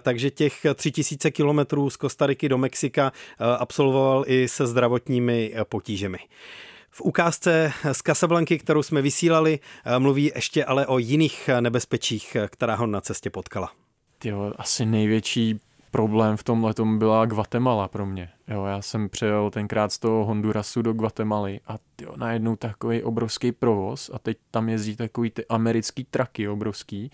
takže 0.00 0.30
těch 0.30 0.66
3000 0.74 1.30
kilometrů 1.30 1.90
z 1.90 1.96
Kostariky 1.96 2.48
do 2.48 2.58
Mexika 2.58 3.12
absolvoval 3.58 4.24
i 4.26 4.48
se 4.48 4.66
zdravotními 4.66 5.54
potížemi. 5.68 6.18
V 6.96 7.00
ukázce 7.00 7.72
z 7.92 7.98
Casablanky, 7.98 8.58
kterou 8.58 8.82
jsme 8.82 9.02
vysílali, 9.02 9.58
mluví 9.98 10.32
ještě 10.34 10.64
ale 10.64 10.86
o 10.86 10.98
jiných 10.98 11.50
nebezpečích, 11.60 12.36
která 12.50 12.74
ho 12.74 12.86
na 12.86 13.00
cestě 13.00 13.30
potkala. 13.30 13.72
Jo, 14.24 14.52
asi 14.56 14.86
největší 14.86 15.60
problém 15.90 16.36
v 16.36 16.42
tom 16.42 16.64
letom 16.64 16.98
byla 16.98 17.26
Guatemala 17.26 17.88
pro 17.88 18.06
mě. 18.06 18.28
Jo, 18.48 18.64
já 18.64 18.82
jsem 18.82 19.08
přejel 19.08 19.50
tenkrát 19.50 19.92
z 19.92 19.98
toho 19.98 20.24
Hondurasu 20.24 20.82
do 20.82 20.92
Guatemaly 20.92 21.60
a 21.66 21.76
jo, 22.02 22.12
najednou 22.16 22.56
takový 22.56 23.02
obrovský 23.02 23.52
provoz 23.52 24.10
a 24.14 24.18
teď 24.18 24.38
tam 24.50 24.68
jezdí 24.68 24.96
takový 24.96 25.30
ty 25.30 25.46
americký 25.46 26.04
traky 26.04 26.48
obrovský 26.48 27.10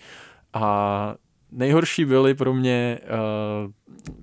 a 0.53 1.15
nejhorší 1.51 2.05
byli 2.05 2.33
pro 2.33 2.53
mě 2.53 2.99
uh, 3.03 3.71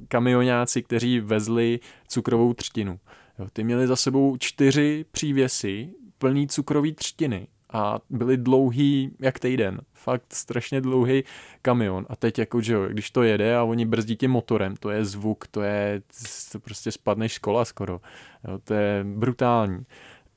kamionáci, 0.09 0.83
kteří 0.83 1.21
vezli 1.21 1.81
cukrovou 2.09 2.55
třtinu. 2.55 2.99
Jo, 3.41 3.47
ty 3.53 3.65
měli 3.65 3.87
za 3.87 3.97
sebou 3.97 4.37
čtyři 4.37 5.05
přívěsy 5.13 5.89
plný 6.19 6.49
cukrový 6.49 6.93
třtiny 6.93 7.47
a 7.73 7.99
byly 8.11 8.37
dlouhý 8.37 9.11
jak 9.21 9.39
týden. 9.39 9.81
Fakt 9.93 10.23
strašně 10.33 10.81
dlouhý 10.81 11.25
kamion. 11.63 12.07
A 12.09 12.17
teď 12.17 12.39
jako, 12.39 12.61
že 12.61 12.75
jo, 12.75 12.89
když 12.89 13.11
to 13.11 13.23
jede 13.23 13.57
a 13.57 13.63
oni 13.63 13.87
brzdí 13.87 14.17
tím 14.17 14.31
motorem, 14.31 14.77
to 14.77 14.91
je 14.91 15.05
zvuk, 15.05 15.47
to 15.47 15.63
je, 15.63 16.03
to 16.53 16.61
prostě 16.61 16.93
spadne 16.93 17.29
škola 17.29 17.65
skoro. 17.65 18.01
Jo, 18.49 18.59
to 18.65 18.75
je 18.75 19.05
brutální. 19.05 19.87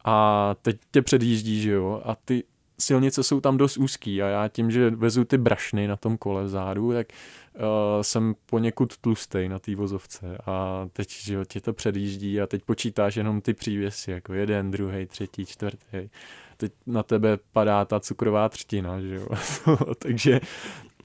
A 0.05 0.55
teď 0.61 0.77
tě 0.91 1.01
předjíždí, 1.01 1.61
že 1.61 1.71
jo, 1.71 2.01
a 2.05 2.15
ty 2.15 2.43
silnice 2.79 3.23
jsou 3.23 3.41
tam 3.41 3.57
dost 3.57 3.77
úzký 3.77 4.21
a 4.21 4.27
já 4.27 4.47
tím, 4.47 4.71
že 4.71 4.89
vezu 4.89 5.25
ty 5.25 5.37
brašny 5.37 5.87
na 5.87 5.95
tom 5.95 6.17
kole 6.17 6.43
vzadu, 6.43 6.93
tak 6.93 7.07
uh, 7.55 8.01
jsem 8.01 8.35
poněkud 8.45 8.97
tlustý 8.97 9.47
na 9.47 9.59
té 9.59 9.75
vozovce 9.75 10.37
a 10.45 10.87
teď, 10.93 11.11
že 11.11 11.45
tě 11.47 11.61
to 11.61 11.73
předjíždí 11.73 12.41
a 12.41 12.47
teď 12.47 12.63
počítáš 12.63 13.15
jenom 13.15 13.41
ty 13.41 13.53
přívěsy, 13.53 14.11
jako 14.11 14.33
jeden, 14.33 14.71
druhý, 14.71 15.05
třetí, 15.05 15.45
čtvrtý 15.45 16.09
teď 16.57 16.73
na 16.87 17.03
tebe 17.03 17.37
padá 17.53 17.85
ta 17.85 17.99
cukrová 17.99 18.49
třtina, 18.49 19.01
že 19.01 19.15
jo. 19.15 19.27
Takže 19.99 20.39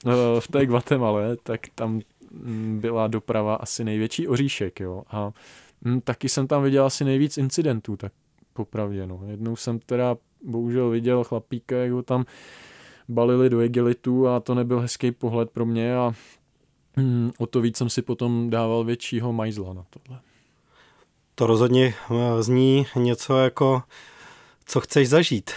eh, 0.06 0.40
v 0.40 0.48
té 0.48 0.66
Guatemala, 0.66 1.20
tak 1.42 1.60
tam 1.74 2.00
mm, 2.30 2.78
byla 2.80 3.06
doprava 3.06 3.54
asi 3.54 3.84
největší 3.84 4.28
oříšek, 4.28 4.80
jo. 4.80 5.02
A 5.10 5.32
mm, 5.80 6.00
taky 6.00 6.28
jsem 6.28 6.46
tam 6.46 6.62
viděl 6.62 6.84
asi 6.84 7.04
nejvíc 7.04 7.38
incidentů, 7.38 7.96
tak 7.96 8.12
popravdě, 8.52 9.06
no. 9.06 9.20
Jednou 9.26 9.56
jsem 9.56 9.78
teda 9.78 10.16
bohužel 10.44 10.90
viděl 10.90 11.24
chlapíka, 11.24 11.76
jak 11.76 11.92
ho 11.92 12.02
tam 12.02 12.24
balili 13.08 13.50
do 13.50 13.58
egelitu 13.58 14.28
a 14.28 14.40
to 14.40 14.54
nebyl 14.54 14.80
hezký 14.80 15.12
pohled 15.12 15.50
pro 15.50 15.66
mě 15.66 15.96
a 15.96 16.12
mm, 16.98 17.32
o 17.38 17.46
to 17.46 17.60
víc 17.60 17.76
jsem 17.76 17.90
si 17.90 18.02
potom 18.02 18.50
dával 18.50 18.84
většího 18.84 19.32
majzla 19.32 19.72
na 19.72 19.84
tohle. 19.90 20.20
To 21.34 21.46
rozhodně 21.46 21.94
eh, 22.10 22.42
zní 22.42 22.86
něco 22.96 23.38
jako 23.38 23.82
co 24.68 24.80
chceš 24.80 25.08
zažít 25.08 25.50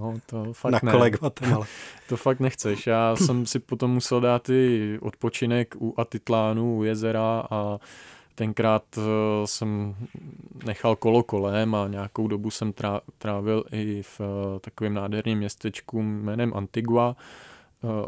no, 0.00 0.14
to 0.26 0.44
fakt 0.52 0.72
na 0.72 0.80
ne. 0.82 0.92
kole 0.92 1.10
Guatemala. 1.10 1.66
to 2.08 2.16
fakt 2.16 2.40
nechceš. 2.40 2.86
Já 2.86 3.16
jsem 3.16 3.46
si 3.46 3.58
potom 3.58 3.90
musel 3.90 4.20
dát 4.20 4.48
i 4.48 4.98
odpočinek 5.02 5.74
u 5.80 5.94
Atitlánu, 5.96 6.76
u 6.76 6.84
jezera 6.84 7.46
a 7.50 7.78
tenkrát 8.34 8.84
eh, 8.98 9.02
jsem 9.44 9.94
nechal 10.64 10.96
kolo 10.96 11.22
kolem 11.22 11.74
a 11.74 11.88
nějakou 11.88 12.28
dobu 12.28 12.50
jsem 12.50 12.72
trávil 13.18 13.64
i 13.72 14.02
v 14.02 14.20
eh, 14.20 14.60
takovém 14.60 14.94
nádherném 14.94 15.38
městečku 15.38 16.02
jménem 16.02 16.52
Antigua, 16.54 17.16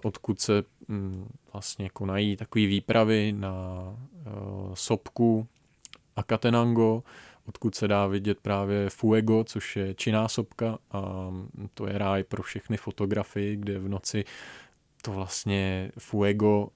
odkud 0.04 0.40
se 0.40 0.62
mm, 0.88 1.28
vlastně 1.52 1.88
konají 1.88 2.36
takové 2.36 2.66
výpravy 2.66 3.34
na 3.36 3.94
sopku 4.74 5.46
Akatenango, 6.16 7.02
odkud 7.48 7.74
se 7.74 7.88
dá 7.88 8.06
vidět 8.06 8.38
právě 8.40 8.90
Fuego, 8.90 9.44
což 9.44 9.76
je 9.76 9.94
činná 9.94 10.28
sopka 10.28 10.78
a 10.90 11.30
to 11.74 11.86
je 11.86 11.98
ráj 11.98 12.24
pro 12.24 12.42
všechny 12.42 12.76
fotografii, 12.76 13.56
kde 13.56 13.78
v 13.78 13.88
noci 13.88 14.24
to 15.02 15.12
vlastně 15.12 15.92
Fuego 15.98 16.68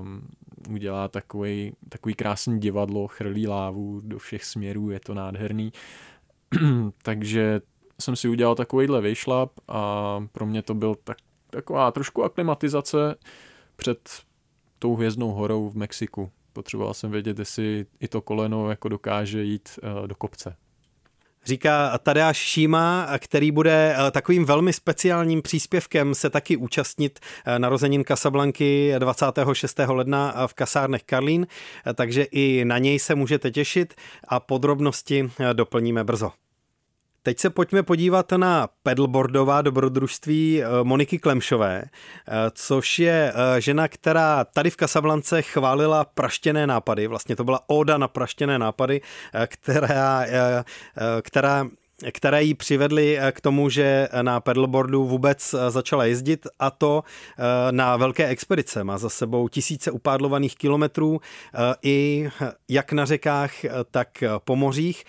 um, 0.00 0.28
udělá 0.70 1.08
takový, 1.08 1.72
takový 1.88 2.14
krásný 2.14 2.60
divadlo, 2.60 3.08
chrlí 3.08 3.46
lávu 3.46 4.00
do 4.04 4.18
všech 4.18 4.44
směrů, 4.44 4.90
je 4.90 5.00
to 5.00 5.14
nádherný. 5.14 5.72
Takže 7.02 7.60
jsem 8.00 8.16
si 8.16 8.28
udělal 8.28 8.54
takovýhle 8.54 9.00
vyšlap 9.00 9.52
a 9.68 10.20
pro 10.32 10.46
mě 10.46 10.62
to 10.62 10.74
byl 10.74 10.94
tak, 11.04 11.16
taková 11.54 11.90
trošku 11.90 12.24
aklimatizace 12.24 13.14
před 13.76 14.08
tou 14.78 14.94
hvězdnou 14.94 15.30
horou 15.30 15.68
v 15.68 15.76
Mexiku 15.76 16.30
potřeboval 16.54 16.94
jsem 16.94 17.10
vědět, 17.10 17.38
jestli 17.38 17.86
i 18.00 18.08
to 18.08 18.20
koleno 18.20 18.70
jako 18.70 18.88
dokáže 18.88 19.42
jít 19.42 19.68
uh, 19.82 20.06
do 20.06 20.14
kopce. 20.14 20.56
Říká 21.44 21.98
Tadeáš 21.98 22.36
Šíma, 22.36 23.08
který 23.18 23.50
bude 23.50 23.96
eh, 23.98 24.10
takovým 24.10 24.44
velmi 24.44 24.72
speciálním 24.72 25.42
příspěvkem 25.42 26.14
se 26.14 26.30
taky 26.30 26.56
účastnit 26.56 27.20
eh, 27.44 27.58
narozenin 27.58 28.04
Casablanky 28.04 28.94
26. 28.98 29.78
ledna 29.88 30.46
v 30.46 30.54
kasárnech 30.54 31.02
Karlín, 31.02 31.46
takže 31.94 32.22
i 32.22 32.64
na 32.64 32.78
něj 32.78 32.98
se 32.98 33.14
můžete 33.14 33.50
těšit 33.50 33.94
a 34.28 34.40
podrobnosti 34.40 35.30
doplníme 35.52 36.04
brzo. 36.04 36.32
Teď 37.26 37.38
se 37.38 37.50
pojďme 37.50 37.82
podívat 37.82 38.32
na 38.32 38.68
pedalboardová 38.82 39.62
dobrodružství 39.62 40.62
eh, 40.62 40.66
Moniky 40.82 41.18
Klemšové, 41.18 41.82
eh, 41.84 42.32
což 42.54 42.98
je 42.98 43.32
eh, 43.34 43.60
žena, 43.60 43.88
která 43.88 44.44
tady 44.44 44.70
v 44.70 44.76
Kasablance 44.76 45.42
chválila 45.42 46.04
praštěné 46.04 46.66
nápady. 46.66 47.06
Vlastně 47.06 47.36
to 47.36 47.44
byla 47.44 47.60
óda 47.66 47.98
na 47.98 48.08
praštěné 48.08 48.58
nápady, 48.58 49.00
která, 49.46 50.24
která 51.22 51.66
které 52.12 52.42
ji 52.42 52.54
přivedly 52.54 53.18
k 53.32 53.40
tomu, 53.40 53.70
že 53.70 54.08
na 54.22 54.40
pedalboardu 54.40 55.04
vůbec 55.04 55.54
začala 55.68 56.04
jezdit 56.04 56.46
a 56.58 56.70
to 56.70 57.04
na 57.70 57.96
velké 57.96 58.26
expedice. 58.26 58.84
Má 58.84 58.98
za 58.98 59.08
sebou 59.08 59.48
tisíce 59.48 59.90
upádlovaných 59.90 60.56
kilometrů 60.56 61.20
i 61.82 62.28
jak 62.68 62.92
na 62.92 63.04
řekách, 63.04 63.52
tak 63.90 64.24
po 64.44 64.56
mořích 64.56 65.04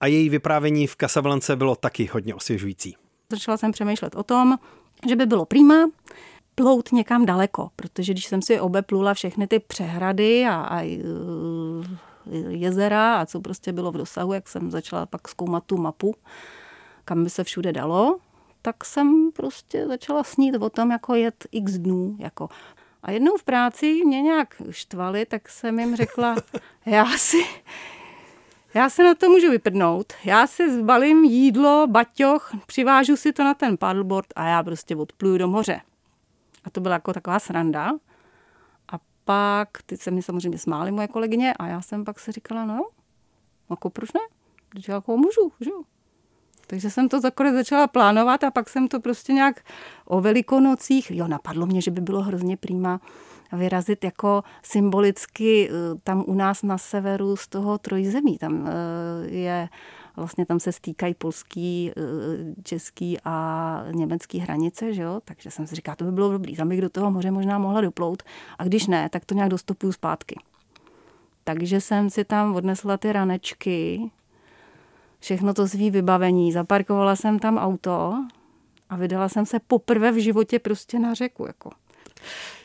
a 0.00 0.06
její 0.06 0.28
vyprávění 0.28 0.86
v 0.86 0.96
Casablance 0.96 1.56
bylo 1.56 1.76
taky 1.76 2.06
hodně 2.06 2.34
osvěžující. 2.34 2.96
Začala 3.30 3.56
jsem 3.56 3.72
přemýšlet 3.72 4.14
o 4.14 4.22
tom, 4.22 4.58
že 5.08 5.16
by 5.16 5.26
bylo 5.26 5.44
prýma 5.44 5.90
plout 6.54 6.92
někam 6.92 7.26
daleko, 7.26 7.70
protože 7.76 8.12
když 8.12 8.26
jsem 8.26 8.42
si 8.42 8.60
obeplula 8.60 9.14
všechny 9.14 9.46
ty 9.46 9.58
přehrady 9.58 10.46
a, 10.46 10.54
a 10.54 10.82
e, 10.82 10.98
jezera 12.48 13.16
a 13.16 13.26
co 13.26 13.40
prostě 13.40 13.72
bylo 13.72 13.92
v 13.92 13.96
dosahu, 13.96 14.32
jak 14.32 14.48
jsem 14.48 14.70
začala 14.70 15.06
pak 15.06 15.28
zkoumat 15.28 15.64
tu 15.64 15.76
mapu, 15.76 16.14
kam 17.04 17.24
by 17.24 17.30
se 17.30 17.44
všude 17.44 17.72
dalo, 17.72 18.18
tak 18.62 18.84
jsem 18.84 19.30
prostě 19.32 19.86
začala 19.86 20.24
snít 20.24 20.54
o 20.54 20.70
tom, 20.70 20.90
jako 20.90 21.14
jet 21.14 21.46
x 21.52 21.72
dnů. 21.72 22.16
Jako. 22.18 22.48
A 23.02 23.10
jednou 23.10 23.36
v 23.36 23.44
práci 23.44 24.04
mě 24.04 24.22
nějak 24.22 24.62
štvali, 24.70 25.26
tak 25.26 25.48
jsem 25.48 25.80
jim 25.80 25.96
řekla, 25.96 26.36
já 26.86 27.06
si, 27.16 27.44
já 28.78 28.90
se 28.90 29.04
na 29.04 29.14
to 29.14 29.28
můžu 29.28 29.50
vyprdnout. 29.50 30.12
Já 30.24 30.46
si 30.46 30.74
zbalím 30.74 31.24
jídlo, 31.24 31.86
baťoch, 31.86 32.52
přivážu 32.66 33.16
si 33.16 33.32
to 33.32 33.44
na 33.44 33.54
ten 33.54 33.76
paddleboard 33.76 34.26
a 34.36 34.48
já 34.48 34.62
prostě 34.62 34.96
odpluju 34.96 35.38
do 35.38 35.48
moře. 35.48 35.80
A 36.64 36.70
to 36.70 36.80
byla 36.80 36.94
jako 36.94 37.12
taková 37.12 37.38
sranda. 37.38 37.90
A 38.92 38.98
pak, 39.24 39.68
ty 39.86 39.96
se 39.96 40.10
mi 40.10 40.22
samozřejmě 40.22 40.58
smály 40.58 40.92
moje 40.92 41.08
kolegyně 41.08 41.54
a 41.54 41.66
já 41.66 41.80
jsem 41.80 42.04
pak 42.04 42.20
si 42.20 42.32
říkala, 42.32 42.64
no 42.64 42.88
jako 43.70 43.90
proč 43.90 44.12
ne? 44.12 44.20
Když 44.70 44.88
jako 44.88 45.16
můžu, 45.16 45.52
že 45.60 45.70
jo. 45.70 45.82
Takže 46.66 46.90
jsem 46.90 47.08
to 47.08 47.20
zakonec 47.20 47.54
začala 47.54 47.86
plánovat 47.86 48.44
a 48.44 48.50
pak 48.50 48.68
jsem 48.68 48.88
to 48.88 49.00
prostě 49.00 49.32
nějak 49.32 49.64
o 50.04 50.20
velikonocích, 50.20 51.10
jo, 51.10 51.28
napadlo 51.28 51.66
mě, 51.66 51.80
že 51.80 51.90
by 51.90 52.00
bylo 52.00 52.22
hrozně 52.22 52.56
přímá 52.56 53.00
vyrazit 53.52 54.04
jako 54.04 54.42
symbolicky 54.62 55.70
eh, 55.70 55.72
tam 56.04 56.24
u 56.26 56.34
nás 56.34 56.62
na 56.62 56.78
severu 56.78 57.36
z 57.36 57.48
toho 57.48 57.78
trojzemí. 57.78 58.38
Tam 58.38 58.68
eh, 58.68 58.72
je 59.30 59.68
vlastně 60.16 60.46
tam 60.46 60.60
se 60.60 60.72
stýkají 60.72 61.14
polský, 61.14 61.92
eh, 61.96 62.02
český 62.62 63.18
a 63.24 63.84
německý 63.92 64.38
hranice, 64.38 64.94
že 64.94 65.02
jo? 65.02 65.20
takže 65.24 65.50
jsem 65.50 65.66
si 65.66 65.74
říkala, 65.74 65.96
to 65.96 66.04
by 66.04 66.12
bylo 66.12 66.32
dobrý, 66.32 66.56
tam 66.56 66.68
bych 66.68 66.80
do 66.80 66.88
toho 66.88 67.10
moře 67.10 67.30
možná 67.30 67.58
mohla 67.58 67.80
doplout 67.80 68.22
a 68.58 68.64
když 68.64 68.86
ne, 68.86 69.08
tak 69.08 69.24
to 69.24 69.34
nějak 69.34 69.50
dostupuju 69.50 69.92
zpátky. 69.92 70.40
Takže 71.44 71.80
jsem 71.80 72.10
si 72.10 72.24
tam 72.24 72.54
odnesla 72.54 72.96
ty 72.96 73.12
ranečky, 73.12 74.10
všechno 75.20 75.54
to 75.54 75.68
svý 75.68 75.90
vybavení, 75.90 76.52
zaparkovala 76.52 77.16
jsem 77.16 77.38
tam 77.38 77.58
auto 77.58 78.24
a 78.90 78.96
vydala 78.96 79.28
jsem 79.28 79.46
se 79.46 79.58
poprvé 79.58 80.12
v 80.12 80.22
životě 80.22 80.58
prostě 80.58 80.98
na 80.98 81.14
řeku. 81.14 81.46
Jako. 81.46 81.70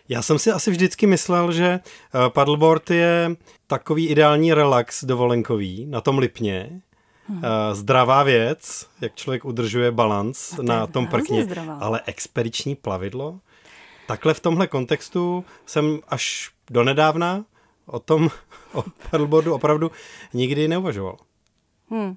Já 0.10 0.22
jsem 0.22 0.40
si 0.40 0.52
asi 0.52 0.72
vždycky 0.72 1.08
myslel, 1.08 1.52
že 1.52 1.66
eh, 1.66 2.30
paddleboard 2.30 2.90
je 2.90 3.36
takový 3.68 4.08
ideální 4.08 4.54
relax 4.54 5.04
dovolenkový 5.04 5.86
na 5.86 6.02
tom 6.02 6.18
Lipně. 6.18 6.82
Hmm. 7.28 7.42
Zdravá 7.72 8.24
věc, 8.24 8.88
jak 9.02 9.16
člověk 9.16 9.46
udržuje 9.46 9.92
balans 9.92 10.50
to 10.56 10.64
na 10.64 10.88
tom 10.88 11.08
prkně, 11.08 11.48
ale 11.80 12.02
expediční 12.06 12.76
plavidlo. 12.76 13.40
Takhle 14.08 14.34
v 14.34 14.40
tomhle 14.40 14.68
kontextu 14.68 15.46
jsem 15.66 16.00
až 16.08 16.52
donedávna 16.70 17.46
o 17.86 18.00
tom, 18.00 18.30
o 18.74 18.84
paddleboardu 19.12 19.54
opravdu 19.54 19.92
nikdy 20.34 20.68
neuvažoval. 20.68 21.18
Hmm. 21.90 22.16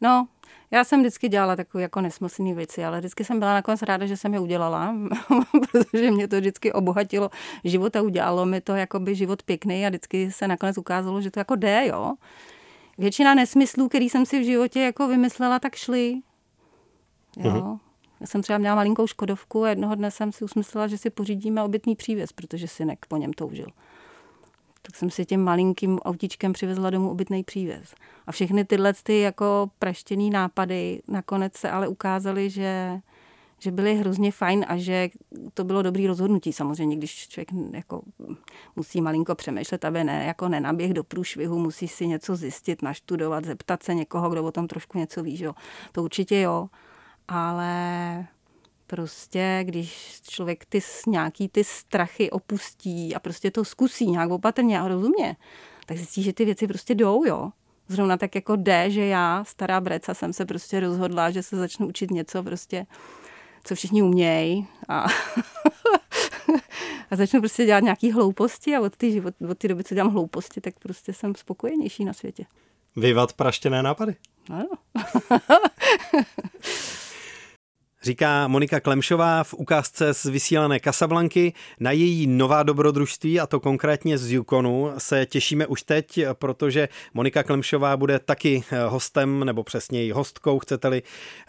No, 0.00 0.28
já 0.72 0.84
jsem 0.84 1.00
vždycky 1.00 1.28
dělala 1.28 1.56
takové 1.56 1.82
jako 1.82 2.00
nesmyslné 2.00 2.54
věci, 2.54 2.84
ale 2.84 2.98
vždycky 2.98 3.24
jsem 3.24 3.38
byla 3.38 3.54
nakonec 3.54 3.82
ráda, 3.82 4.06
že 4.06 4.16
jsem 4.16 4.34
je 4.34 4.40
udělala, 4.40 4.96
protože 5.72 6.10
mě 6.10 6.28
to 6.28 6.36
vždycky 6.36 6.72
obohatilo 6.72 7.30
život 7.64 7.96
a 7.96 8.02
udělalo 8.02 8.46
mi 8.46 8.60
to 8.60 8.74
jakoby 8.74 9.14
život 9.14 9.42
pěkný 9.42 9.86
a 9.86 9.88
vždycky 9.88 10.32
se 10.32 10.48
nakonec 10.48 10.78
ukázalo, 10.78 11.20
že 11.20 11.30
to 11.30 11.40
jako 11.40 11.56
jde, 11.56 11.86
jo. 11.86 12.14
Většina 12.98 13.34
nesmyslů, 13.34 13.88
který 13.88 14.08
jsem 14.08 14.26
si 14.26 14.40
v 14.40 14.44
životě 14.44 14.80
jako 14.80 15.08
vymyslela, 15.08 15.58
tak 15.58 15.74
šly. 15.74 16.14
Jo. 17.36 17.50
Mm-hmm. 17.50 17.78
Já 18.20 18.26
jsem 18.26 18.42
třeba 18.42 18.58
měla 18.58 18.74
malinkou 18.74 19.06
Škodovku 19.06 19.64
a 19.64 19.68
jednoho 19.68 19.94
dne 19.94 20.10
jsem 20.10 20.32
si 20.32 20.44
usmyslela, 20.44 20.86
že 20.86 20.98
si 20.98 21.10
pořídíme 21.10 21.62
obytný 21.62 21.96
přívěs, 21.96 22.32
protože 22.32 22.68
synek 22.68 23.06
po 23.08 23.16
něm 23.16 23.32
toužil 23.32 23.66
tak 24.82 24.96
jsem 24.96 25.10
si 25.10 25.24
tím 25.24 25.44
malinkým 25.44 25.98
autíčkem 25.98 26.52
přivezla 26.52 26.90
domů 26.90 27.10
obytný 27.10 27.44
přívěz. 27.44 27.94
A 28.26 28.32
všechny 28.32 28.64
tyhle 28.64 28.92
ty 29.02 29.20
jako 29.20 29.70
praštěný 29.78 30.30
nápady 30.30 31.02
nakonec 31.08 31.56
se 31.56 31.70
ale 31.70 31.88
ukázaly, 31.88 32.50
že, 32.50 33.00
že 33.58 33.70
byly 33.70 33.94
hrozně 33.94 34.32
fajn 34.32 34.64
a 34.68 34.76
že 34.76 35.08
to 35.54 35.64
bylo 35.64 35.82
dobrý 35.82 36.06
rozhodnutí. 36.06 36.52
Samozřejmě, 36.52 36.96
když 36.96 37.28
člověk 37.28 37.48
jako 37.72 38.02
musí 38.76 39.00
malinko 39.00 39.34
přemýšlet, 39.34 39.84
aby 39.84 40.04
ne, 40.04 40.24
jako 40.24 40.48
nenaběh 40.48 40.92
do 40.92 41.04
průšvihu, 41.04 41.58
musí 41.58 41.88
si 41.88 42.06
něco 42.06 42.36
zjistit, 42.36 42.82
naštudovat, 42.82 43.44
zeptat 43.44 43.82
se 43.82 43.94
někoho, 43.94 44.30
kdo 44.30 44.44
o 44.44 44.52
tom 44.52 44.68
trošku 44.68 44.98
něco 44.98 45.22
ví. 45.22 45.36
Že. 45.36 45.50
To 45.92 46.02
určitě 46.02 46.40
jo, 46.40 46.68
ale 47.28 48.26
prostě, 48.92 49.60
když 49.64 50.20
člověk 50.28 50.64
ty 50.64 50.80
nějaký 51.06 51.48
ty 51.48 51.64
strachy 51.64 52.30
opustí 52.30 53.14
a 53.14 53.20
prostě 53.20 53.50
to 53.50 53.64
zkusí 53.64 54.06
nějak 54.06 54.30
opatrně 54.30 54.80
a 54.80 54.88
rozumně, 54.88 55.36
tak 55.86 55.96
zjistí, 55.96 56.22
že 56.22 56.32
ty 56.32 56.44
věci 56.44 56.66
prostě 56.66 56.94
jdou, 56.94 57.24
jo. 57.24 57.50
Zrovna 57.88 58.16
tak 58.16 58.34
jako 58.34 58.56
jde, 58.56 58.90
že 58.90 59.06
já, 59.06 59.44
stará 59.44 59.80
breca, 59.80 60.14
jsem 60.14 60.32
se 60.32 60.46
prostě 60.46 60.80
rozhodla, 60.80 61.30
že 61.30 61.42
se 61.42 61.56
začnu 61.56 61.88
učit 61.88 62.10
něco 62.10 62.42
prostě, 62.42 62.86
co 63.64 63.74
všichni 63.74 64.02
umějí 64.02 64.66
a, 64.88 65.00
a 67.10 67.16
začnu 67.16 67.40
prostě 67.40 67.64
dělat 67.64 67.82
nějaký 67.82 68.12
hlouposti 68.12 68.76
a 68.76 68.80
od 68.80 68.96
té 68.96 69.10
život, 69.10 69.34
od 69.50 69.58
té 69.58 69.68
doby, 69.68 69.84
co 69.84 69.94
dělám 69.94 70.12
hlouposti, 70.12 70.60
tak 70.60 70.74
prostě 70.78 71.12
jsem 71.12 71.34
spokojenější 71.34 72.04
na 72.04 72.12
světě. 72.12 72.44
Vyvat 72.96 73.32
praštěné 73.32 73.82
nápady. 73.82 74.16
Ano. 74.50 74.68
Říká 78.04 78.48
Monika 78.48 78.80
Klemšová 78.80 79.44
v 79.44 79.54
ukázce 79.54 80.14
z 80.14 80.24
vysílané 80.24 80.80
Casablanky. 80.80 81.52
Na 81.80 81.90
její 81.90 82.26
nová 82.26 82.62
dobrodružství, 82.62 83.40
a 83.40 83.46
to 83.46 83.60
konkrétně 83.60 84.18
z 84.18 84.32
Yukonu, 84.32 84.92
se 84.98 85.26
těšíme 85.26 85.66
už 85.66 85.82
teď, 85.82 86.20
protože 86.32 86.88
Monika 87.14 87.42
Klemšová 87.42 87.96
bude 87.96 88.18
taky 88.18 88.64
hostem, 88.88 89.44
nebo 89.44 89.64
přesněji 89.64 90.12
hostkou, 90.12 90.58
chcete-li, 90.58 91.02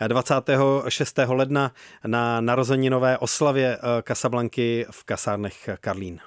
26. 0.07 1.19
ledna 1.27 1.71
na 2.07 2.41
narozeninové 2.41 3.17
oslavě 3.17 3.77
Casablanky 4.07 4.85
v 4.91 5.03
kasárnech 5.03 5.69
Karlín. 5.79 6.19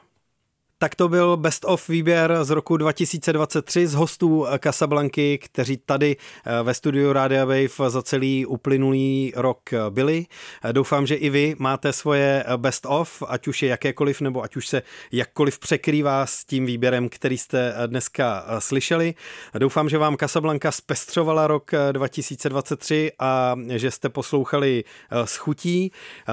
Tak 0.78 0.94
to 0.94 1.08
byl 1.08 1.36
Best 1.36 1.64
of 1.64 1.88
výběr 1.88 2.38
z 2.42 2.50
roku 2.50 2.76
2023 2.76 3.86
z 3.86 3.94
hostů 3.94 4.46
Casablanky, 4.64 5.38
kteří 5.38 5.76
tady 5.76 6.16
eh, 6.46 6.62
ve 6.62 6.74
studiu 6.74 7.12
Rádia 7.12 7.44
Wave 7.44 7.90
za 7.90 8.02
celý 8.02 8.46
uplynulý 8.46 9.32
rok 9.36 9.60
byli. 9.90 10.26
Eh, 10.64 10.72
doufám, 10.72 11.06
že 11.06 11.14
i 11.14 11.30
vy 11.30 11.56
máte 11.58 11.92
svoje 11.92 12.44
Best 12.56 12.86
of, 12.88 13.22
ať 13.28 13.48
už 13.48 13.62
je 13.62 13.68
jakékoliv, 13.68 14.20
nebo 14.20 14.42
ať 14.42 14.56
už 14.56 14.66
se 14.66 14.82
jakkoliv 15.12 15.58
překrývá 15.58 16.26
s 16.26 16.44
tím 16.44 16.66
výběrem, 16.66 17.08
který 17.08 17.38
jste 17.38 17.74
eh, 17.76 17.88
dneska 17.88 18.44
slyšeli. 18.58 19.14
Doufám, 19.58 19.88
že 19.88 19.98
vám 19.98 20.16
Casablanca 20.16 20.70
zpestřovala 20.70 21.46
rok 21.46 21.70
2023 21.92 23.12
a 23.18 23.56
že 23.68 23.90
jste 23.90 24.08
poslouchali 24.08 24.84
s 25.10 25.36
chutí. 25.36 25.92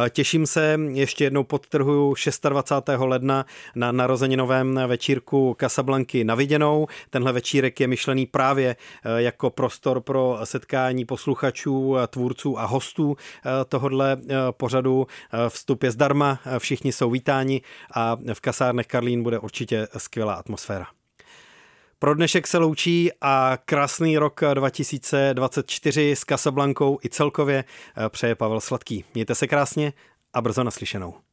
Těším 0.10 0.48
se, 0.48 0.80
ještě 0.91 1.24
jednou 1.24 1.44
podtrhuju 1.44 2.16
26. 2.50 2.89
ledna 3.00 3.46
na 3.76 3.91
narození 3.91 4.33
narozeninovém 4.36 4.88
večírku 4.88 5.56
Casablanky 5.60 6.24
na 6.24 6.36
viděnou. 6.36 6.88
Tenhle 7.10 7.32
večírek 7.32 7.80
je 7.80 7.88
myšlený 7.88 8.26
právě 8.26 8.76
eh, 8.76 9.22
jako 9.22 9.50
prostor 9.50 10.02
pro 10.02 10.40
setkání 10.44 11.06
posluchačů, 11.06 11.96
tvůrců 12.08 12.60
a 12.60 12.66
hostů 12.66 13.18
eh, 13.18 13.50
tohodle 13.66 14.18
eh, 14.18 14.36
pořadu. 14.52 15.08
Vstup 15.50 15.84
je 15.84 15.92
zdarma, 15.92 16.40
všichni 16.58 16.92
jsou 16.92 17.10
vítáni 17.10 17.62
a 17.94 18.18
v 18.34 18.42
kasárnech 18.42 18.88
Karlín 18.88 19.24
bude 19.24 19.40
určitě 19.40 19.88
skvělá 19.98 20.34
atmosféra. 20.34 20.88
Pro 22.00 22.16
dnešek 22.16 22.48
se 22.48 22.58
loučí 22.58 23.12
a 23.22 23.58
krásný 23.66 24.18
rok 24.18 24.42
2024 24.54 26.16
s 26.16 26.20
Casablankou 26.20 27.00
i 27.06 27.10
celkově 27.10 27.64
přeje 28.10 28.36
Pavel 28.36 28.60
Sladký. 28.62 29.06
Mějte 29.14 29.36
se 29.36 29.48
krásně 29.48 29.94
a 30.34 30.42
brzo 30.42 30.64
naslyšenou. 30.64 31.33